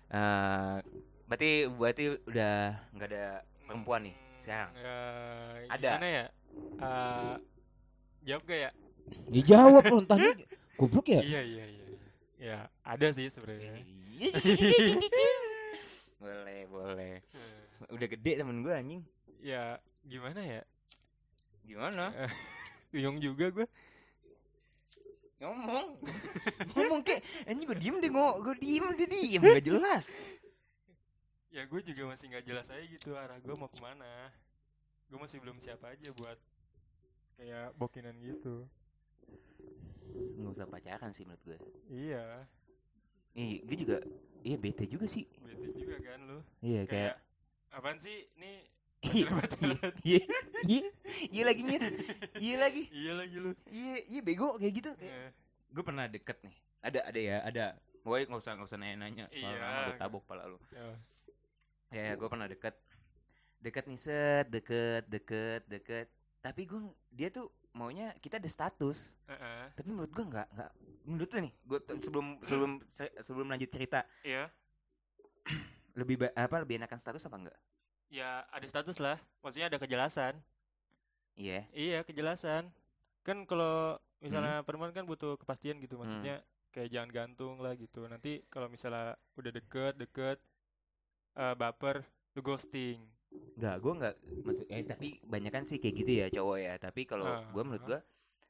eh 0.10 0.78
berarti 1.26 1.50
berarti 1.70 2.04
udah 2.26 2.56
nggak 2.92 3.08
ada 3.08 3.26
perempuan 3.64 4.02
nih 4.04 4.16
Hmm, 4.16 4.40
sekarang. 4.42 4.72
Ya, 4.76 4.96
Ada. 5.70 5.90
Gimana 5.94 6.08
ya? 6.10 6.26
Eh, 6.76 7.36
jawab 8.24 8.42
gak 8.44 8.60
ya? 8.60 8.72
ya 9.30 9.42
jawab 9.48 9.84
lu 9.86 10.00
goblok 10.76 11.08
ya 11.08 11.22
Iya 11.22 11.42
iya 11.42 11.66
iya. 11.66 11.86
Ya 12.42 12.58
ada 12.84 13.08
sih 13.14 13.30
sebenarnya. 13.30 13.80
boleh, 16.18 16.62
boleh. 16.68 17.16
Udah 17.90 18.08
gede 18.08 18.32
temen 18.38 18.62
gue 18.62 18.74
anjing. 18.74 19.02
Ya 19.42 19.82
gimana 20.06 20.42
ya? 20.44 20.62
Gimana? 21.66 22.14
Bingung 22.94 23.18
juga 23.18 23.50
gue. 23.50 23.68
Ngomong. 25.42 25.98
Ngomong 26.78 27.02
kek 27.02 27.26
anjing 27.50 27.66
gue 27.66 27.78
diem 27.82 27.98
deh 27.98 28.12
ngomong, 28.14 28.46
gue 28.46 28.56
diem 28.62 28.86
dia 28.94 29.08
diem 29.10 29.42
gak 29.42 29.66
jelas. 29.66 30.06
Ya 31.52 31.66
gue 31.66 31.82
juga 31.82 32.14
masih 32.14 32.32
nggak 32.32 32.46
jelas 32.48 32.68
aja 32.72 32.86
gitu 32.86 33.18
arah 33.18 33.42
gue 33.42 33.56
mau 33.58 33.68
ke 33.68 33.82
mana. 33.82 34.30
Gue 35.10 35.18
masih 35.18 35.42
belum 35.42 35.58
siap 35.60 35.82
aja 35.84 36.10
buat 36.14 36.38
kayak 37.42 37.74
bokinan 37.76 38.16
gitu. 38.22 38.70
Nggak 40.38 40.54
usah 40.54 40.68
pacaran 40.70 41.12
sih 41.12 41.26
menurut 41.26 41.44
gue. 41.44 41.58
Iya, 41.90 42.46
Ih, 43.32 43.64
gue 43.64 43.78
juga 43.80 43.98
iya 44.44 44.60
bete 44.60 44.84
juga 44.84 45.08
sih. 45.08 45.24
bete 45.40 45.72
juga 45.72 45.96
kan 46.04 46.20
lu. 46.28 46.40
Iya 46.60 46.84
Kayak 46.84 46.88
kayak 46.88 47.16
apaan 47.72 47.98
sih? 47.98 48.28
Nih 48.36 48.68
Iya, 49.02 49.34
pacaran. 49.34 49.94
iya, 50.06 50.22
iya, 50.64 50.88
iya 51.26 51.44
lagi 51.44 51.62
nyet, 51.64 51.82
iya 52.38 52.56
lagi, 52.56 52.84
iya 53.02 53.12
lagi 53.18 53.36
lu. 53.36 53.52
iya, 53.66 53.98
iya 54.06 54.22
bego 54.22 54.54
kayak 54.56 54.74
gitu. 54.78 54.92
Eh, 54.96 55.34
Gue 55.68 55.82
pernah 55.82 56.06
deket 56.06 56.38
nih, 56.42 56.54
ada, 56.80 57.00
ada 57.04 57.18
ya, 57.20 57.38
ada. 57.42 57.66
Pokoknya 58.02 58.30
nggak 58.30 58.42
usah 58.42 58.52
nggak 58.54 58.68
usah 58.68 58.78
nanya-nanya, 58.78 59.26
soal 59.32 59.42
Iya. 59.52 59.58
lama 59.60 59.80
gue 59.84 59.96
tabok 59.98 60.24
pala 60.24 60.44
lu. 60.46 60.60
ya. 60.70 60.86
Ya, 61.90 62.02
ya 62.04 62.14
gue 62.14 62.28
pernah 62.30 62.46
deket, 62.46 62.76
deket 63.58 63.84
nih 63.86 63.98
set, 63.98 64.46
deket, 64.48 65.04
deket, 65.10 65.62
deket. 65.66 66.08
Tapi 66.40 66.62
gue 66.64 66.82
dia 67.10 67.28
tuh 67.28 67.50
maunya 67.74 68.14
kita 68.18 68.38
ada 68.38 68.48
status, 68.48 69.18
Heeh. 69.26 69.66
tapi 69.74 69.88
menurut 69.90 70.14
gue 70.14 70.24
nggak, 70.24 70.48
nggak. 70.52 70.72
Menurut 71.04 71.26
tuh 71.28 71.40
nih, 71.42 71.54
gue 71.60 71.80
sebelum 72.00 72.28
sebelum 72.46 72.72
se- 72.88 73.16
sebelum 73.20 73.50
lanjut 73.50 73.66
cerita, 73.68 74.06
Iya. 74.22 74.46
Lebih 75.96 76.32
apa 76.34 76.56
lebih 76.64 76.80
enakan 76.82 77.00
status 77.00 77.26
apa 77.28 77.38
enggak? 77.38 77.58
Ya 78.12 78.44
ada 78.52 78.66
status 78.68 78.98
lah. 79.00 79.18
Maksudnya 79.44 79.72
ada 79.72 79.80
kejelasan. 79.80 80.40
Iya. 81.36 81.64
Iya 81.72 82.00
kejelasan. 82.04 82.68
Kan 83.24 83.48
kalau 83.48 83.96
misalnya 84.20 84.62
perempuan 84.68 84.92
kan 84.92 85.08
butuh 85.08 85.40
kepastian 85.40 85.80
gitu. 85.80 85.96
Maksudnya 86.00 86.44
kayak 86.72 86.90
jangan 86.92 87.10
gantung 87.12 87.60
lah 87.64 87.76
gitu. 87.76 88.04
Nanti 88.08 88.44
kalau 88.52 88.68
misalnya 88.68 89.16
udah 89.40 89.52
deket 89.52 89.94
deket 89.96 90.38
eh, 91.40 91.56
baper 91.56 92.04
lu 92.36 92.42
ghosting. 92.44 93.00
Enggak, 93.32 93.76
gue 93.80 93.94
enggak 93.96 94.16
maksud 94.44 94.66
eh 94.68 94.84
tapi 94.84 95.08
banyak 95.24 95.52
kan 95.56 95.64
sih 95.64 95.80
kayak 95.80 95.96
gitu 96.04 96.12
ya 96.12 96.26
cowok 96.28 96.58
ya. 96.60 96.74
Tapi 96.80 97.02
kalau 97.08 97.28
Ah, 97.28 97.48
gue 97.48 97.64
menurut 97.64 97.84
ah. 97.84 97.88
gue 97.88 98.00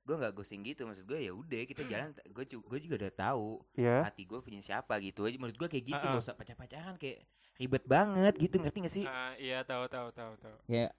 gue 0.02 0.16
nggak 0.16 0.34
ghosting 0.34 0.62
gitu. 0.62 0.84
Maksud 0.84 1.06
gue 1.06 1.20
ya 1.22 1.32
udah 1.32 1.62
kita 1.64 1.82
jalan. 1.86 2.10
Gue 2.36 2.44
gue 2.48 2.80
juga 2.82 2.96
udah 3.06 3.14
tahu 3.14 3.48
Iya. 3.76 4.08
hati 4.08 4.24
gue 4.24 4.40
punya 4.40 4.60
siapa 4.60 4.98
gitu 5.00 5.24
aja. 5.24 5.38
Menurut 5.38 5.58
gue 5.58 5.68
kayak 5.68 5.86
gitu 5.86 5.98
Ah, 5.98 6.06
ah. 6.06 6.12
nggak 6.16 6.24
usah 6.26 6.36
pacar 6.36 6.56
pacaran 6.56 6.96
kayak 6.98 7.24
ribet 7.56 7.84
banget 7.86 8.34
gitu. 8.38 8.56
Ngerti 8.58 8.78
gak 8.82 8.94
sih? 8.94 9.06
Ah, 9.06 9.34
iya 9.36 9.62
tahu 9.62 9.86
tahu 9.86 10.10
tahu 10.12 10.34
tahu. 10.38 10.58
ya. 10.66 10.90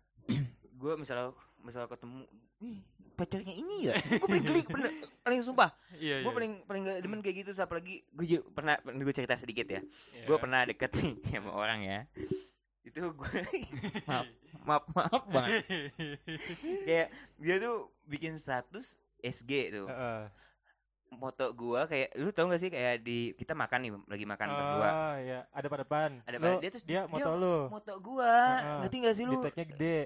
Gue 0.73 0.93
misalnya 0.95 1.35
misalnya 1.59 1.89
ketemu 1.89 2.27
ih 2.61 2.79
pacarnya 3.13 3.55
ini 3.55 3.77
ya? 3.91 3.95
Gue 3.99 4.29
paling 4.29 4.45
geli 4.45 4.61
bener 4.65 4.93
paling 5.21 5.41
sumpah. 5.43 5.71
Iya 6.03 6.25
gue 6.25 6.31
iya. 6.31 6.37
paling 6.37 6.53
paling 6.65 6.83
gak 6.83 6.99
demen 7.03 7.21
kayak 7.21 7.37
gitu. 7.43 7.51
Apalagi 7.57 8.03
gue 8.09 8.27
pernah 8.49 8.75
gue 8.79 9.15
cerita 9.15 9.35
sedikit 9.35 9.67
ya. 9.67 9.83
Iya. 10.15 10.27
gue 10.27 10.37
pernah 10.39 10.61
deket 10.63 10.91
nih 10.99 11.13
sama 11.33 11.51
orang 11.53 11.81
ya 11.83 12.01
itu 12.83 12.99
gue 13.01 13.31
maaf 14.09 14.27
maaf 14.63 14.85
maaf 14.91 15.23
banget 15.25 15.63
kayak 16.87 17.09
dia 17.37 17.57
tuh 17.59 17.77
bikin 18.05 18.35
status 18.37 18.95
SG 19.19 19.51
tuh 19.71 19.87
Heeh. 19.87 20.27
foto 21.13 21.47
gua 21.53 21.85
kayak 21.85 22.17
lu 22.17 22.31
tau 22.31 22.47
gak 22.47 22.57
sih 22.57 22.69
kayak 22.69 23.01
di 23.01 23.33
kita 23.33 23.53
makan 23.53 23.79
nih 23.81 23.93
lagi 24.07 24.25
makan 24.25 24.49
berdua 24.49 24.89
Oh 24.89 25.15
iya, 25.19 25.41
ada 25.51 25.67
pada 25.67 25.85
depan. 25.85 26.11
Ada 26.25 26.37
pada- 26.37 26.57
dia 26.59 26.71
terus 26.73 26.83
dia 26.83 26.93
dia- 26.99 27.07
moto 27.07 27.31
lu. 27.35 27.57
foto 27.69 27.93
gua 28.01 28.33
Heeh. 28.33 28.79
ngerti 28.81 28.97
gak 28.99 29.15
sih 29.15 29.25
Di 29.25 29.31
lu 29.31 29.39
tag-nya 29.39 29.67
gede. 29.69 29.99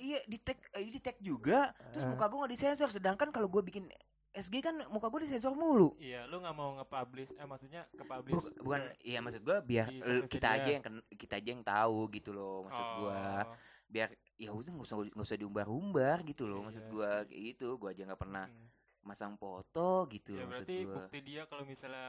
iya 0.00 0.18
di 0.24 0.38
tag 0.38 0.56
eh, 0.72 0.88
di 0.88 0.98
tag 0.98 1.16
juga 1.18 1.60
terus 1.92 2.02
Heeh. 2.02 2.10
muka 2.10 2.26
gua 2.26 2.38
gak 2.42 2.52
disensor 2.52 2.88
sedangkan 2.88 3.28
kalau 3.28 3.46
gua 3.46 3.60
bikin 3.60 3.92
SG 4.38 4.54
kan 4.60 4.74
muka 4.88 5.06
gua 5.06 5.20
disensor 5.20 5.52
mulu 5.52 5.98
Iya, 5.98 6.24
lu 6.24 6.38
nggak 6.38 6.54
mau 6.54 6.78
nge-publish 6.78 7.34
eh 7.34 7.42
maksudnya 7.44 7.82
ke-publish. 7.90 8.34
Buk- 8.34 8.54
bukan 8.60 8.82
iya 9.02 9.18
maksud 9.18 9.42
gua 9.42 9.58
biar 9.60 9.90
kita 10.24 10.48
aja 10.52 10.70
yang 10.72 10.84
kita 11.10 11.34
aja 11.36 11.48
yang 11.50 11.62
tahu 11.62 12.06
gitu 12.10 12.30
loh 12.30 12.62
maksud 12.64 12.84
Oh. 13.02 13.56
biar 13.84 14.08
ya 14.36 14.50
udah 14.50 14.70
nggak 14.70 14.84
usah 14.84 14.96
nggak 15.00 15.26
usah 15.26 15.36
diumbar-umbar 15.36 16.22
gitu 16.22 16.44
loh 16.44 16.62
maksud 16.62 16.82
Iya 16.82 16.92
gua 16.92 17.10
sih. 17.10 17.26
kayak 17.26 17.42
gitu 17.48 17.68
gua 17.74 17.90
aja 17.90 18.02
nggak 18.04 18.20
pernah 18.20 18.46
Hmm. 18.46 18.66
masang 19.00 19.34
foto 19.34 19.88
gitu 20.06 20.30
Ya 20.30 20.44
loh 20.44 20.46
maksud 20.46 20.62
berarti 20.62 20.76
gua 20.80 20.94
bukti 20.94 21.18
dia 21.20 21.42
kalau 21.44 21.64
misalnya 21.64 22.08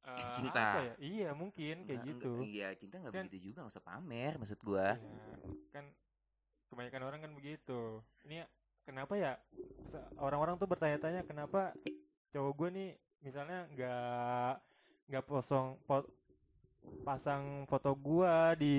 eh, 0.00 0.32
cinta. 0.32 0.66
ya? 0.80 0.94
Iya, 0.96 1.28
mungkin 1.32 1.76
kayak 1.84 2.00
Nggak- 2.00 2.08
gitu. 2.08 2.32
nggak- 2.32 2.48
iya 2.48 2.68
cinta 2.72 2.94
nggak 2.96 3.12
Kan- 3.12 3.26
begitu 3.28 3.38
juga 3.44 3.58
nggak 3.60 3.72
usah 3.72 3.84
pamer 3.84 4.32
maksud 4.34 4.58
gua 4.62 4.88
Ya, 4.90 5.18
kan 5.70 5.84
kebanyakan 6.66 7.02
orang 7.02 7.20
kan 7.20 7.32
begitu. 7.32 7.80
Ini 8.24 8.44
kenapa 8.88 9.12
ya 9.14 9.32
orang-orang 10.16 10.56
tuh 10.56 10.64
bertanya-tanya 10.64 11.20
kenapa 11.22 11.76
cowok 12.30 12.52
gue 12.54 12.68
nih 12.72 12.90
misalnya 13.20 13.68
nggak 13.70 14.52
nggak 15.06 15.24
posong 15.24 15.76
po- 15.84 16.08
pasang 17.02 17.42
foto 17.66 17.92
gua 17.92 18.54
di 18.54 18.76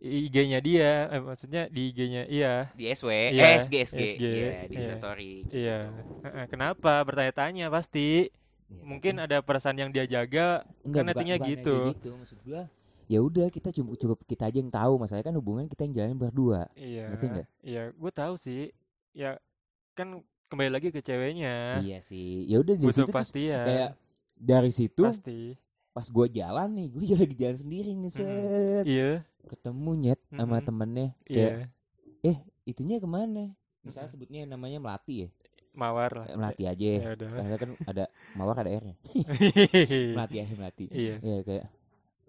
IG-nya 0.00 0.58
dia, 0.58 1.06
eh, 1.06 1.20
maksudnya 1.20 1.68
di 1.68 1.92
IG-nya 1.92 2.24
iya. 2.26 2.72
di 2.72 2.88
SW 2.88 3.30
Iya, 3.30 3.42
eh 3.44 3.60
SG 3.60 3.74
SG 3.84 4.00
SG, 4.16 4.24
iya 4.24 4.50
di 4.64 4.76
iya. 4.80 4.96
story 4.96 5.34
Iya. 5.46 5.78
Heeh, 6.24 6.44
Kenapa 6.48 7.04
bertanya-tanya 7.04 7.68
pasti 7.68 8.32
Ya, 8.66 8.80
mungkin 8.80 9.18
tapi- 9.18 9.26
ada 9.28 9.36
perasaan 9.38 9.76
yang 9.76 9.90
dia 9.90 10.06
jaga 10.06 10.62
enggak, 10.80 11.02
kan 11.04 11.12
bukan- 11.12 11.50
gitu. 11.52 11.76
gitu 11.92 12.10
maksud 12.16 12.38
gua 12.40 12.62
ya 13.04 13.18
udah 13.18 13.46
kita 13.50 13.74
cukup 13.74 13.94
cukup 13.98 14.18
kita 14.24 14.46
aja 14.46 14.56
yang 14.56 14.70
tahu 14.70 14.94
masalahnya 14.96 15.26
kan 15.26 15.36
hubungan 15.36 15.66
kita 15.66 15.82
yang 15.82 15.92
jalanin 15.92 16.16
berdua 16.16 16.70
Iya. 16.72 17.10
Ngerti 17.10 17.26
nggak? 17.28 17.46
Iya, 17.60 17.82
gue 17.92 18.12
tahu 18.14 18.34
sih. 18.38 18.70
Ya 19.12 19.36
kan 19.92 20.22
kembali 20.46 20.70
lagi 20.70 20.88
ke 20.88 20.98
ceweknya. 20.98 21.78
iya 21.80 21.98
sih 22.00 22.42
ya 22.44 22.58
udah 22.58 22.74
dari 22.74 22.82
Butuh 22.84 22.94
situ 22.96 23.06
terus 23.06 23.16
pastian. 23.16 23.64
kayak 23.64 23.90
dari 24.34 24.70
situ 24.70 25.02
pasti. 25.04 25.40
pas 25.90 26.06
gua 26.08 26.26
jalan 26.26 26.68
nih 26.72 26.86
gue 26.88 27.04
lagi 27.22 27.34
jalan 27.36 27.56
sendiri 27.56 27.90
nih 27.92 28.10
set 28.10 28.84
Iya. 28.84 29.10
ketemu 29.44 29.90
nyet 29.96 30.20
sama 30.28 30.56
Mm-mm. 30.56 30.64
temennya 30.64 31.08
kayak 31.22 31.52
Iya. 31.52 31.66
eh 32.24 32.36
itunya 32.64 32.96
ke 32.96 33.06
mana 33.06 33.54
misalnya 33.80 34.08
sebutnya 34.08 34.42
namanya 34.44 34.78
melati 34.78 35.26
ya 35.26 35.30
Mawar 35.70 36.10
lah. 36.12 36.26
Melati 36.34 36.66
aja 36.66 36.88
Ya 36.90 37.14
karena 37.14 37.56
kan 37.56 37.70
ada 37.84 38.04
mawar 38.34 38.58
ada 38.58 38.70
r 38.70 38.82
nya 38.82 38.96
melati 40.18 40.36
aja 40.36 40.54
melati 40.56 40.84
Iya. 40.90 41.14
ya 41.20 41.36
kayak 41.42 41.64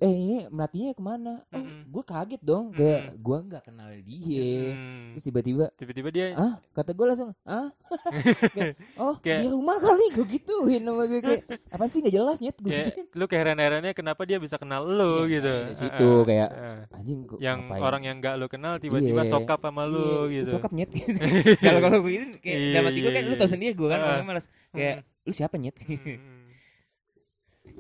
eh 0.02 0.10
ini 0.10 0.38
melatinya 0.48 0.92
ke 0.92 1.04
mana 1.04 1.34
oh 1.46 1.56
Mm-mm. 1.56 1.82
gue 1.86 2.04
kaget 2.04 2.42
dong 2.42 2.66
kayak 2.72 3.02
Mm-mm. 3.08 3.22
gue 3.22 3.38
nggak 3.44 3.64
kenal 3.64 3.90
dia 3.96 4.50
Hmm. 4.72 5.14
terus 5.14 5.24
tiba-tiba 5.24 5.66
Tiba-tiba 5.72 6.10
dia 6.10 6.26
ah 6.34 6.54
kata 6.72 6.90
gue 6.90 7.06
langsung 7.06 7.30
ah 7.44 7.70
Kayak, 8.56 8.82
oh 8.96 9.16
Kayak- 9.18 9.42
di 9.42 9.48
rumah 9.48 9.78
kali 9.78 10.06
gue 10.12 10.26
gituin 10.28 10.82
sama 10.82 11.06
gue 11.06 11.22
kayak 11.22 11.44
apa 11.68 11.84
sih 11.86 12.02
nggak 12.02 12.16
jelas 12.16 12.38
nyet 12.40 12.58
gue 12.58 12.72
kayak 12.72 13.14
lu 13.14 13.26
keheran-herannya 13.26 13.92
kenapa 13.92 14.22
dia 14.24 14.38
bisa 14.38 14.58
kenal 14.58 14.82
lu 14.84 15.24
Iya, 15.24 15.38
gitu. 15.38 15.54
dari 15.64 15.76
situ 15.78 16.10
Heeh, 16.12 16.26
kayak, 16.26 16.50
heeh. 16.52 16.80
anjing 16.92 17.20
kok 17.24 17.38
yang 17.40 17.60
ngapain? 17.62 17.82
orang 17.84 18.02
yang 18.02 18.16
gak 18.18 18.36
lu 18.36 18.48
kenal 18.48 18.74
tiba-tiba 18.76 19.22
Iya. 19.22 19.32
sokap 19.32 19.60
sama 19.62 19.84
lu 19.86 20.02
Iya, 20.26 20.42
gitu. 20.42 20.50
sokap 20.52 20.72
nyet 20.72 20.90
kalau 21.62 21.80
kalau 21.80 22.00
begitu 22.02 22.26
kayak 22.38 22.58
Iya, 22.58 22.74
dalam 22.74 22.86
hati 22.88 23.00
gue 23.00 23.12
kan 23.12 23.22
iya, 23.22 23.30
lu 23.30 23.36
iya. 23.36 23.40
tau 23.40 23.50
sendiri 23.50 23.74
gue 23.76 23.86
kan 23.88 24.00
Ah. 24.00 24.06
orangnya 24.10 24.26
malas 24.28 24.46
kayak 24.72 24.96
lu 25.22 25.32
siapa 25.32 25.56
nyet. 25.56 25.78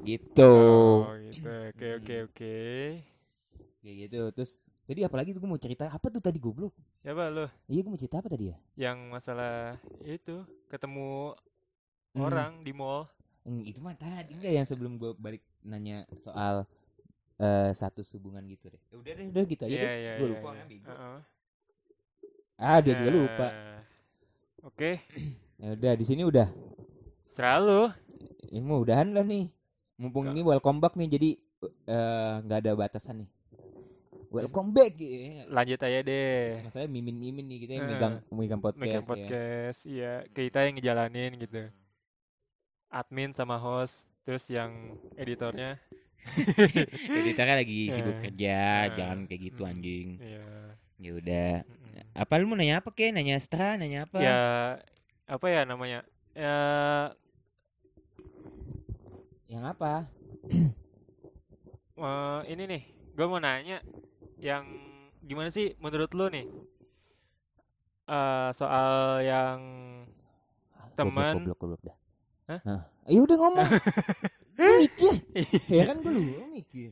Gitu 0.07 0.51
Oh, 0.51 1.15
gitu. 1.25 1.47
Oke, 1.69 1.85
oke, 1.97 2.15
Hmm. 2.15 2.25
oke. 2.27 2.53
kayak 3.81 3.95
gitu 4.07 4.19
terus 4.35 4.53
Tadi 4.81 5.07
apalagi 5.07 5.31
tuh 5.31 5.39
gue 5.45 5.47
mau 5.55 5.61
cerita 5.61 5.87
apa 5.87 6.11
tuh 6.11 6.19
tadi 6.19 6.35
goblok? 6.35 6.75
Siapa 7.01 7.29
lu? 7.33 7.45
Iya 7.71 7.79
gue 7.85 7.91
mau 7.93 8.01
cerita 8.01 8.19
apa 8.19 8.27
tadi 8.33 8.51
ya? 8.51 8.57
Yang 8.75 8.97
masalah 9.13 9.79
itu 10.03 10.43
ketemu 10.71 11.35
Hmm. 12.15 12.27
orang 12.27 12.63
di 12.65 12.71
mall. 12.75 13.07
Hmm, 13.45 13.61
itu 13.65 13.79
mah 13.81 13.95
tadi 13.97 14.37
enggak 14.37 14.53
yang 14.53 14.67
sebelum 14.69 14.93
gue 15.01 15.11
balik 15.17 15.41
nanya 15.65 16.05
soal 16.21 16.65
eh 17.41 17.71
status 17.77 18.07
hubungan 18.17 18.43
gitu 18.49 18.69
deh. 18.73 18.81
Ya 18.91 18.95
udah 19.01 19.13
deh, 19.19 19.27
udah 19.33 19.43
gitu 19.49 19.63
aja 19.67 19.77
Iya, 19.77 19.89
deh. 19.89 19.93
iya, 20.01 20.15
Gue 20.17 20.27
iya, 20.27 20.37
lupa 20.37 20.49
iya. 20.49 20.63
kan, 20.63 20.67
bego. 20.69 20.95
Heeh. 21.01 21.17
Ah, 22.57 22.77
udah 22.81 22.93
juga 22.95 23.11
lupa. 23.11 23.47
Eh, 23.53 23.79
Oke, 24.63 25.01
Ya 25.61 25.77
udah 25.77 25.93
di 25.95 26.05
sini 26.05 26.23
udah. 26.25 26.49
selalu. 27.35 27.91
Ini 28.51 28.59
mau 28.67 28.83
udahan 28.83 29.09
lah 29.15 29.23
nih. 29.25 29.45
Mumpung 30.01 30.33
ini 30.33 30.41
welcome 30.41 30.81
back 30.81 30.97
nih 30.97 31.09
jadi 31.11 31.29
eh, 31.85 32.33
nggak 32.41 32.59
ada 32.59 32.71
batasan 32.73 33.21
nih. 33.21 33.29
Welcome 34.31 34.71
back 34.71 34.97
ya. 34.97 35.45
Lanjut 35.45 35.77
aja 35.77 35.99
deh. 36.01 36.63
Masalahnya 36.63 36.89
mimin-mimin 36.89 37.45
nih 37.45 37.57
kita 37.61 37.71
yang 37.75 37.85
Eh, 37.85 37.89
megang 37.91 38.13
megang 38.31 38.61
podcast, 38.63 38.81
Megang 38.81 39.03
ya. 39.03 39.07
podcast, 39.07 39.79
iya. 39.85 40.13
Kita 40.25 40.59
yang 40.63 40.73
ngejalanin 40.73 41.31
gitu. 41.37 41.61
Admin 42.89 43.31
sama 43.31 43.55
host, 43.55 43.93
terus 44.23 44.47
yang 44.47 44.71
editornya. 45.13 45.77
Editornya 47.21 47.55
lagi 47.57 47.79
sibuk 47.91 48.15
Eh. 48.17 48.21
kerja, 48.25 48.57
Eh. 48.87 48.93
jangan 48.95 49.19
kayak 49.27 49.41
gitu 49.43 49.61
anjing. 49.63 50.07
Iya. 50.17 50.45
Ya 50.97 51.11
udah. 51.13 51.53
Apa 52.13 52.33
lu 52.39 52.47
mau 52.47 52.55
nanya 52.55 52.79
apa 52.79 52.89
kek? 52.89 53.11
Nanya 53.11 53.37
Astra, 53.37 53.75
nanya 53.75 54.07
apa? 54.07 54.17
Ya, 54.17 54.39
apa 55.27 55.45
ya 55.45 55.61
namanya? 55.63 56.01
Ya, 56.31 56.55
Yang 59.51 59.63
apa? 59.67 59.93
eh, 61.99 62.39
ini 62.47 62.63
nih, 62.65 62.81
gue 63.11 63.25
mau 63.27 63.37
nanya, 63.37 63.83
yang 64.39 64.63
gimana 65.21 65.51
sih 65.51 65.75
menurut 65.77 66.11
lu 66.11 66.27
nih? 66.27 66.47
eh 68.07 68.49
soal 68.53 69.23
yang 69.23 69.59
Teman. 70.91 71.47
Goblok, 71.47 71.55
goblok, 71.57 71.81
dah. 71.81 71.97
Hah? 72.47 72.59
Nah, 72.67 72.81
ayo 73.07 73.23
udah 73.23 73.37
ngomong. 73.39 73.69
Mikir. 74.83 75.13
ya 75.71 75.83
kan 75.87 76.03
gue 76.03 76.11
lu 76.11 76.21
mikir. 76.51 76.91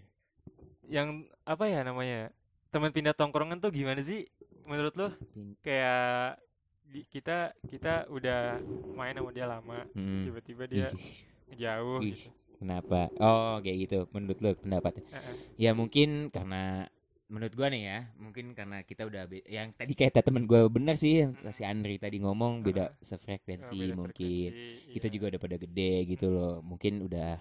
yang 0.87 1.27
apa 1.43 1.67
ya 1.67 1.83
namanya? 1.83 2.31
Teman 2.71 2.89
pindah 2.89 3.11
tongkrongan 3.11 3.59
tuh 3.59 3.69
gimana 3.69 3.99
sih 3.99 4.25
menurut 4.63 4.95
lu? 4.95 5.07
Pin- 5.29 5.53
Kayak 5.59 6.39
di- 6.87 7.05
kita 7.05 7.51
kita 7.67 8.07
udah 8.07 8.57
main 8.95 9.13
sama 9.13 9.29
dia 9.29 9.45
lama, 9.45 9.83
Mm. 9.91 10.23
tiba-tiba 10.25 10.63
dia 10.65 10.87
Ih, 10.95 11.59
jauh 11.59 11.99
Ih. 11.99 12.15
gitu. 12.15 12.29
Kenapa? 12.59 13.07
Oh, 13.23 13.63
kayak 13.63 13.77
gitu. 13.87 13.97
Menurut 14.11 14.37
lu 14.43 14.51
pendapat? 14.59 14.99
Heeh. 14.99 15.35
Ya 15.55 15.71
mungkin 15.71 16.27
karena 16.27 16.91
menurut 17.31 17.53
gua 17.55 17.71
nih 17.71 17.83
ya, 17.87 17.99
mungkin 18.19 18.51
karena 18.51 18.83
kita 18.83 19.05
udah 19.07 19.29
yang 19.47 19.71
tadi 19.71 19.93
kayak 19.95 20.19
temen 20.25 20.43
gua 20.49 20.67
bener 20.67 20.97
sih 20.99 21.23
yang 21.23 21.37
si 21.55 21.63
Andri 21.63 21.95
tadi 22.01 22.19
ngomong 22.19 22.59
beda 22.65 22.91
Oh, 22.91 23.05
sefrekuensi 23.05 23.79
beda 23.79 23.95
mungkin. 23.95 24.49
frekuensi, 24.51 24.91
Kita 24.91 25.07
iya. 25.07 25.13
juga 25.15 25.25
udah 25.31 25.41
pada 25.41 25.57
gede 25.61 25.93
gitu 26.09 26.27
loh. 26.27 26.59
Mungkin 26.59 27.05
udah 27.07 27.39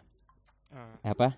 Eh. 0.69 0.95
apa? 1.03 1.35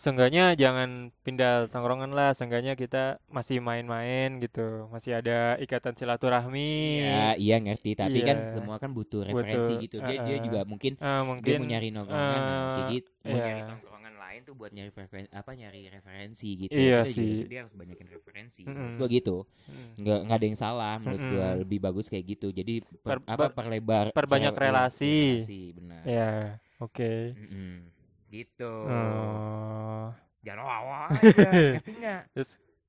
Seenggaknya 0.00 0.56
jangan 0.56 1.12
pindah 1.20 1.68
tongkrongan 1.68 2.16
lah, 2.16 2.32
seenggaknya 2.32 2.72
kita 2.72 3.20
masih 3.28 3.60
main-main 3.60 4.40
gitu, 4.40 4.88
masih 4.88 5.20
ada 5.20 5.60
ikatan 5.60 5.92
silaturahmi. 5.92 7.04
Ya, 7.04 7.36
iya 7.36 7.60
ngerti, 7.60 8.00
tapi 8.00 8.24
kan 8.24 8.40
Iya. 8.40 8.48
semua 8.56 8.80
kan 8.80 8.96
butuh 8.96 9.28
referensi 9.28 9.76
Butuh, 9.76 9.84
gitu. 9.84 9.96
Dia 10.00 10.24
dia 10.24 10.36
uh-uh. 10.40 10.44
juga 10.48 10.60
mungkin 10.64 10.96
dia 10.96 11.20
mungkin 11.20 11.52
mau 11.60 11.68
nyari 11.68 11.88
nongkrongan 11.92 12.40
eh, 12.40 12.88
gitu. 12.96 13.10
Mau 13.28 13.36
nyari 13.36 13.60
iya. 13.60 13.68
nongkrongan 13.68 14.14
lain 14.16 14.40
tuh 14.48 14.54
buat 14.56 14.70
nyari 14.72 14.88
referensi 14.88 15.30
apa 15.36 15.50
nyari 15.52 15.80
referensi 15.92 16.48
gitu. 16.64 16.72
Iya 16.72 16.98
juga 17.04 17.12
sih. 17.12 17.32
gede 17.44 17.56
harus 17.60 17.74
banyakin 17.76 18.06
referensi. 18.08 18.62
Mm-mm. 18.64 18.72
Menurut 18.72 18.96
gua 18.96 19.08
gitu. 19.12 19.36
Mm. 19.68 19.88
Nggak 20.00 20.18
nggak 20.24 20.38
ada 20.40 20.46
yang 20.48 20.58
salah 20.64 20.94
menurut 20.96 21.22
gua 21.28 21.44
Mm-mm. 21.44 21.60
lebih 21.60 21.78
bagus 21.84 22.06
kayak 22.08 22.24
gitu. 22.24 22.48
Jadi 22.56 22.74
per- 23.04 23.20
Per- 23.20 23.28
apa 23.28 23.52
per- 23.52 23.68
perlebar 23.68 24.04
perbanyak 24.16 24.56
rel- 24.56 24.64
relasi. 24.64 25.44
relasi, 25.44 25.62
benar. 25.76 26.02
Ya, 26.08 26.32
oke. 26.80 27.36
Mm-mm. 27.36 27.99
Gitu. 28.30 28.72
Oh, 28.86 30.08
Jangan 30.40 30.62
awal 30.62 31.00
aja. 31.12 31.48
Ngerti 31.76 31.92
nggak? 31.92 32.22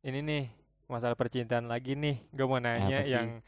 ini 0.02 0.20
nih 0.22 0.44
masalah 0.86 1.14
percintaan 1.14 1.66
lagi 1.66 1.94
nih. 1.94 2.22
Gue 2.30 2.46
mau 2.46 2.58
nanya 2.58 3.02
yang 3.02 3.42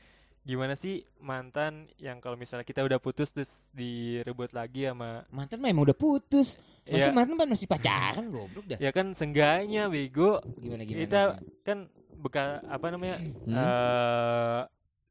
gimana 0.44 0.76
sih 0.76 1.08
mantan 1.18 1.88
yang 1.96 2.20
kalau 2.20 2.36
misalnya 2.36 2.62
kita 2.62 2.82
udah 2.82 2.98
putus 2.98 3.32
terus 3.32 3.48
direbut 3.72 4.52
lagi 4.52 4.84
sama 4.84 5.24
Mantan 5.30 5.56
mah 5.56 5.70
emang 5.70 5.86
udah 5.86 5.96
putus. 5.96 6.60
Masih 6.84 7.10
ya, 7.10 7.16
mantan 7.16 7.38
kan 7.38 7.48
masih 7.48 7.64
pacaran 7.66 8.26
goblok 8.28 8.66
dah. 8.68 8.76
ya 8.76 8.92
kan 8.92 9.14
sengganya 9.14 9.88
bego 9.88 10.44
Gimana 10.58 10.84
gimana? 10.84 11.00
kita 11.00 11.22
gimana? 11.32 11.64
kan 11.64 11.78
bekas 12.14 12.50
apa 12.66 12.86
namanya 12.90 13.16
Hmm? 13.24 13.56
eh 13.56 14.62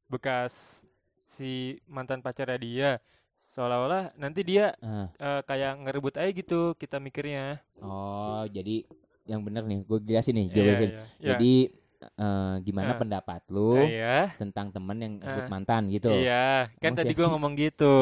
bekas 0.06 0.52
si 1.32 1.50
mantan 1.86 2.20
pacarnya 2.20 2.58
dia 2.58 2.90
seolah-olah 3.52 4.16
nanti 4.16 4.40
dia 4.42 4.72
Ah. 4.78 5.12
eh, 5.12 5.40
kayak 5.44 5.84
ngerebut 5.84 6.14
aja 6.16 6.30
gitu 6.30 6.60
kita 6.74 6.96
mikirnya 6.96 7.60
Oh, 7.78 8.48
jadi 8.48 8.84
yang 9.22 9.40
bener 9.40 9.62
nih, 9.62 9.84
gue 9.84 9.98
jelasin 10.02 10.34
nih, 10.34 10.46
gue 10.48 10.56
Iya, 10.56 10.66
jelasin. 10.66 10.88
iya, 10.88 10.98
iya. 10.98 11.28
Jadi 11.30 11.54
eh, 12.02 12.54
gimana 12.60 12.92
Ah. 12.92 12.98
pendapat 12.98 13.42
lu 13.46 13.78
Ah, 13.78 13.86
iya 13.86 14.16
tentang 14.34 14.74
temen 14.74 14.96
yang 14.98 15.14
Ah. 15.22 15.46
mantan 15.46 15.86
gitu? 15.86 16.10
iya 16.10 16.66
kan 16.76 16.90
Emang 16.90 16.98
tadi 16.98 17.14
sih? 17.14 17.30
ngomong 17.30 17.52
gitu 17.54 17.94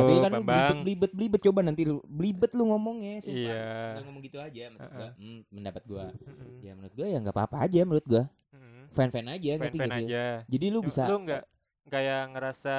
Tapi 0.00 0.12
kan 0.16 0.30
lu 0.32 0.36
Bambang 0.40 0.46
belibet, 0.80 0.80
belibet, 0.80 1.10
belibet 1.12 1.40
coba 1.44 1.60
nanti 1.60 1.82
lu 1.84 2.00
belibet 2.06 2.50
lu 2.54 2.64
ngomongnya, 2.64 3.20
sumpah. 3.20 3.36
iya 3.36 3.60
Jangan 3.92 4.04
ngomong 4.08 4.22
gitu 4.24 4.38
aja 4.40 4.62
maksud 4.72 4.88
gua. 4.88 4.96
Ah, 4.96 5.04
ah. 5.04 5.12
Hmm, 5.20 5.40
pendapat. 5.52 5.82
Mm-mm. 5.84 6.64
Ya 6.64 6.72
menurut 6.72 6.94
gua 6.96 7.06
ya 7.06 7.18
nggak 7.20 7.36
apa-apa 7.36 7.56
aja 7.60 7.80
menurut 7.84 8.06
gua. 8.06 8.24
Mm-mm. 8.56 8.82
Fan-fan 8.88 9.26
aja 9.28 9.50
fan-fan 9.60 9.90
sih? 9.92 10.04
aja 10.08 10.24
Jadi 10.48 10.66
lu 10.70 10.78
bisa 10.80 11.02
lu 11.04 11.16
nggak 11.20 11.44
kayak 11.86 12.22
ngerasa 12.32 12.76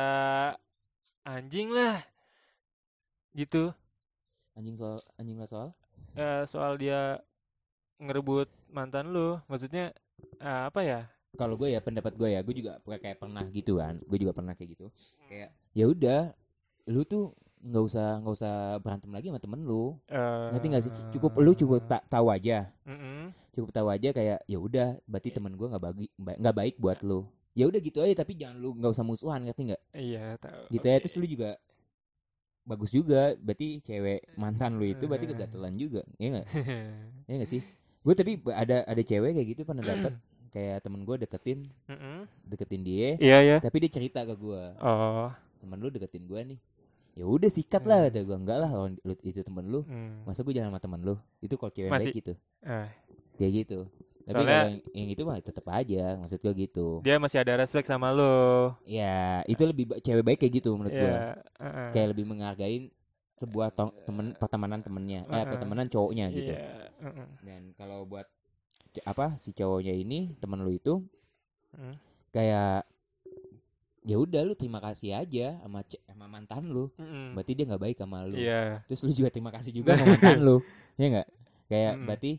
anjing 1.27 1.69
lah. 1.75 1.99
Gitu. 3.35 3.69
Anjing 4.55 4.79
soal 4.79 4.97
anjing 5.19 5.37
lah 5.37 5.49
soal. 5.51 5.69
Eh, 6.15 6.41
soal 6.47 6.79
dia 6.79 7.19
ngerebut 7.99 8.47
mantan 8.71 9.11
lu. 9.11 9.37
Maksudnya 9.51 9.91
eh, 10.39 10.61
apa 10.71 10.81
ya? 10.81 11.01
Kalau 11.37 11.59
gue 11.59 11.69
ya 11.75 11.83
pendapat 11.83 12.17
gue 12.17 12.33
ya 12.33 12.39
gue 12.41 12.55
juga 12.55 12.79
kayak 12.81 13.19
pernah 13.21 13.43
gitu 13.51 13.77
kan. 13.77 13.99
Gue 14.07 14.17
juga 14.17 14.33
pernah 14.33 14.55
kayak 14.55 14.69
gitu. 14.79 14.87
Hmm. 14.87 15.27
kayak 15.27 15.49
ya 15.75 15.85
udah 15.85 16.21
lu 16.87 17.03
tuh 17.03 17.35
nggak 17.57 17.83
usah 17.83 18.07
nggak 18.23 18.35
usah 18.39 18.53
berantem 18.79 19.11
lagi 19.11 19.27
sama 19.29 19.43
temen 19.43 19.61
lu. 19.67 19.99
Eh, 20.07 20.47
ngerti 20.55 20.65
nggak 20.71 20.83
sih? 20.87 20.91
Cukup 21.13 21.31
lu 21.37 21.51
cukup 21.53 21.83
tak 21.85 22.07
tahu 22.07 22.31
aja. 22.31 22.71
Mm-mm. 22.87 23.35
cukup 23.57 23.73
tahu 23.73 23.89
aja 23.89 24.13
kayak 24.13 24.45
ya 24.45 24.61
udah 24.61 25.01
berarti 25.09 25.33
temen 25.33 25.57
gue 25.57 25.65
nggak 25.65 25.81
bagi 25.81 26.05
ba- 26.13 26.37
nggak 26.37 26.55
baik 26.61 26.75
buat 26.77 27.01
lu 27.01 27.25
ya 27.57 27.65
udah 27.65 27.81
gitu 27.81 27.97
aja 27.99 28.13
tapi 28.15 28.37
jangan 28.37 28.55
lu 28.55 28.77
nggak 28.77 28.93
usah 28.93 29.01
musuhan 29.01 29.41
ngerti 29.41 29.73
nggak? 29.73 29.81
Iya 29.91 30.37
tahu 30.37 30.61
gitu 30.69 30.85
ya 30.85 30.97
terus 31.01 31.15
lu 31.17 31.25
juga 31.25 31.57
bagus 32.61 32.91
juga 32.91 33.33
berarti 33.35 33.79
cewek 33.81 34.35
mantan 34.35 34.75
lu 34.75 34.85
itu 34.85 35.07
berarti 35.07 35.25
Eh. 35.25 35.31
kegatelan 35.33 35.73
juga 35.73 36.01
ya 36.15 36.27
nggak? 36.31 36.47
Ya 37.27 37.33
nggak 37.33 37.49
sih? 37.49 37.61
Gue 37.99 38.13
tapi 38.13 38.37
ada 38.47 38.85
ada 38.85 39.01
cewek 39.01 39.31
kayak 39.33 39.47
gitu 39.51 39.61
pernah 39.65 39.81
dapet 39.81 40.13
kayak 40.53 40.79
temen 40.79 41.01
gue 41.01 41.15
deketin 41.17 41.59
deketin 42.43 42.81
dia 42.81 43.09
iya 43.19 43.37
ya 43.43 43.55
tapi 43.59 43.83
dia 43.83 43.91
cerita 43.91 44.21
ke 44.21 44.31
gue 44.31 44.63
oh. 44.79 45.27
Temen 45.57 45.77
lu 45.81 45.89
deketin 45.89 46.23
gue 46.23 46.39
nih 46.55 46.59
ya 47.17 47.25
udah 47.25 47.49
sikat 47.49 47.81
lah 47.83 48.05
Hmm. 48.05 48.07
kata 48.13 48.19
gue 48.21 48.37
enggak 48.37 48.57
lah 48.61 48.69
orang 48.69 48.93
itu 49.25 49.41
temen 49.41 49.65
lu 49.65 49.81
mm. 49.81 50.23
masa 50.23 50.45
gue 50.45 50.53
jalan 50.53 50.69
sama 50.69 50.77
temen 50.77 51.01
lu? 51.01 51.15
Itu 51.41 51.57
kalau 51.57 51.73
cewek 51.73 51.89
Masih- 51.89 52.13
baik 52.13 52.17
gitu. 52.21 52.33
Eh, 52.61 52.87
kayak 53.35 53.51
gitu 53.57 53.79
tapi 54.27 54.43
Soalnya- 54.43 54.59
yang, 54.59 54.71
yang 54.91 55.09
itu 55.09 55.21
mah 55.23 55.39
tetap 55.39 55.65
aja 55.67 56.03
maksud 56.17 56.37
gue 56.37 56.53
gitu 56.59 56.87
dia 56.99 57.15
masih 57.15 57.39
ada 57.39 57.55
respect 57.55 57.87
sama 57.87 58.11
lu 58.11 58.75
ya 58.83 59.39
itu 59.45 59.63
lebih 59.63 59.95
cewek 59.97 60.21
baik 60.21 60.37
kayak 60.37 60.53
gitu 60.57 60.75
menurut 60.75 60.91
gue 60.91 60.99
Iya, 60.99 61.39
uh-uh. 61.57 61.89
kayak 61.91 62.07
lebih 62.11 62.25
menghargain 62.25 62.91
sebuah 63.33 63.69
tong, 63.71 63.93
temen 64.03 64.33
pertemanan 64.33 64.81
temennya 64.81 65.23
eh 65.23 65.31
Uh-uh. 65.31 65.47
pertemanan 65.47 65.87
cowoknya 65.87 66.27
gitu 66.29 66.51
Iya, 66.51 66.91
uh-uh. 66.99 67.27
dan 67.41 67.61
kalau 67.73 68.03
buat 68.03 68.27
apa 68.99 69.37
si 69.37 69.51
cowoknya 69.51 69.93
ini 69.93 70.35
temen 70.35 70.59
lu 70.59 70.71
itu 70.71 70.99
Mm. 71.69 71.95
kayak 72.31 72.83
ya 74.01 74.15
udah 74.15 74.41
lu 74.41 74.55
terima 74.55 74.79
kasih 74.79 75.13
aja 75.13 75.59
sama 75.59 75.83
sama 75.83 76.25
mantan 76.25 76.63
lu 76.65 76.87
Mm-mm. 76.95 77.35
berarti 77.35 77.51
dia 77.53 77.65
nggak 77.65 77.81
baik 77.81 77.97
sama 77.97 78.23
lu 78.23 78.35
iya 78.35 78.81
terus 78.83 79.03
lu 79.03 79.11
juga 79.11 79.27
terima 79.27 79.51
kasih 79.51 79.71
juga 79.71 79.93
sama 79.93 80.15
mantan 80.15 80.39
lu 80.39 80.57
ya 80.97 81.07
nggak 81.11 81.27
kayak 81.67 81.91
Mm-mm. 81.93 82.05
berarti 82.07 82.31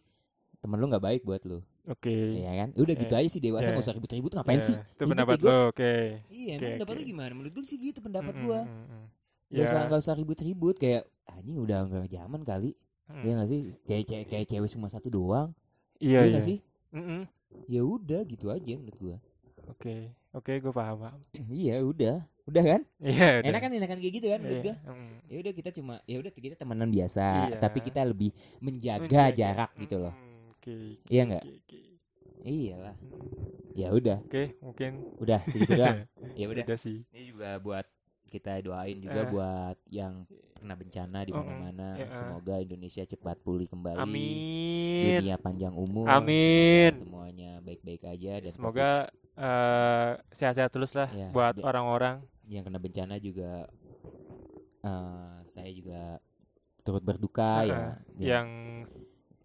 temen 0.58 0.76
lu 0.76 0.86
nggak 0.88 1.04
baik 1.04 1.22
buat 1.22 1.42
lu 1.44 1.60
oke. 1.88 2.14
Ya 2.36 2.52
kan? 2.56 2.68
Udah 2.74 2.94
gitu 2.94 3.12
Eh, 3.12 3.18
aja 3.18 3.28
sih 3.28 3.40
dewasa 3.40 3.68
nggak 3.68 3.82
usah 3.82 3.94
ribut-ribut 3.94 4.32
ngapain 4.32 4.56
Iya, 4.56 4.64
sih? 4.64 4.76
itu 4.76 4.86
Ribut 4.98 5.10
pendapat 5.10 5.38
lo 5.38 5.56
oke. 5.68 5.92
Iya 6.28 6.52
Oke, 6.52 6.52
emang 6.54 6.72
pendapat 6.74 6.94
lu 6.94 7.00
oke. 7.00 7.08
gimana? 7.08 7.32
Menurut 7.32 7.52
gue 7.52 7.64
sih 7.64 7.78
gitu 7.78 7.98
pendapat 7.98 8.32
Mm-mm, 8.32 8.44
gua. 8.44 8.60
mm-mm. 8.62 9.02
nggak 9.48 9.64
usah 9.64 9.74
Ya, 9.74 9.86
nggak 9.86 10.00
usah 10.00 10.14
ribut-ribut 10.14 10.76
kayak 10.76 11.02
anjing 11.26 11.56
udah 11.56 11.78
nggak 11.84 12.06
zaman 12.10 12.40
kali. 12.42 12.70
Mm. 13.06 13.22
ya 13.22 13.32
nggak 13.34 13.48
sih? 13.48 13.60
Kayak 13.82 14.04
kayak 14.04 14.24
kayak 14.28 14.46
cewek 14.46 14.70
cuma 14.70 14.86
satu 14.86 15.08
doang. 15.08 15.48
Iya 15.96 16.08
iya 16.08 16.20
iya. 16.20 16.30
nggak 16.30 16.44
sih? 16.44 16.58
Mm-mm. 16.90 17.22
ya 17.64 17.80
udah 17.80 18.20
gitu 18.22 18.46
aja 18.48 18.72
menurut 18.74 18.98
gua. 18.98 19.16
Oke 19.68 20.12
oke 20.30 20.52
gue 20.54 20.72
paham 20.72 20.96
paham 20.98 21.20
iya 21.54 21.80
udah. 21.80 22.20
Udah 22.44 22.64
kan? 22.66 22.80
Iya 22.98 23.40
udah. 23.40 23.48
enak 23.48 23.60
kan 23.60 23.70
enakan 23.70 23.98
kayak 23.98 24.14
gitu 24.14 24.26
kan 24.26 24.38
menurut 24.38 24.60
Iya, 24.60 24.64
gua? 24.64 24.76
mm. 24.92 25.12
ya 25.26 25.36
udah 25.38 25.52
kita 25.52 25.70
cuma 25.70 25.94
ya 26.04 26.16
udah 26.18 26.30
kita 26.30 26.54
temenan 26.54 26.88
biasa. 26.88 27.24
Iya. 27.46 27.56
tapi 27.58 27.78
kita 27.80 28.00
lebih 28.02 28.30
menjaga 28.58 29.04
Menjaga. 29.04 29.32
jarak 29.32 29.70
gitu 29.76 29.96
loh 29.98 30.14
Oke 30.68 31.00
oke, 31.00 31.08
Iya 31.08 31.22
nggak? 31.24 31.44
oke, 31.44 31.52
oke. 31.56 31.80
Iyalah. 32.44 32.96
Ya 33.72 33.88
udah, 33.94 34.18
Oke, 34.26 34.44
mungkin 34.60 34.92
udah 35.16 35.40
segitu 35.48 35.72
doang. 35.74 35.98
Ya 36.40 36.46
udah. 36.50 36.64
udah 36.66 36.78
sih. 36.78 36.98
Ini 37.08 37.22
juga 37.32 37.50
buat 37.58 37.86
kita 38.28 38.60
doain 38.60 38.98
juga 39.00 39.20
Eh. 39.24 39.30
buat 39.32 39.76
yang 39.88 40.28
kena 40.60 40.74
bencana 40.76 41.18
di 41.24 41.32
mana-mana. 41.32 41.96
Ya. 41.96 42.12
Semoga 42.12 42.60
Indonesia 42.60 43.00
cepat 43.02 43.40
pulih 43.40 43.64
kembali. 43.64 43.96
Amin. 43.96 44.36
Dunia 45.18 45.36
panjang 45.40 45.72
umur. 45.72 46.04
Amin. 46.06 46.92
Semuanya 46.98 47.62
baik-baik 47.64 48.04
aja 48.04 48.44
dan 48.44 48.52
Semoga 48.52 49.08
eh, 49.38 50.10
sehat-sehat 50.34 50.68
terus 50.68 50.92
lah 50.92 51.08
Ya, 51.10 51.30
buat 51.32 51.56
ja- 51.56 51.64
orang-orang. 51.64 52.20
Yang 52.44 52.62
kena 52.68 52.78
bencana 52.78 53.14
juga 53.16 53.52
eh, 54.84 55.36
saya 55.48 55.70
juga 55.72 56.18
turut 56.84 57.00
berduka 57.02 57.62
ya. 57.64 57.94
Heeh, 58.18 58.26
Ya, 58.26 58.40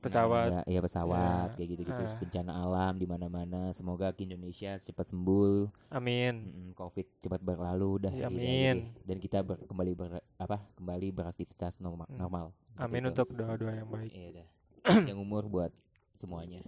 yang 0.04 0.06
pesawat. 0.06 0.47
Ya, 0.49 0.62
ya 0.68 0.80
pesawat 0.82 1.47
Ya, 1.49 1.56
kayak 1.56 1.70
gitu-gitu 1.72 2.01
ah. 2.01 2.18
bencana 2.18 2.51
alam 2.58 2.93
di 2.93 3.06
mana-mana. 3.06 3.62
Semoga 3.72 4.12
ke 4.12 4.24
Indonesia 4.24 4.76
cepat 4.78 5.06
sembuh. 5.08 5.72
Amin. 5.89 6.34
Mm, 6.45 6.72
Covid 6.74 7.08
cepat 7.20 7.39
berlalu 7.39 8.04
dah. 8.04 8.14
Ya, 8.14 8.28
amin. 8.28 8.91
Dan 9.01 9.18
kita 9.18 9.39
ber- 9.39 9.64
kembali 9.64 9.91
ber- 9.93 10.26
apa? 10.36 10.62
Kembali 10.74 11.08
beraktivitas 11.10 11.80
normal. 11.80 12.06
Hmm. 12.06 12.20
normal. 12.20 12.45
Amin 12.76 13.01
Gitu. 13.01 13.10
untuk 13.16 13.28
doa-doa 13.34 13.74
yang 13.74 13.88
baik. 13.88 14.12
Iya 14.12 14.30
dah. 14.36 14.47
Panjang 14.84 15.16
umur 15.18 15.47
buat 15.47 15.72
semuanya. 16.14 16.60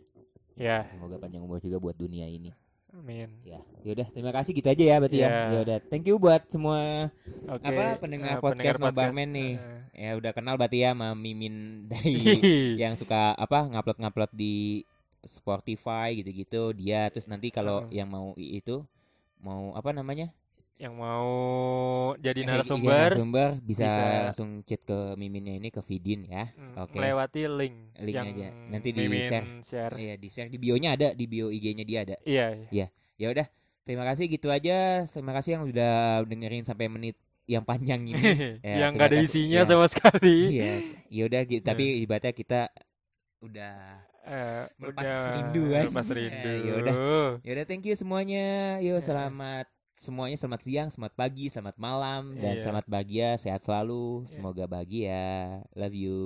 Ya, 0.56 0.88
Semoga 0.88 1.20
panjang 1.20 1.44
umur 1.44 1.60
juga 1.60 1.78
buat 1.78 1.94
dunia 1.94 2.26
ini. 2.26 2.56
Amin. 3.00 3.30
Ya. 3.44 3.60
Yaudah, 3.86 4.08
terima 4.10 4.32
kasih 4.34 4.52
gitu 4.56 4.68
aja 4.72 4.84
ya 4.84 4.96
berarti 4.98 5.18
ya. 5.22 5.30
Ya. 5.30 5.42
Ya 5.52 5.60
udah. 5.62 5.78
Thank 5.92 6.06
you 6.10 6.16
buat 6.18 6.42
semua 6.50 7.12
Oke. 7.46 7.66
Apa, 7.68 8.02
pendengar 8.02 8.38
eh, 8.38 8.42
podcast 8.42 8.80
Nobarman 8.82 9.30
nih. 9.32 9.54
Eh. 9.56 9.82
ya 9.96 10.12
udah 10.20 10.32
kenal 10.36 10.60
berarti 10.60 10.84
ya 10.84 10.92
sama 10.92 11.16
Mimin 11.16 11.88
dari 11.88 12.20
yang 12.84 13.00
suka 13.00 13.32
apa 13.40 13.64
ngupload-ngupload 13.72 14.32
di 14.36 14.84
Spotify 15.24 16.12
gitu-gitu 16.20 16.76
dia 16.76 17.08
terus 17.08 17.32
nanti 17.32 17.48
kalau 17.48 17.88
Heeh. 17.88 18.04
yang 18.04 18.12
mau 18.12 18.36
itu 18.36 18.84
mau 19.40 19.72
apa 19.72 19.96
namanya 19.96 20.36
yang 20.76 20.92
mau 20.94 21.32
jadi 22.18 22.36
Yang- 22.36 22.44
iya, 22.44 22.52
narasumber 22.52 23.10
narasumber 23.10 23.50
bisa, 23.64 23.80
bisa- 23.82 24.24
langsung 24.28 24.50
chat 24.62 24.82
ke 24.82 25.16
Miminnya 25.16 25.56
ini 25.56 25.70
ke 25.70 25.80
Vidin 25.80 26.26
ya 26.26 26.52
mm, 26.52 26.76
oke 26.78 26.94
melewati 26.94 27.42
link, 27.48 27.76
Link 27.98 28.12
yang 28.12 28.28
aja. 28.30 28.50
Nanti 28.68 28.90
di 28.92 29.04
share. 29.24 29.48
share. 29.62 29.96
Iya 29.96 30.14
di 30.16 30.28
share 30.28 30.50
di 30.50 30.58
bionya 30.58 30.90
ada 30.92 31.08
di 31.12 31.26
bio 31.26 31.48
IG-nya 31.48 31.84
dia 31.84 32.00
ada 32.04 32.16
Iya, 32.22 32.92
ya 33.16 33.28
udah 33.30 33.48
terima 33.82 34.04
kasih 34.04 34.28
gitu 34.28 34.50
aja 34.50 35.06
terima 35.06 35.32
kasih 35.32 35.56
yang 35.56 35.64
udah 35.66 35.96
dengerin 36.24 36.64
sampai 36.64 36.88
menit 36.88 37.16
yang 37.46 37.62
panjang 37.62 38.04
ini 38.04 38.20
Ya, 38.60 38.76
yang 38.84 38.94
gak 38.94 39.10
ada 39.10 39.18
kasih. 39.18 39.30
isinya 39.32 39.60
Ya. 39.62 39.66
sama 39.66 39.86
sekali. 39.88 40.38
iya 40.52 40.74
ya 41.08 41.24
udah 41.24 41.42
gitu 41.46 41.64
tapi 41.64 42.02
ibaratnya 42.02 42.32
kita 42.32 42.62
udah 43.40 44.04
Eh, 44.26 44.66
Melepas 44.76 45.06
udah 45.06 45.20
rindu 45.32 45.64
kan. 45.70 45.84
Melepas 45.86 46.06
Ya, 46.10 46.16
rindu. 46.18 46.54
yaudah. 46.66 46.96
Ya 47.40 47.52
udah 47.54 47.66
thank 47.66 47.86
you 47.86 47.94
semuanya. 47.94 48.82
Yo 48.82 48.98
Ya. 48.98 49.00
selamat 49.00 49.70
semuanya 49.96 50.36
selamat 50.36 50.62
siang, 50.62 50.90
selamat 50.92 51.14
pagi, 51.16 51.48
selamat 51.48 51.76
malam 51.80 52.36
dan 52.36 52.60
Iya. 52.60 52.62
selamat 52.68 52.86
bahagia, 52.86 53.30
sehat 53.40 53.64
selalu. 53.64 54.28
Ya. 54.28 54.30
Semoga 54.36 54.64
bahagia. 54.68 55.26
Love 55.74 55.96
you. 55.96 56.20